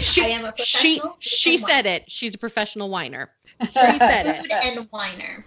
She, 0.00 0.24
I 0.24 0.28
am 0.28 0.44
a 0.44 0.52
professional. 0.52 1.10
food 1.12 1.16
she 1.20 1.56
said 1.56 1.84
winer. 1.84 1.96
it. 1.96 2.10
She's 2.10 2.34
a 2.34 2.38
professional 2.38 2.88
whiner. 2.90 3.30
She 3.62 3.98
said 3.98 4.26
it. 4.26 4.40
food 4.42 4.50
and 4.78 4.90
winer. 4.90 5.44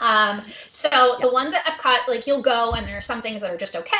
Um, 0.00 0.42
so 0.70 1.16
the 1.20 1.30
ones 1.30 1.52
at 1.54 1.64
Epcot, 1.66 2.08
like 2.08 2.26
you'll 2.26 2.40
go 2.42 2.72
and 2.72 2.86
there 2.86 2.96
are 2.96 3.02
some 3.02 3.20
things 3.20 3.40
that 3.42 3.50
are 3.50 3.56
just 3.58 3.76
okay, 3.76 3.96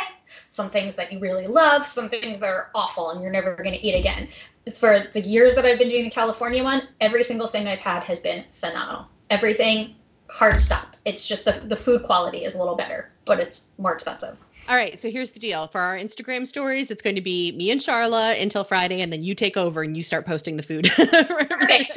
some 0.48 0.70
things 0.70 0.94
that 0.96 1.12
you 1.12 1.18
really 1.18 1.46
love, 1.46 1.86
some 1.86 2.08
things 2.08 2.40
that 2.40 2.48
are 2.48 2.70
awful 2.74 3.10
and 3.10 3.22
you're 3.22 3.30
never 3.32 3.54
going 3.56 3.74
to 3.74 3.86
eat 3.86 3.94
again. 3.94 4.28
For 4.74 5.00
the 5.12 5.20
years 5.20 5.54
that 5.54 5.64
I've 5.64 5.78
been 5.78 5.88
doing 5.88 6.04
the 6.04 6.10
California 6.10 6.62
one, 6.62 6.88
every 7.00 7.24
single 7.24 7.46
thing 7.46 7.68
I've 7.68 7.78
had 7.78 8.02
has 8.04 8.20
been 8.20 8.44
phenomenal. 8.52 9.06
Everything 9.30 9.94
hard 10.30 10.60
stop. 10.60 10.96
It's 11.04 11.26
just 11.26 11.44
the 11.44 11.52
the 11.52 11.76
food 11.76 12.02
quality 12.02 12.44
is 12.44 12.54
a 12.54 12.58
little 12.58 12.76
better, 12.76 13.10
but 13.24 13.40
it's 13.40 13.70
more 13.78 13.92
expensive. 13.92 14.38
All 14.68 14.76
right, 14.76 15.00
so 15.00 15.10
here's 15.10 15.30
the 15.32 15.40
deal. 15.40 15.66
For 15.68 15.80
our 15.80 15.96
Instagram 15.96 16.46
stories, 16.46 16.90
it's 16.90 17.02
going 17.02 17.16
to 17.16 17.22
be 17.22 17.52
me 17.52 17.70
and 17.70 17.80
Sharla 17.80 18.40
until 18.40 18.62
Friday, 18.62 19.00
and 19.00 19.12
then 19.12 19.22
you 19.22 19.34
take 19.34 19.56
over 19.56 19.82
and 19.82 19.96
you 19.96 20.02
start 20.02 20.26
posting 20.26 20.56
the 20.56 20.62
food. 20.62 20.88
Perfect. 20.96 21.94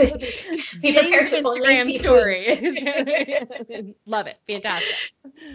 Be 0.82 0.94
prepared 0.94 1.28
to 1.28 1.42
Instagram 1.44 2.00
story. 2.00 3.96
Love 4.06 4.28
it. 4.28 4.40
Fantastic. 4.48 4.96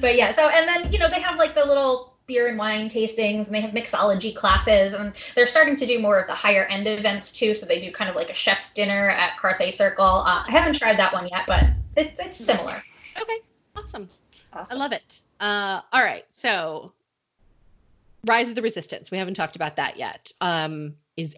but 0.00 0.16
yeah 0.16 0.31
so 0.31 0.48
and 0.48 0.68
then 0.68 0.92
you 0.92 0.98
know 0.98 1.09
they 1.09 1.20
have 1.20 1.38
like 1.38 1.54
the 1.54 1.64
little 1.64 2.17
beer 2.28 2.46
and 2.46 2.58
wine 2.58 2.88
tastings 2.88 3.46
and 3.46 3.54
they 3.54 3.60
have 3.60 3.70
mixology 3.72 4.36
classes 4.36 4.92
and 4.92 5.14
they're 5.34 5.46
starting 5.46 5.74
to 5.74 5.86
do 5.86 5.98
more 5.98 6.20
of 6.20 6.26
the 6.28 6.34
higher 6.34 6.66
end 6.66 6.86
events 6.86 7.32
too 7.32 7.54
so 7.54 7.64
they 7.66 7.80
do 7.80 7.90
kind 7.90 8.08
of 8.08 8.14
like 8.14 8.28
a 8.28 8.34
chef's 8.34 8.72
dinner 8.74 9.10
at 9.10 9.36
carthay 9.38 9.72
circle 9.72 10.04
uh, 10.04 10.44
i 10.46 10.50
haven't 10.50 10.74
tried 10.78 10.98
that 10.98 11.12
one 11.12 11.26
yet 11.26 11.44
but 11.48 11.66
it's, 11.96 12.20
it's 12.20 12.38
similar 12.38 12.84
Okay, 13.20 13.38
awesome. 13.76 14.08
I 14.54 14.74
love 14.74 14.92
it. 14.92 15.22
Uh, 15.40 15.80
all 15.92 16.04
right, 16.04 16.24
so 16.30 16.92
Rise 18.24 18.48
of 18.48 18.54
the 18.54 18.62
Resistance. 18.62 19.10
We 19.10 19.18
haven't 19.18 19.34
talked 19.34 19.56
about 19.56 19.74
that 19.74 19.96
yet. 19.96 20.30
Um, 20.40 20.94
is 21.16 21.34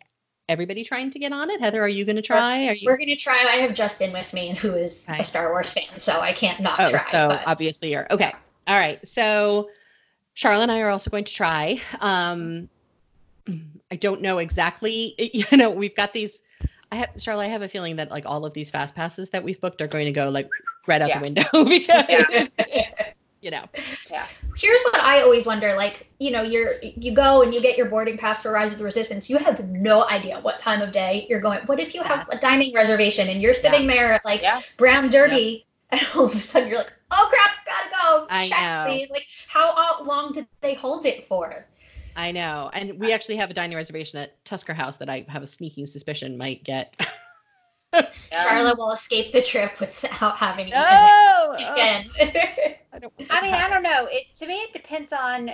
everybody 0.46 0.84
trying 0.84 1.08
to 1.12 1.18
get 1.18 1.32
on 1.32 1.48
it? 1.48 1.58
Heather, 1.62 1.82
are 1.82 1.88
you 1.88 2.04
going 2.04 2.16
to 2.16 2.22
try? 2.22 2.66
Are 2.68 2.74
you? 2.74 2.84
we're 2.86 2.98
going 2.98 3.08
to 3.08 3.16
try 3.16 3.38
i 3.48 3.56
have 3.56 3.72
justin 3.72 4.12
with 4.12 4.34
me 4.34 4.54
who 4.56 4.74
is 4.74 5.06
Okay. 5.08 5.20
a 5.20 5.24
star 5.24 5.50
wars 5.52 5.72
fan 5.72 5.98
so 5.98 6.20
i 6.20 6.32
can't 6.32 6.60
not 6.60 6.80
Oh, 6.80 6.90
try 6.90 6.98
so 6.98 7.28
but 7.28 7.42
obviously 7.46 7.92
you're 7.92 8.06
okay. 8.10 8.32
All 8.66 8.76
right. 8.76 9.04
So 9.08 9.70
Sharla 10.36 10.62
and 10.62 10.72
I 10.72 10.80
are 10.80 10.88
also 10.88 11.10
going 11.10 11.24
to 11.24 11.32
try. 11.32 11.80
Um, 12.00 12.68
I 13.90 13.96
don't 13.96 14.20
know 14.22 14.38
exactly. 14.38 15.14
You 15.32 15.56
know, 15.56 15.70
we've 15.70 15.94
got 15.96 16.12
these. 16.12 16.40
I 16.92 16.96
have 16.96 17.10
Sharla. 17.16 17.38
I 17.40 17.46
have 17.46 17.62
a 17.62 17.68
feeling 17.68 17.96
that 17.96 18.10
like 18.10 18.24
all 18.26 18.44
of 18.44 18.54
these 18.54 18.70
fast 18.70 18.94
passes 18.94 19.30
that 19.30 19.42
we've 19.44 19.60
booked 19.60 19.80
are 19.80 19.86
going 19.86 20.06
to 20.06 20.12
go 20.12 20.28
like 20.28 20.50
right 20.86 21.00
out 21.02 21.08
Yeah. 21.08 21.18
the 21.18 21.22
window 21.22 21.42
because 21.52 22.54
you 23.40 23.50
know. 23.50 23.64
Yeah. 24.10 24.26
Here's 24.56 24.82
what 24.82 24.96
I 25.00 25.22
always 25.22 25.46
wonder: 25.46 25.74
like, 25.76 26.08
you 26.18 26.30
know, 26.30 26.42
you're 26.42 26.74
you 26.82 27.12
go 27.12 27.42
and 27.42 27.54
you 27.54 27.60
get 27.60 27.76
your 27.78 27.88
boarding 27.88 28.18
pass 28.18 28.42
for 28.42 28.52
Rise 28.52 28.72
of 28.72 28.78
the 28.78 28.84
Resistance. 28.84 29.30
You 29.30 29.38
have 29.38 29.66
no 29.70 30.08
idea 30.08 30.40
what 30.40 30.58
time 30.58 30.82
of 30.82 30.90
day 30.90 31.26
you're 31.30 31.40
going. 31.40 31.60
What 31.66 31.80
if 31.80 31.94
you 31.94 32.02
have 32.02 32.28
a 32.30 32.38
dining 32.38 32.74
reservation 32.74 33.28
and 33.28 33.40
you're 33.40 33.54
sitting 33.54 33.86
there 33.86 34.12
at 34.14 34.24
like 34.24 34.42
Yeah. 34.42 34.60
Brown 34.76 35.08
Derby, 35.08 35.64
and 35.90 36.00
all 36.14 36.26
of 36.26 36.34
a 36.34 36.40
sudden 36.40 36.68
you're 36.68 36.78
like, 36.78 36.92
oh 37.10 37.28
crap, 37.30 37.64
gotta 37.66 37.90
go. 37.90 38.26
I 38.30 38.48
Check, 38.48 38.60
know. 38.60 38.84
please. 38.86 39.10
Like, 39.10 39.26
how 39.48 39.74
uh, 39.74 40.04
long 40.04 40.32
did 40.32 40.46
they 40.60 40.74
hold 40.74 41.06
it 41.06 41.24
for? 41.24 41.66
I 42.16 42.32
know. 42.32 42.70
And 42.72 42.98
we 42.98 43.12
actually 43.12 43.36
have 43.36 43.50
a 43.50 43.54
dining 43.54 43.76
reservation 43.76 44.18
at 44.18 44.44
Tusker 44.44 44.74
House 44.74 44.96
that 44.98 45.08
I 45.08 45.24
have 45.28 45.42
a 45.42 45.46
sneaking 45.46 45.86
suspicion 45.86 46.36
might 46.36 46.64
get. 46.64 46.94
Yeah. 47.92 48.08
Sharla 48.46 48.78
will 48.78 48.92
escape 48.92 49.32
the 49.32 49.42
trip 49.42 49.80
without 49.80 50.36
having 50.36 50.68
eaten 50.68 50.80
oh, 50.80 51.56
it 51.58 51.72
again. 51.72 52.04
I, 52.92 52.98
don't 53.00 53.12
I 53.30 53.42
mean, 53.42 53.52
to 53.52 53.58
I 53.58 53.68
don't 53.68 53.82
know. 53.82 54.06
It 54.10 54.32
to 54.36 54.46
me, 54.46 54.54
it 54.54 54.72
depends 54.72 55.12
on 55.12 55.50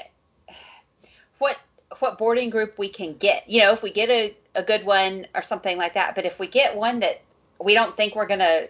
what 1.39 1.57
what 1.99 2.19
boarding 2.19 2.51
group 2.51 2.79
we 2.79 2.89
can 2.89 3.15
get. 3.15 3.49
You 3.49 3.63
know, 3.63 3.73
if 3.73 3.83
we 3.83 3.91
get 3.91 4.11
a, 4.11 4.37
a 4.55 4.63
good 4.63 4.85
one 4.85 5.27
or 5.35 5.41
something 5.41 5.79
like 5.79 5.95
that. 5.95 6.15
But 6.15 6.27
if 6.27 6.39
we 6.39 6.47
get 6.47 6.77
one 6.77 7.01
that 7.01 7.23
we 7.59 7.73
don't 7.73 7.97
think 7.97 8.15
we're 8.15 8.27
gonna 8.27 8.67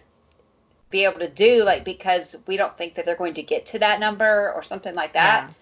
be 0.89 1.03
able 1.03 1.19
to 1.19 1.29
do, 1.29 1.63
like 1.63 1.83
because 1.83 2.35
we 2.47 2.57
don't 2.57 2.77
think 2.77 2.95
that 2.95 3.05
they're 3.05 3.15
going 3.15 3.33
to 3.35 3.43
get 3.43 3.65
to 3.67 3.79
that 3.79 3.99
number 3.99 4.51
or 4.53 4.63
something 4.63 4.95
like 4.95 5.13
that, 5.13 5.45
Yeah. 5.47 5.53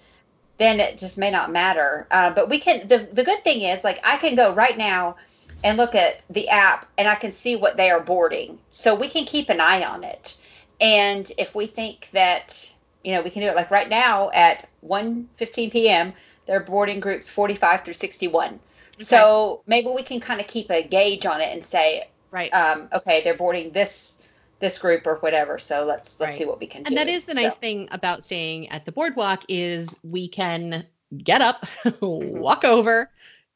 then 0.58 0.80
it 0.80 0.98
just 0.98 1.18
may 1.18 1.32
not 1.32 1.52
matter. 1.52 2.08
Uh, 2.12 2.30
but 2.32 2.50
we 2.50 2.60
can. 2.60 2.88
The 2.88 3.10
the 3.12 3.24
good 3.24 3.44
thing 3.44 3.62
is, 3.62 3.84
like, 3.84 4.00
I 4.06 4.18
can 4.18 4.36
go 4.36 4.54
right 4.54 4.78
now 4.78 5.16
and 5.64 5.78
look 5.78 5.96
at 5.96 6.22
the 6.30 6.48
app 6.50 6.88
and 6.98 7.08
I 7.08 7.16
can 7.16 7.32
see 7.32 7.56
what 7.56 7.78
they 7.78 7.90
are 7.90 8.00
boarding, 8.02 8.60
so 8.70 8.94
we 8.96 9.08
can 9.08 9.26
keep 9.26 9.50
an 9.50 9.60
eye 9.62 9.84
on 9.84 10.04
it. 10.04 10.38
And 10.82 11.32
if 11.38 11.56
we 11.56 11.66
think 11.68 12.10
that 12.12 12.72
you 13.04 13.14
know 13.14 13.22
we 13.22 13.30
can 13.30 13.42
do 13.42 13.48
it, 13.48 13.56
like 13.56 13.72
right 13.72 13.90
now 13.90 14.30
at 14.34 14.70
1:15 14.88 15.72
p.m., 15.72 16.14
they're 16.46 16.60
boarding 16.60 17.00
groups 17.00 17.30
45 17.30 17.84
through 17.84 17.94
61. 17.94 18.60
So 18.98 19.62
maybe 19.68 19.90
we 19.90 20.04
can 20.04 20.20
kind 20.22 20.40
of 20.40 20.48
keep 20.48 20.70
a 20.70 20.82
gauge 20.82 21.26
on 21.26 21.42
it 21.42 21.52
and 21.54 21.64
say, 21.66 22.10
Right. 22.32 22.54
um, 22.54 22.88
okay, 22.94 23.22
they're 23.24 23.34
boarding 23.36 23.72
this 23.72 24.25
this 24.60 24.78
group 24.80 25.06
or 25.06 25.16
whatever. 25.18 25.58
So 25.58 25.86
let's 25.86 26.20
let's 26.20 26.32
Right. 26.32 26.36
see 26.36 26.46
what 26.46 26.60
we 26.60 26.68
can 26.68 26.84
do. 26.84 26.88
and 26.90 26.98
that 26.98 27.08
is 27.08 27.26
the 27.26 27.34
nice 27.34 27.56
thing 27.58 27.88
about 27.92 28.24
staying 28.24 28.70
at 28.70 28.86
the 28.86 28.92
boardwalk 28.92 29.44
is 29.50 29.98
we 30.04 30.28
can 30.28 30.86
get 31.18 31.42
up 31.42 31.66
Mm-hmm. 31.84 32.06
walk 32.40 32.64
over 32.66 33.10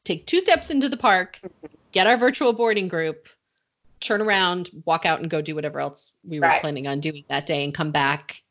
take 0.04 0.26
two 0.26 0.40
steps 0.40 0.70
into 0.70 0.88
the 0.88 0.96
park 0.96 1.40
get 1.92 2.06
our 2.06 2.16
virtual 2.16 2.52
boarding 2.52 2.88
group 2.88 3.28
turn 4.00 4.20
around 4.22 4.70
walk 4.86 5.04
out 5.04 5.20
and 5.20 5.28
go 5.28 5.42
do 5.42 5.54
whatever 5.54 5.80
else 5.80 6.12
we 6.24 6.38
were 6.40 6.46
Right. 6.46 6.60
planning 6.60 6.86
on 6.86 7.00
doing 7.00 7.24
that 7.28 7.46
day 7.46 7.64
and 7.64 7.74
come 7.74 7.90
back 7.90 8.42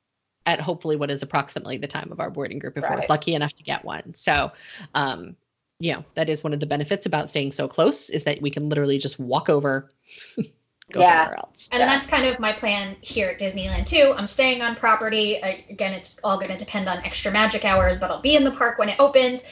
at 0.46 0.60
hopefully 0.62 0.96
what 0.96 1.10
is 1.10 1.24
approximately 1.24 1.78
the 1.78 1.88
time 1.88 2.12
of 2.12 2.20
our 2.20 2.30
boarding 2.30 2.60
group 2.60 2.78
if 2.78 2.84
we're 2.90 3.02
lucky 3.10 3.34
enough 3.34 3.54
to 3.54 3.64
get 3.64 3.84
one 3.86 4.14
so 4.14 4.52
um 4.96 5.36
you 5.80 5.94
know 5.94 6.04
that 6.16 6.30
is 6.30 6.44
one 6.44 6.54
of 6.54 6.60
the 6.60 6.66
benefits 6.68 7.06
about 7.06 7.30
staying 7.30 7.52
so 7.52 7.68
close 7.68 8.10
is 8.10 8.26
that 8.26 8.42
we 8.42 8.52
can 8.52 8.68
literally 8.70 8.98
just 9.00 9.18
walk 9.20 9.50
over 9.50 9.90
go 10.92 11.02
Yeah. 11.02 11.26
somewhere 11.26 11.38
else 11.40 11.70
And 11.72 11.80
Yeah. 11.80 11.88
that's 11.88 12.08
kind 12.08 12.26
of 12.26 12.40
my 12.40 12.52
plan 12.54 12.98
here 13.02 13.30
at 13.30 13.40
Disneyland 13.40 13.86
too. 13.86 14.14
I'm 14.18 14.26
staying 14.28 14.62
on 14.62 14.76
property. 14.76 15.44
I, 15.44 15.66
again, 15.70 15.94
it's 15.94 16.20
all 16.24 16.38
going 16.38 16.52
to 16.52 16.58
depend 16.58 16.90
on 16.90 16.98
extra 17.06 17.32
magic 17.32 17.66
hours, 17.66 17.98
but 17.98 18.10
I'll 18.12 18.22
be 18.22 18.36
in 18.36 18.44
the 18.44 18.52
park 18.52 18.78
when 18.80 18.90
it 18.90 18.96
opens, 19.00 19.44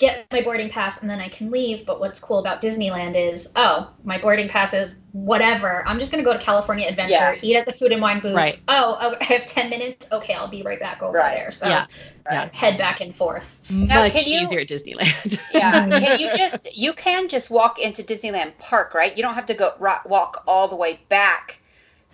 get 0.00 0.26
my 0.32 0.40
boarding 0.40 0.68
pass, 0.68 1.00
and 1.02 1.08
then 1.10 1.20
I 1.20 1.28
can 1.28 1.50
leave. 1.50 1.86
But 1.86 2.00
what's 2.00 2.18
cool 2.18 2.38
about 2.40 2.60
Disneyland 2.60 3.14
is, 3.14 3.50
oh, 3.54 3.90
my 4.02 4.18
boarding 4.18 4.48
pass 4.48 4.74
is 4.74 4.96
whatever. 5.12 5.86
I'm 5.86 5.98
just 5.98 6.10
going 6.10 6.24
to 6.24 6.28
go 6.28 6.36
to 6.36 6.42
California 6.44 6.88
Adventure, 6.88 7.12
Yeah. 7.14 7.34
eat 7.42 7.56
at 7.56 7.66
the 7.66 7.72
food 7.72 7.92
and 7.92 8.00
wine 8.02 8.18
booth. 8.20 8.34
Right. 8.34 8.60
Oh, 8.68 8.96
oh, 9.00 9.14
I 9.20 9.24
have 9.24 9.44
10 9.46 9.70
minutes. 9.70 10.08
Okay, 10.10 10.34
I'll 10.34 10.48
be 10.48 10.62
right 10.62 10.80
back 10.80 11.02
over 11.02 11.18
Right. 11.18 11.36
there. 11.36 11.50
So 11.52 11.68
Yeah. 11.68 11.86
right. 12.30 12.52
head 12.54 12.78
back 12.78 13.00
and 13.00 13.14
forth. 13.14 13.54
Now, 13.68 14.02
much 14.02 14.26
you- 14.26 14.40
easier 14.40 14.60
at 14.60 14.68
disneyland 14.68 15.38
Yeah, 15.54 15.86
can 16.00 16.18
you 16.18 16.32
just 16.36 16.76
you 16.76 16.92
can 16.92 17.28
just 17.28 17.50
walk 17.50 17.78
into 17.78 18.02
Disneyland 18.02 18.56
Park, 18.58 18.94
right? 18.94 19.16
You 19.16 19.22
don't 19.22 19.34
have 19.34 19.46
to 19.46 19.54
go 19.54 19.74
ro- 19.78 19.98
walk 20.06 20.42
all 20.46 20.66
the 20.66 20.76
way 20.76 21.00
back 21.08 21.60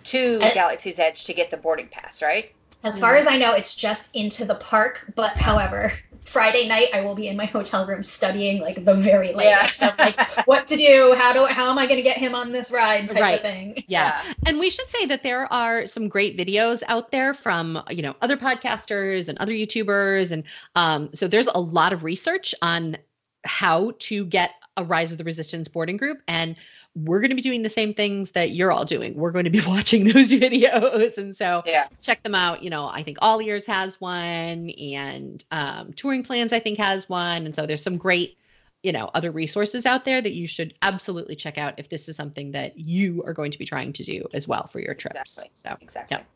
to 0.05 0.39
Uh, 0.43 0.53
Galaxy's 0.53 0.99
Edge 0.99 1.23
to 1.25 1.33
get 1.33 1.49
the 1.51 1.57
boarding 1.57 1.87
pass, 1.87 2.21
right? 2.21 2.51
As 2.83 2.97
far 2.99 3.15
as 3.15 3.27
I 3.27 3.37
know, 3.37 3.53
it's 3.53 3.75
just 3.75 4.15
into 4.15 4.45
the 4.45 4.55
park. 4.55 5.11
But 5.15 5.31
however, 5.37 5.91
Friday 6.27 6.67
night 6.67 6.89
I 6.93 7.01
will 7.01 7.15
be 7.15 7.27
in 7.29 7.37
my 7.37 7.45
hotel 7.45 7.87
room 7.87 8.03
studying 8.03 8.59
like 8.59 8.83
the 8.83 8.93
very 8.93 9.33
latest 9.33 9.81
of 9.81 9.97
like 9.97 10.19
what 10.45 10.67
to 10.67 10.75
do, 10.75 11.15
how 11.17 11.31
do 11.31 11.45
how 11.45 11.71
am 11.71 11.77
I 11.77 11.85
going 11.85 11.95
to 11.97 12.03
get 12.03 12.17
him 12.17 12.35
on 12.35 12.51
this 12.51 12.69
ride 12.71 13.07
type 13.07 13.21
Right. 13.21 13.35
of 13.35 13.41
thing. 13.41 13.83
yeah. 13.87 14.21
And 14.45 14.59
we 14.59 14.69
should 14.69 14.89
say 14.91 15.05
that 15.05 15.23
there 15.23 15.51
are 15.53 15.87
some 15.87 16.09
great 16.09 16.37
videos 16.37 16.83
out 16.89 17.11
there 17.11 17.33
from, 17.33 17.81
you 17.89 18.01
know, 18.01 18.13
other 18.21 18.35
podcasters 18.35 19.29
and 19.29 19.37
other 19.37 19.53
YouTubers. 19.53 20.31
And 20.31 20.43
um, 20.75 21.09
so 21.13 21.27
there's 21.27 21.47
a 21.47 21.59
lot 21.59 21.93
of 21.93 22.03
research 22.03 22.53
on 22.61 22.97
how 23.45 23.93
to 23.99 24.25
get 24.25 24.51
a 24.75 24.83
Rise 24.83 25.11
of 25.13 25.17
the 25.17 25.23
Resistance 25.23 25.67
boarding 25.69 25.97
group. 25.97 26.21
And 26.27 26.55
we're 27.05 27.19
going 27.19 27.29
to 27.29 27.35
be 27.35 27.41
doing 27.41 27.61
the 27.61 27.69
same 27.69 27.93
things 27.93 28.31
that 28.31 28.51
you're 28.51 28.71
all 28.71 28.85
doing. 28.85 29.13
We're 29.15 29.31
going 29.31 29.43
to 29.45 29.51
be 29.51 29.61
watching 29.67 30.05
those 30.05 30.31
videos. 30.31 31.17
And 31.17 31.35
so 31.35 31.61
Yeah. 31.65 31.87
check 32.01 32.23
them 32.23 32.33
out. 32.35 32.63
You 32.63 32.69
know, 32.69 32.87
I 32.87 33.03
think 33.03 33.17
All 33.21 33.39
Ears 33.41 33.65
has 33.67 33.99
one 34.01 34.69
and 34.71 35.43
um, 35.51 35.93
Touring 35.93 36.23
Plans, 36.23 36.53
I 36.53 36.59
think, 36.59 36.77
has 36.79 37.07
one. 37.07 37.45
And 37.45 37.55
so 37.55 37.65
there's 37.65 37.83
some 37.83 37.97
great 37.97 38.37
you 38.83 38.91
know 38.91 39.09
other 39.15 39.31
resources 39.31 39.87
out 39.87 40.05
there 40.05 40.21
that 40.21 40.33
you 40.33 40.45
should 40.47 40.71
absolutely 40.83 41.35
check 41.35 41.57
out 41.57 41.73
if 41.77 41.89
this 41.89 42.07
is 42.07 42.15
something 42.15 42.51
that 42.51 42.77
you 42.77 43.23
are 43.25 43.33
going 43.33 43.49
to 43.51 43.57
be 43.57 43.65
trying 43.65 43.91
to 43.91 44.03
do 44.03 44.23
as 44.35 44.47
well 44.47 44.67
for 44.67 44.79
your 44.79 44.93
trips. 44.93 45.19
Exactly. 45.37 45.51
So 45.55 45.77
Exactly. 45.81 46.17
Yep. 46.17 46.27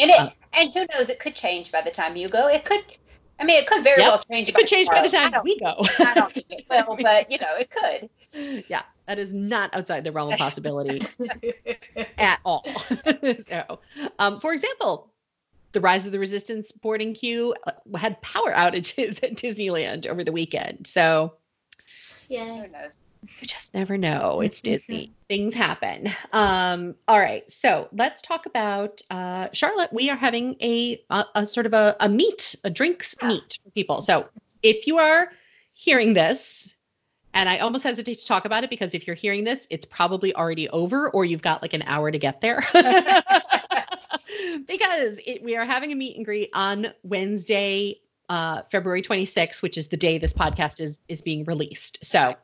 And 0.00 0.10
it 0.10 0.32
and 0.54 0.72
who 0.72 0.86
knows, 0.92 1.08
it 1.08 1.20
could 1.20 1.36
change 1.36 1.70
by 1.70 1.80
the 1.82 1.92
time 1.92 2.16
you 2.16 2.28
go. 2.28 2.48
It 2.48 2.64
could 2.64 2.82
I 3.38 3.44
mean 3.44 3.58
it 3.62 3.66
could 3.68 3.84
very 3.84 4.00
Yep. 4.02 4.08
well 4.10 4.22
change. 4.30 4.48
it 4.48 4.54
could 4.56 4.66
change 4.66 4.88
by 4.88 5.02
the 5.02 5.08
time 5.08 5.32
we 5.44 5.58
go. 5.60 5.74
I 6.00 6.14
don't 6.14 6.32
think 6.32 6.46
it 6.50 6.66
will, 6.68 6.96
but 7.00 7.30
you 7.30 7.38
know, 7.38 7.54
it 7.58 7.70
could. 7.70 8.64
yeah, 8.68 8.82
that 9.06 9.18
is 9.18 9.32
not 9.32 9.74
outside 9.74 10.04
the 10.04 10.12
realm 10.12 10.32
of 10.32 10.38
possibility 10.38 11.02
at 12.18 12.40
all. 12.44 12.64
so, 13.40 13.80
um, 14.18 14.40
for 14.40 14.52
example, 14.52 15.10
the 15.72 15.80
Rise 15.80 16.06
of 16.06 16.12
the 16.12 16.18
Resistance 16.18 16.72
boarding 16.72 17.14
queue 17.14 17.54
uh, 17.66 17.72
had 17.96 18.20
power 18.22 18.52
outages 18.52 19.22
at 19.22 19.34
Disneyland 19.34 20.06
over 20.06 20.24
the 20.24 20.32
weekend. 20.32 20.86
So 20.86 21.34
Yeah. 22.28 22.62
Who 22.62 22.68
knows? 22.68 22.96
you 23.40 23.46
just 23.46 23.72
never 23.74 23.96
know. 23.96 24.40
It's 24.40 24.60
Disney. 24.60 25.12
Things 25.28 25.54
happen. 25.54 26.12
Um, 26.32 26.94
all 27.08 27.18
right. 27.18 27.50
So 27.50 27.88
let's 27.92 28.20
talk 28.20 28.46
about 28.46 29.00
uh, 29.10 29.48
Sharla. 29.48 29.90
We 29.92 30.10
are 30.10 30.16
having 30.16 30.56
a, 30.60 31.02
a, 31.10 31.24
a 31.34 31.46
sort 31.46 31.66
of 31.66 31.72
a, 31.72 31.96
a 32.00 32.08
meet, 32.08 32.54
a 32.64 32.70
drinks 32.70 33.16
meet 33.22 33.58
for 33.64 33.70
people. 33.70 34.02
So 34.02 34.28
if 34.62 34.86
you 34.86 34.98
are 34.98 35.30
hearing 35.72 36.14
this, 36.14 36.76
and 37.34 37.48
I 37.48 37.58
almost 37.58 37.84
hesitate 37.84 38.20
to 38.20 38.26
talk 38.26 38.44
about 38.44 38.64
it 38.64 38.70
because 38.70 38.94
if 38.94 39.06
you're 39.06 39.16
hearing 39.16 39.44
this, 39.44 39.66
it's 39.68 39.84
probably 39.84 40.34
already 40.34 40.68
over 40.70 41.10
or 41.10 41.24
you've 41.24 41.42
got 41.42 41.62
like 41.62 41.74
an 41.74 41.82
hour 41.86 42.10
to 42.10 42.18
get 42.18 42.40
there. 42.40 42.64
because 44.66 45.18
it, 45.26 45.42
we 45.42 45.56
are 45.56 45.64
having 45.64 45.92
a 45.92 45.96
meet 45.96 46.16
and 46.16 46.24
greet 46.24 46.50
on 46.54 46.92
Wednesday, 47.02 48.00
uh, 48.28 48.62
February 48.70 49.02
26th, 49.02 49.62
which 49.62 49.76
is 49.76 49.88
the 49.88 49.96
day 49.96 50.16
this 50.16 50.32
podcast 50.32 50.80
is 50.80 50.98
is 51.08 51.20
being 51.20 51.44
released. 51.44 51.98
So 52.02 52.36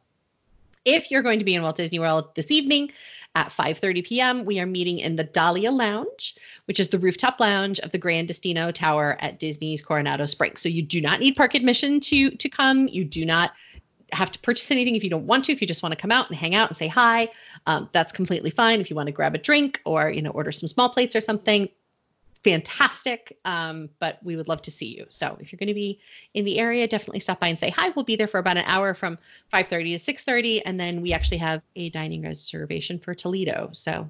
if 0.84 1.10
you're 1.10 1.22
going 1.22 1.38
to 1.38 1.44
be 1.44 1.54
in 1.54 1.62
Walt 1.62 1.76
Disney 1.76 1.98
World 1.98 2.34
this 2.34 2.50
evening 2.50 2.90
at 3.36 3.50
5:30 3.50 4.04
p.m., 4.04 4.44
we 4.44 4.58
are 4.58 4.66
meeting 4.66 4.98
in 4.98 5.14
the 5.14 5.24
Dahlia 5.24 5.70
Lounge, 5.70 6.34
which 6.64 6.80
is 6.80 6.88
the 6.88 6.98
rooftop 6.98 7.38
lounge 7.38 7.78
of 7.80 7.92
the 7.92 7.98
Gran 7.98 8.26
Destino 8.26 8.72
Tower 8.72 9.16
at 9.20 9.38
Disney's 9.38 9.82
Coronado 9.82 10.26
Springs. 10.26 10.60
So 10.60 10.68
you 10.68 10.82
do 10.82 11.00
not 11.00 11.20
need 11.20 11.36
park 11.36 11.54
admission 11.54 12.00
to 12.00 12.30
to 12.30 12.48
come. 12.48 12.88
You 12.88 13.04
do 13.04 13.24
not 13.24 13.52
have 14.12 14.30
to 14.30 14.38
purchase 14.40 14.70
anything 14.70 14.96
if 14.96 15.04
you 15.04 15.10
don't 15.10 15.26
want 15.26 15.44
to. 15.46 15.52
If 15.52 15.60
you 15.60 15.66
just 15.66 15.82
want 15.82 15.92
to 15.92 16.00
come 16.00 16.12
out 16.12 16.28
and 16.28 16.38
hang 16.38 16.54
out 16.54 16.68
and 16.68 16.76
say 16.76 16.88
hi, 16.88 17.28
um, 17.66 17.88
that's 17.92 18.12
completely 18.12 18.50
fine. 18.50 18.80
If 18.80 18.90
you 18.90 18.96
want 18.96 19.06
to 19.06 19.12
grab 19.12 19.34
a 19.34 19.38
drink 19.38 19.80
or 19.84 20.10
you 20.10 20.22
know 20.22 20.30
order 20.30 20.52
some 20.52 20.68
small 20.68 20.88
plates 20.88 21.14
or 21.16 21.20
something, 21.20 21.68
fantastic. 22.42 23.38
Um, 23.44 23.90
but 23.98 24.18
we 24.22 24.36
would 24.36 24.48
love 24.48 24.62
to 24.62 24.70
see 24.70 24.86
you. 24.86 25.06
So 25.08 25.36
if 25.40 25.52
you're 25.52 25.58
going 25.58 25.68
to 25.68 25.74
be 25.74 26.00
in 26.34 26.44
the 26.44 26.58
area, 26.58 26.86
definitely 26.88 27.20
stop 27.20 27.40
by 27.40 27.48
and 27.48 27.58
say 27.58 27.70
hi. 27.70 27.90
We'll 27.90 28.04
be 28.04 28.16
there 28.16 28.26
for 28.26 28.38
about 28.38 28.56
an 28.56 28.64
hour 28.66 28.94
from 28.94 29.18
5:30 29.52 29.92
to 29.92 30.12
6:30, 30.12 30.62
and 30.64 30.78
then 30.78 31.02
we 31.02 31.12
actually 31.12 31.38
have 31.38 31.62
a 31.76 31.90
dining 31.90 32.22
reservation 32.22 32.98
for 32.98 33.14
Toledo. 33.14 33.70
So 33.72 34.08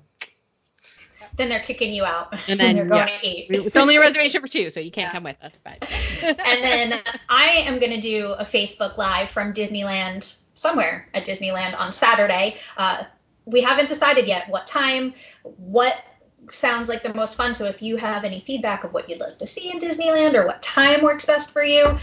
Then 1.36 1.48
they're 1.48 1.60
kicking 1.60 1.92
you 1.92 2.04
out. 2.04 2.32
And 2.48 2.58
then, 2.60 2.76
they're 2.76 2.84
going 2.84 3.08
yeah. 3.08 3.18
to 3.18 3.26
eat. 3.28 3.46
it's 3.50 3.76
only 3.76 3.96
a 3.96 4.00
reservation 4.00 4.40
for 4.40 4.48
two, 4.48 4.70
so 4.70 4.80
you 4.80 4.90
can't 4.90 5.08
Yeah. 5.08 5.12
come 5.12 5.24
with 5.24 5.36
us. 5.42 5.60
But 5.62 5.78
and 6.22 6.64
then 6.64 7.00
I 7.28 7.46
am 7.66 7.78
going 7.78 7.92
to 7.92 8.00
do 8.00 8.32
a 8.38 8.44
Facebook 8.44 8.96
Live 8.96 9.28
from 9.28 9.52
Disneyland 9.52 10.36
somewhere 10.54 11.08
at 11.14 11.24
Disneyland 11.24 11.78
on 11.78 11.90
Saturday. 11.92 12.56
Uh, 12.76 13.04
we 13.46 13.60
haven't 13.60 13.88
decided 13.88 14.28
yet 14.28 14.48
what 14.48 14.66
time, 14.66 15.14
what 15.42 16.04
sounds 16.50 16.88
like 16.88 17.02
the 17.02 17.14
most 17.14 17.36
fun. 17.36 17.54
So 17.54 17.64
if 17.66 17.82
you 17.82 17.96
have 17.96 18.24
any 18.24 18.40
feedback 18.40 18.84
of 18.84 18.92
what 18.92 19.08
you'd 19.08 19.20
like 19.20 19.38
to 19.38 19.46
see 19.46 19.70
in 19.70 19.78
Disneyland 19.78 20.34
or 20.34 20.46
what 20.46 20.62
time 20.62 21.02
works 21.02 21.26
best 21.26 21.50
for 21.52 21.62
you, 21.64 21.98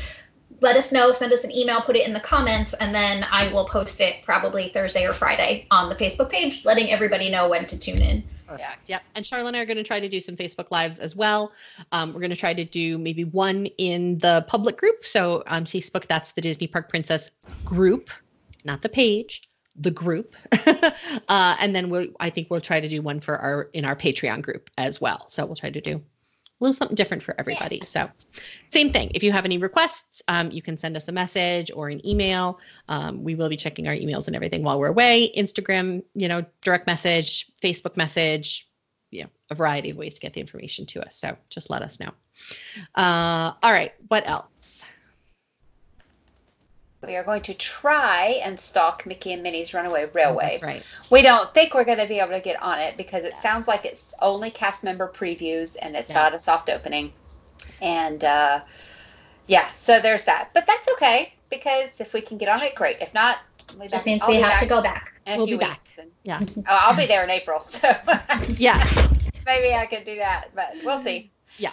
let 0.62 0.76
us 0.76 0.92
know. 0.92 1.12
Send 1.12 1.32
us 1.34 1.44
an 1.44 1.52
email, 1.52 1.82
put 1.82 1.96
it 1.96 2.08
in 2.08 2.14
the 2.14 2.20
comments, 2.20 2.74
and 2.76 2.94
then 2.94 3.26
I 3.32 3.52
will 3.52 3.66
post 3.66 4.02
it 4.02 4.24
probably 4.24 4.70
Thursday 4.70 5.06
or 5.06 5.14
Friday 5.14 5.68
on 5.72 5.90
the 5.90 5.96
Facebook 5.96 6.30
page, 6.30 6.66
letting 6.66 6.90
everybody 6.90 7.30
know 7.30 7.48
when 7.48 7.66
to 7.68 7.78
tune 7.78 8.02
in. 8.02 8.24
Perfect. 8.48 8.88
Yep. 8.88 9.04
And 9.16 9.26
Sharla 9.26 9.48
and 9.48 9.58
I 9.58 9.62
are 9.62 9.66
going 9.66 9.78
to 9.78 9.84
try 9.84 10.00
to 10.00 10.08
do 10.08 10.20
some 10.20 10.36
Facebook 10.36 10.72
Lives 10.72 11.00
as 11.00 11.16
well. 11.16 11.52
Um, 11.92 12.14
we're 12.14 12.22
going 12.22 12.30
to 12.30 12.36
try 12.36 12.54
to 12.54 12.64
do 12.64 12.98
maybe 12.98 13.26
one 13.26 13.66
in 13.78 14.18
the 14.20 14.46
public 14.48 14.78
group. 14.78 15.06
So 15.06 15.44
on 15.48 15.66
Facebook, 15.66 16.08
that's 16.08 16.32
the 16.32 16.42
Disney 16.42 16.68
Park 16.68 16.90
Princess 16.90 17.32
group, 17.66 18.10
not 18.64 18.82
the 18.82 18.90
page, 18.90 19.48
the 19.76 19.92
group. 19.92 20.36
uh, 21.28 21.56
and 21.60 21.76
then 21.76 21.90
we'll, 21.90 22.08
I 22.20 22.30
think 22.30 22.48
we'll 22.50 22.62
try 22.62 22.80
to 22.80 22.88
do 22.88 23.02
one 23.02 23.20
for 23.20 23.38
our 23.38 23.64
in 23.74 23.84
our 23.84 23.96
Patreon 23.96 24.42
group 24.42 24.70
as 24.78 25.02
well. 25.02 25.26
So 25.30 25.46
we'll 25.46 25.56
try 25.56 25.70
to 25.70 25.82
do 25.82 26.02
a 26.60 26.64
little 26.64 26.74
something 26.74 26.96
different 26.96 27.22
for 27.22 27.36
everybody. 27.40 27.82
So 27.86 28.10
same 28.72 28.92
thing. 28.92 29.12
If 29.14 29.22
you 29.22 29.32
have 29.32 29.46
any 29.46 29.58
requests, 29.58 30.22
um, 30.28 30.50
you 30.52 30.62
can 30.62 30.78
send 30.78 30.98
us 30.98 31.08
a 31.08 31.12
message 31.12 31.72
or 31.74 31.90
an 31.90 32.06
email. 32.06 32.60
Um, 32.90 33.24
we 33.24 33.36
will 33.36 33.50
be 33.50 33.58
checking 33.58 33.88
our 33.88 33.94
emails 33.94 34.28
and 34.28 34.36
everything 34.36 34.64
while 34.64 34.80
we're 34.80 34.88
away. 34.88 35.32
Instagram, 35.38 36.04
you 36.16 36.28
know, 36.28 36.44
direct 36.62 36.88
message, 36.88 37.52
Facebook 37.62 37.96
message, 37.96 38.68
you 39.12 39.24
know, 39.24 39.30
a 39.52 39.56
variety 39.56 39.92
of 39.92 39.98
ways 39.98 40.16
to 40.16 40.22
get 40.22 40.34
the 40.34 40.42
information 40.42 40.86
to 40.88 41.06
us. 41.06 41.16
So 41.16 41.38
just 41.50 41.70
let 41.70 41.82
us 41.82 42.00
know. 42.00 42.12
Uh, 42.96 43.54
all 43.62 43.72
right. 43.72 43.94
What 44.08 44.28
else? 44.30 44.86
We 47.06 47.16
are 47.16 47.24
going 47.24 47.44
to 47.44 47.54
try 47.54 48.40
and 48.44 48.60
stalk 48.60 49.06
Mickey 49.06 49.32
and 49.34 49.44
Minnie's 49.44 49.74
Runaway 49.74 50.10
Railway. 50.14 50.58
That's 50.60 50.64
right. 50.64 50.84
We 51.12 51.22
don't 51.22 51.54
think 51.54 51.74
we're 51.76 51.84
going 51.84 52.00
to 52.00 52.08
be 52.08 52.20
able 52.20 52.32
to 52.32 52.40
get 52.40 52.62
on 52.62 52.80
it 52.80 52.98
because 52.98 53.24
it 53.24 53.34
Yes. 53.34 53.42
sounds 53.42 53.68
like 53.68 53.86
it's 53.86 54.16
only 54.22 54.50
cast 54.50 54.84
member 54.84 55.08
previews 55.08 55.76
and 55.82 55.96
it's 55.96 56.10
Yeah. 56.10 56.16
not 56.16 56.34
a 56.34 56.40
soft 56.40 56.70
opening. 56.70 57.14
And 57.82 58.24
uh, 58.24 58.62
yeah, 59.46 59.72
so 59.74 60.00
there's 60.00 60.24
that. 60.24 60.50
But 60.56 60.66
that's 60.66 60.88
okay 60.94 61.34
because 61.52 62.02
if 62.02 62.14
we 62.14 62.22
can 62.22 62.38
get 62.40 62.50
on 62.50 62.64
it, 62.64 62.74
great. 62.74 62.98
If 63.00 63.14
not, 63.14 63.40
we'll 63.78 63.88
Just 63.88 64.04
back- 64.04 64.06
means 64.08 64.24
I'll 64.24 64.30
we 64.30 64.36
have 64.38 64.52
back 64.54 64.60
to 64.62 64.66
go 64.68 64.82
back. 64.82 65.14
We'll 65.28 65.46
be 65.46 65.58
back. 65.58 65.82
And- 66.00 66.12
Yeah. 66.24 66.40
oh, 66.58 66.62
I'll 66.68 66.96
be 66.98 67.06
there 67.06 67.24
in 67.24 67.30
April, 67.30 67.62
so 67.64 67.96
Yeah. 68.58 68.84
maybe 69.46 69.76
I 69.76 69.86
could 69.86 70.04
do 70.04 70.16
that. 70.16 70.48
But 70.56 70.76
we'll 70.84 71.00
see. 71.04 71.30
Yeah. 71.60 71.72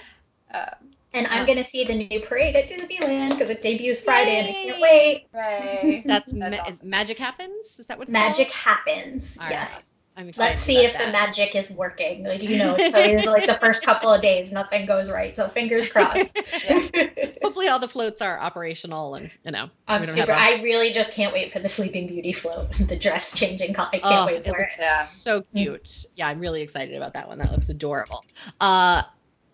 Uh, 0.53 0.67
And 1.15 1.27
I'm 1.29 1.47
going 1.47 1.59
to 1.59 1.65
see 1.65 1.85
the 1.85 1.95
new 1.95 2.21
parade 2.21 2.57
at 2.57 2.69
Disneyland 2.69 3.31
because 3.31 3.49
it 3.49 3.63
debuts 3.63 4.01
Friday 4.01 4.37
and 4.39 4.49
I 4.49 4.53
can't 4.53 4.81
wait. 4.81 5.27
Hooray. 5.33 6.03
That's, 6.07 6.33
That's 6.33 6.57
ma- 6.57 6.63
awesome. 6.65 6.91
Magic 6.91 7.19
Happens. 7.19 7.79
Is 7.79 7.87
that 7.87 7.97
what 7.99 8.09
it's 8.09 8.13
Magic 8.13 8.51
called? 8.51 8.77
happens. 8.87 9.39
All 9.41 9.49
yes. 9.49 9.87
I'm 10.17 10.29
excited 10.29 10.51
Let's 10.51 10.61
see 10.61 10.77
if 10.85 10.95
about 10.95 11.07
the 11.07 11.13
magic 11.13 11.57
is 11.57 11.73
working. 11.73 12.25
Like 12.25 12.41
you 12.41 12.57
know, 12.57 12.77
it's 12.79 12.95
always 12.97 13.25
like 13.27 13.49
the 13.49 13.55
first 13.55 13.83
couple 13.85 14.11
of 14.13 14.23
days, 14.23 14.53
nothing 14.53 14.87
goes 14.87 15.11
right. 15.11 15.35
So 15.35 15.49
fingers 15.49 15.89
crossed. 15.91 16.39
Hopefully, 17.43 17.67
all 17.67 17.81
the 17.81 17.89
floats 17.89 18.23
are 18.23 18.39
operational 18.39 19.17
and 19.17 19.29
you 19.45 19.51
know. 19.51 19.69
I'm 19.89 20.03
we 20.03 20.07
don't 20.07 20.17
have 20.17 20.27
super. 20.27 20.33
a- 20.33 20.41
I 20.41 20.63
really 20.63 20.93
just 20.93 21.15
can't 21.15 21.33
wait 21.33 21.51
for 21.53 21.59
the 21.59 21.69
Sleeping 21.69 22.07
Beauty 22.07 22.33
float. 22.33 22.69
The 22.87 22.95
dress 22.97 23.37
changing. 23.37 23.75
co- 23.75 23.89
I 23.93 23.99
can't 23.99 24.05
Oh, 24.05 24.27
wait 24.27 24.45
for 24.45 24.57
it. 24.61 24.71
Yeah. 24.79 25.03
so 25.03 25.43
cute. 25.53 26.07
Yeah, 26.15 26.29
I'm 26.29 26.39
really 26.39 26.63
excited 26.63 26.95
about 26.95 27.13
that 27.15 27.27
one. 27.27 27.39
That 27.39 27.51
looks 27.51 27.69
adorable. 27.69 28.25
Uh 28.61 29.03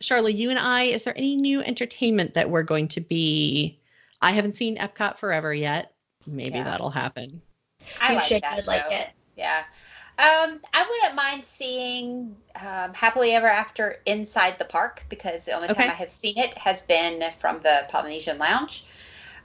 Sharla, 0.02 0.34
you 0.34 0.50
and 0.50 0.58
I, 0.58 0.84
is 0.84 1.04
there 1.04 1.16
any 1.16 1.36
new 1.36 1.60
entertainment 1.60 2.34
that 2.34 2.50
we're 2.50 2.62
going 2.62 2.88
to 2.88 3.00
be? 3.00 3.78
I 4.22 4.32
haven't 4.32 4.54
seen 4.54 4.76
Epcot 4.78 5.18
Forever 5.18 5.52
yet. 5.54 5.92
Maybe 6.26 6.56
Yeah. 6.56 6.64
that'll 6.64 6.90
happen. 6.90 7.42
I 8.00 8.14
like 8.14 8.24
should 8.26 8.42
that 8.42 8.56
would 8.56 8.66
like 8.66 8.90
it. 8.90 9.08
Yeah. 9.36 9.64
Um, 10.18 10.60
I 10.74 10.86
wouldn't 10.88 11.14
mind 11.14 11.44
seeing 11.44 12.36
um, 12.56 12.92
Happily 12.92 13.32
Ever 13.32 13.46
After 13.46 14.00
inside 14.06 14.58
the 14.58 14.66
park 14.66 15.04
because 15.08 15.46
the 15.46 15.52
only 15.52 15.68
Okay. 15.68 15.82
time 15.82 15.90
I 15.90 15.94
have 15.94 16.10
seen 16.10 16.36
it 16.36 16.56
has 16.58 16.82
been 16.82 17.30
from 17.32 17.60
the 17.60 17.86
Polynesian 17.88 18.38
Lounge. 18.38 18.84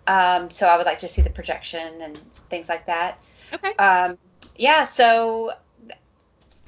Um, 0.08 0.50
so 0.50 0.68
I 0.68 0.78
would 0.78 0.86
like 0.86 1.00
to 1.00 1.08
see 1.08 1.22
the 1.22 1.30
projection 1.30 2.02
and 2.02 2.18
things 2.34 2.68
like 2.68 2.86
that. 2.86 3.20
Okay. 3.54 3.74
Um, 3.76 4.18
yeah, 4.58 4.84
so 4.84 5.54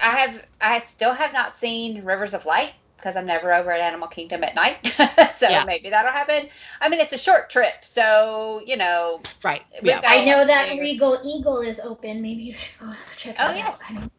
I 0.00 0.16
have 0.16 0.44
I 0.60 0.78
still 0.80 1.12
have 1.12 1.32
not 1.32 1.54
seen 1.54 2.02
Rivers 2.04 2.34
of 2.34 2.46
Light 2.46 2.72
because 2.98 3.16
I'm 3.16 3.26
never 3.26 3.54
over 3.54 3.70
at 3.70 3.80
Animal 3.80 4.08
Kingdom 4.08 4.42
at 4.44 4.54
night. 4.54 4.86
so 5.32 5.48
Yeah. 5.48 5.64
maybe 5.64 5.88
that'll 5.88 6.12
happen. 6.12 6.48
I 6.80 6.88
mean, 6.88 7.00
it's 7.00 7.12
a 7.12 7.18
short 7.18 7.48
trip, 7.48 7.84
so 7.84 8.60
you 8.66 8.76
know. 8.76 9.22
Right. 9.42 9.62
Yeah. 9.82 10.00
I 10.04 10.24
know 10.24 10.44
that 10.44 10.68
later. 10.68 10.82
Regal 10.82 11.20
Eagle 11.24 11.60
is 11.60 11.80
open. 11.80 12.20
Maybe 12.20 12.54
oh, 12.82 12.96
check 13.16 13.36
Oh, 13.38 13.48
that 13.48 13.56
yes. 13.56 13.80
out. 13.84 13.90
I 13.90 14.00
know. 14.00 14.10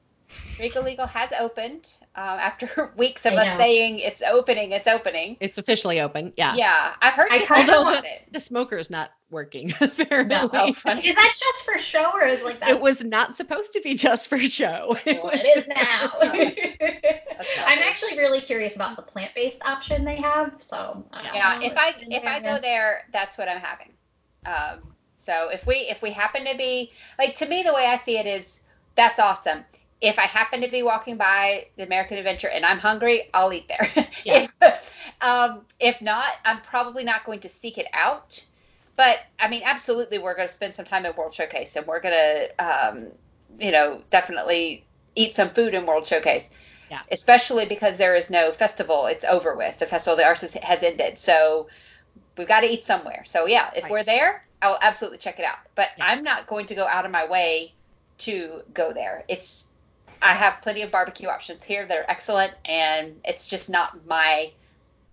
Regal 0.60 0.88
Eagle 0.88 1.08
has 1.08 1.32
opened 1.40 1.90
um, 2.16 2.24
after 2.39 2.91
weeks 2.97 3.26
of 3.26 3.34
us 3.34 3.55
saying 3.57 3.99
it's 3.99 4.22
opening, 4.22 4.72
it's 4.72 4.88
opening. 4.88 5.38
It's 5.39 5.57
officially 5.57 5.99
open. 6.01 6.34
Yeah. 6.38 6.55
Yeah, 6.55 6.93
I've 7.01 7.14
heard 7.14 7.32
I 7.32 7.39
people 7.39 7.55
kinda- 7.57 7.72
go 7.72 7.78
Although 7.80 7.97
on 7.97 8.05
it. 8.05 8.28
The 8.34 8.39
smoker's 8.39 8.89
not 8.89 9.12
working, 9.32 9.72
apparently. 9.82 10.36
No. 10.36 10.49
Oh. 10.51 10.68
Is 10.68 10.84
that 10.84 11.34
just 11.39 11.64
for 11.64 11.78
show 11.78 12.10
or 12.14 12.24
is 12.26 12.41
like 12.43 12.60
that? 12.62 12.70
It 12.70 12.82
was 12.82 13.03
not 13.03 13.36
supposed 13.36 13.72
to 13.74 13.82
be 13.82 13.93
just 13.95 14.28
for 14.28 14.38
show. 14.39 14.97
It 15.05 15.18
Well, 15.24 15.32
was 15.32 15.39
it 15.41 15.57
is 15.57 15.68
now. 15.70 16.12
I'm 17.68 17.80
actually 17.80 18.18
really 18.18 18.41
curious 18.41 18.76
about 18.76 18.95
the 18.95 19.01
plant-based 19.01 19.64
option 19.66 20.03
they 20.03 20.16
have. 20.18 20.53
So 20.62 21.05
I 21.14 21.24
don't 21.24 21.36
Yeah, 21.36 21.60
know 21.60 21.66
if 21.66 21.78
I 21.78 21.91
what's 21.91 22.03
in 22.03 22.12
if 22.12 22.26
I 22.26 22.39
go 22.39 22.57
there, 22.60 23.05
that's 23.14 23.38
what 23.38 23.47
I'm 23.47 23.60
having. 23.62 23.93
Um, 24.45 24.93
so 25.16 25.49
if 25.51 25.68
we 25.68 25.76
if 25.89 26.01
we 26.01 26.12
happen 26.12 26.45
to 26.45 26.55
be 26.57 26.91
like 27.20 27.36
to 27.36 27.45
me, 27.47 27.62
the 27.64 27.74
way 27.74 27.86
I 27.88 27.97
see 27.97 28.18
it 28.18 28.26
is 28.26 28.62
that's 28.95 29.20
awesome. 29.20 29.64
If 30.02 30.18
I 30.18 30.24
happen 30.24 30.62
to 30.62 30.68
be 30.70 30.82
walking 30.84 31.18
by 31.18 31.68
the 31.78 31.84
American 31.84 32.18
Adventure 32.18 32.50
and 32.50 32.66
I'm 32.66 32.80
hungry, 32.80 33.30
I'll 33.34 33.52
eat 33.54 33.68
there. 33.68 33.89
Yeah. 34.26 34.45
if 34.62 35.12
um, 35.22 35.66
if 35.80 36.02
not, 36.02 36.34
I'm 36.45 36.62
probably 36.62 37.04
not 37.04 37.26
going 37.26 37.39
to 37.41 37.50
seek 37.50 37.78
it 37.78 37.88
out. 37.93 38.43
but 38.95 39.20
I 39.39 39.47
mean, 39.50 39.62
absolutely, 39.66 40.18
we're 40.18 40.36
going 40.36 40.47
to 40.47 40.54
spend 40.54 40.74
some 40.74 40.86
time 40.86 41.06
at 41.06 41.18
World 41.18 41.34
Showcase, 41.34 41.76
and 41.76 41.86
we're 41.88 42.00
going 42.02 42.16
to, 42.16 42.66
um, 42.66 43.12
you 43.60 43.72
know, 43.72 44.02
definitely 44.10 44.86
eat 45.16 45.34
some 45.36 45.50
food 45.50 45.74
in 45.74 45.86
World 45.86 46.06
Showcase. 46.06 46.50
Yeah. 46.89 47.02
Especially 47.12 47.66
because 47.66 47.97
there 47.97 48.16
is 48.16 48.30
no 48.30 48.52
festival; 48.52 49.06
it's 49.06 49.24
over 49.26 49.56
with. 49.56 49.78
The 49.80 49.86
Festival 49.86 50.14
of 50.14 50.20
the 50.20 50.26
Arts 50.26 50.41
has, 50.54 50.84
ended, 50.84 51.18
so 51.18 51.68
we've 52.38 52.47
got 52.47 52.62
to 52.62 52.68
eat 52.68 52.84
somewhere. 52.86 53.24
So 53.26 53.45
yeah, 53.47 53.70
if 53.76 53.84
Right. 53.86 53.91
we're 53.91 54.04
there, 54.04 54.45
I'll 54.62 54.80
absolutely 54.82 55.20
check 55.20 55.39
it 55.39 55.45
out. 55.45 55.60
But 55.76 55.91
Yeah. 55.97 56.06
I'm 56.08 56.24
not 56.24 56.47
going 56.47 56.66
to 56.68 56.76
go 56.76 56.88
out 56.88 57.06
of 57.06 57.12
my 57.12 57.26
way 57.26 57.76
to 58.20 58.64
go 58.74 58.91
there. 58.93 59.24
It's 59.28 59.69
I 60.22 60.34
have 60.34 60.62
plenty 60.62 60.82
of 60.82 60.92
barbecue 60.92 61.28
options 61.30 61.64
here 61.64 61.86
that 61.86 61.98
are 61.98 62.06
excellent, 62.10 62.54
and 62.66 63.16
it's 63.26 63.48
just 63.48 63.70
not 63.70 64.06
my 64.08 64.52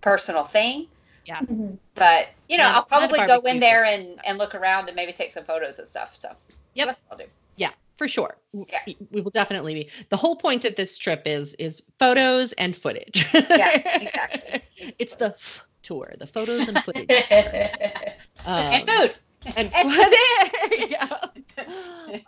personal 0.01 0.43
thing. 0.43 0.87
Mhm. 1.27 1.77
But 1.95 2.29
you 2.47 2.57
know, 2.57 2.63
Not- 2.63 2.75
I'll 2.75 2.85
probably 2.85 3.19
go 3.27 3.39
in 3.41 3.59
there 3.59 3.83
and 3.83 4.19
and 4.25 4.37
look 4.37 4.55
around 4.55 4.87
and 4.87 4.95
maybe 4.95 5.11
take 5.11 5.31
some 5.33 5.43
photos 5.43 5.77
and 5.79 5.87
stuff. 5.87 6.15
So 6.15 6.29
Yep. 6.75 6.87
that's 6.87 7.01
what 7.07 7.19
I'll 7.19 7.25
do. 7.25 7.31
Yeah, 7.57 7.71
for 7.97 8.07
sure. 8.07 8.37
Yeah. 8.53 8.79
We 8.87 8.97
we 9.11 9.21
will 9.21 9.31
definitely 9.31 9.73
be. 9.73 9.89
The 10.09 10.15
whole 10.17 10.35
point 10.37 10.63
of 10.63 10.75
this 10.75 10.97
trip 10.97 11.23
is 11.25 11.53
is 11.55 11.83
photos 11.99 12.53
and 12.53 12.77
footage. 12.77 13.25
Yeah, 13.33 13.71
exactly. 14.01 14.61
it's 14.99 15.15
the 15.15 15.27
f- 15.31 15.65
tour, 15.83 16.13
the 16.17 16.27
photos 16.27 16.67
and 16.69 16.77
footage. 16.83 17.09
and 17.29 18.09
Um, 18.45 18.85
food. 18.85 19.19
And 19.55 19.71
there 19.71 20.79
you 20.79 20.89
go. 20.89 21.17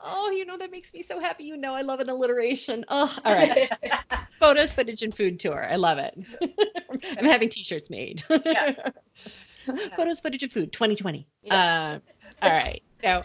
Oh, 0.04 0.32
you 0.32 0.46
know 0.46 0.58
that 0.58 0.72
makes 0.72 0.94
me 0.94 1.04
so 1.04 1.20
happy. 1.20 1.44
You 1.44 1.58
know, 1.58 1.74
I 1.74 1.82
love 1.82 2.00
an 2.00 2.10
alliteration. 2.10 2.86
Oh, 2.88 3.16
all 3.26 3.34
right. 3.34 3.70
Photos, 4.40 4.72
footage, 4.72 5.04
and 5.04 5.14
food 5.14 5.40
tour. 5.40 5.68
I 5.70 5.76
love 5.76 5.98
it. 5.98 6.26
I'm 7.18 7.26
having 7.26 7.50
T-shirts 7.50 7.90
made. 7.90 8.24
Yeah. 8.46 8.92
Photos, 9.96 10.20
footage, 10.22 10.44
and 10.44 10.52
food 10.52 10.72
2020. 10.72 11.28
Yeah. 11.44 12.00
Uh, 12.42 12.46
all 12.46 12.52
right. 12.52 12.82
So, 13.02 13.24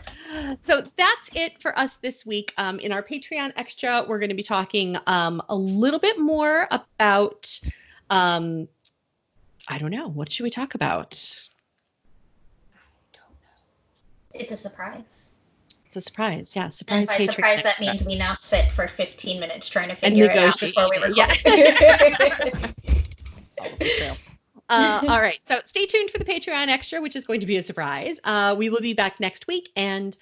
so 0.64 0.82
that's 0.96 1.30
it 1.34 1.60
for 1.60 1.76
us 1.78 1.96
this 1.96 2.26
week. 2.26 2.52
Um, 2.58 2.78
in 2.80 2.92
our 2.92 3.02
Patreon 3.02 3.52
extra, 3.56 4.04
we're 4.06 4.18
going 4.18 4.30
to 4.30 4.36
be 4.36 4.42
talking 4.42 4.96
um, 5.06 5.40
a 5.48 5.56
little 5.56 6.00
bit 6.00 6.18
more 6.18 6.68
about. 6.70 7.58
Um, 8.10 8.68
I 9.68 9.78
don't 9.78 9.90
know. 9.90 10.08
What 10.08 10.30
should 10.30 10.44
we 10.44 10.50
talk 10.50 10.74
about? 10.74 11.14
It's 14.34 14.52
a 14.52 14.56
surprise. 14.56 15.34
It's 15.86 15.96
a 15.96 16.00
surprise. 16.00 16.56
Yeah, 16.56 16.64
And 16.64 16.74
surprise. 16.74 17.08
by 17.08 17.18
Patreon 17.18 17.34
surprise, 17.34 17.62
that 17.62 17.80
means 17.80 18.04
we 18.04 18.16
now 18.16 18.34
sit 18.34 18.64
for 18.66 18.88
15 18.88 19.38
minutes 19.38 19.68
trying 19.68 19.88
to 19.90 19.94
figure 19.94 20.26
it 20.26 20.36
out 20.38 20.58
before 20.58 20.90
we 20.90 20.98
record. 20.98 22.74
True. 23.80 24.12
Uh, 24.70 25.02
all 25.08 25.20
right. 25.20 25.38
So 25.46 25.60
stay 25.66 25.84
tuned 25.84 26.08
for 26.10 26.16
the 26.16 26.24
Patreon 26.24 26.68
extra, 26.68 27.00
which 27.02 27.16
is 27.16 27.26
going 27.26 27.38
to 27.40 27.46
be 27.46 27.58
a 27.58 27.62
surprise. 27.62 28.18
Uh, 28.24 28.54
we 28.58 28.70
will 28.70 28.80
be 28.80 28.94
back 28.94 29.20
next 29.20 29.46
week. 29.46 29.70
And 29.76 30.16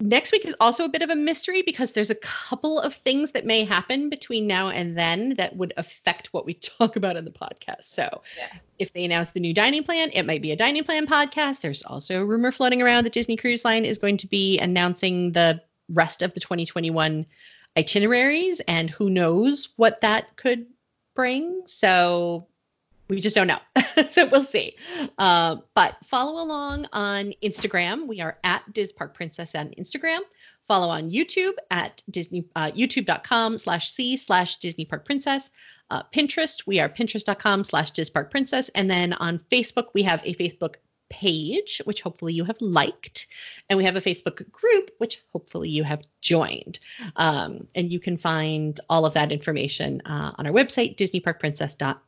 next 0.00 0.32
week 0.32 0.44
is 0.44 0.54
also 0.60 0.84
a 0.84 0.88
bit 0.88 1.02
of 1.02 1.10
a 1.10 1.16
mystery 1.16 1.62
because 1.62 1.92
there's 1.92 2.10
a 2.10 2.14
couple 2.16 2.80
of 2.80 2.94
things 2.94 3.32
that 3.32 3.46
may 3.46 3.64
happen 3.64 4.08
between 4.08 4.46
now 4.46 4.68
and 4.68 4.96
then 4.96 5.34
that 5.36 5.56
would 5.56 5.72
affect 5.76 6.32
what 6.32 6.46
we 6.46 6.54
talk 6.78 6.96
about 6.96 7.16
in 7.16 7.24
the 7.24 7.30
podcast. 7.30 7.84
So 7.84 8.22
Yeah. 8.36 8.48
if 8.78 8.92
they 8.92 9.04
announce 9.04 9.32
the 9.32 9.40
new 9.40 9.54
dining 9.54 9.84
plan, 9.84 10.10
it 10.12 10.24
might 10.24 10.42
be 10.42 10.52
a 10.52 10.56
dining 10.56 10.84
plan 10.84 11.06
podcast. 11.06 11.60
There's 11.60 11.82
also 11.82 12.22
a 12.22 12.24
rumor 12.24 12.50
floating 12.52 12.82
around 12.82 13.04
that 13.04 13.12
Disney 13.12 13.36
Cruise 13.36 13.64
Line 13.64 13.84
is 13.84 13.98
going 13.98 14.16
to 14.18 14.26
be 14.26 14.58
announcing 14.58 15.32
the 15.32 15.60
rest 15.90 16.22
of 16.22 16.34
the 16.34 16.40
2021 16.40 17.26
itineraries, 17.76 18.60
and 18.66 18.90
who 18.90 19.10
knows 19.10 19.68
what 19.76 20.00
that 20.00 20.36
could 20.36 20.66
bring. 21.14 21.62
So 21.66 22.46
we 23.10 23.20
just 23.20 23.34
don't 23.34 23.48
know. 23.48 23.58
so 24.08 24.26
we'll 24.28 24.42
see. 24.42 24.76
Uh, 25.18 25.56
but 25.74 25.96
follow 26.04 26.42
along 26.42 26.86
on 26.92 27.34
Instagram. 27.42 28.06
We 28.06 28.20
are 28.20 28.38
at 28.44 28.62
Diz 28.72 28.92
Park 28.92 29.14
Princess 29.14 29.54
on 29.54 29.74
Instagram. 29.78 30.20
Follow 30.68 30.88
on 30.88 31.10
YouTube 31.10 31.54
at 31.72 32.02
Disney 32.10 32.46
uh, 32.54 32.70
YouTube.com 32.70 33.58
slash 33.58 33.90
C 33.90 34.16
slash 34.16 34.58
Disney 34.58 34.84
Park 34.84 35.04
Princess. 35.04 35.50
Uh, 35.90 36.04
Pinterest, 36.14 36.62
we 36.66 36.78
are 36.78 36.88
Pinterest.com 36.88 37.64
slash 37.64 37.90
Diz 37.90 38.08
Park 38.08 38.30
Princess. 38.30 38.70
And 38.76 38.88
then 38.88 39.12
on 39.14 39.40
Facebook, 39.50 39.88
we 39.92 40.04
have 40.04 40.22
a 40.24 40.34
Facebook 40.34 40.76
page, 41.10 41.82
which 41.86 42.02
hopefully 42.02 42.32
you 42.32 42.44
have 42.44 42.60
liked. 42.60 43.26
And 43.68 43.76
we 43.76 43.84
have 43.84 43.96
a 43.96 44.00
Facebook 44.00 44.48
group, 44.52 44.92
which 44.98 45.20
hopefully 45.32 45.68
you 45.68 45.82
have 45.82 46.04
joined. 46.20 46.78
Um, 47.16 47.66
and 47.74 47.90
you 47.90 47.98
can 47.98 48.16
find 48.16 48.78
all 48.88 49.04
of 49.04 49.14
that 49.14 49.32
information 49.32 50.00
uh, 50.02 50.30
on 50.38 50.46
our 50.46 50.52
website, 50.52 50.96
DisneyParkPrincess.com. 50.96 51.98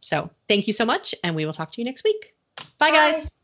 So 0.00 0.30
thank 0.48 0.66
you 0.66 0.72
so 0.72 0.84
much, 0.84 1.14
and 1.24 1.34
we 1.34 1.44
will 1.44 1.52
talk 1.52 1.72
to 1.72 1.80
you 1.80 1.84
next 1.84 2.04
week. 2.04 2.34
Bye, 2.78 2.90
guys. 2.90 3.35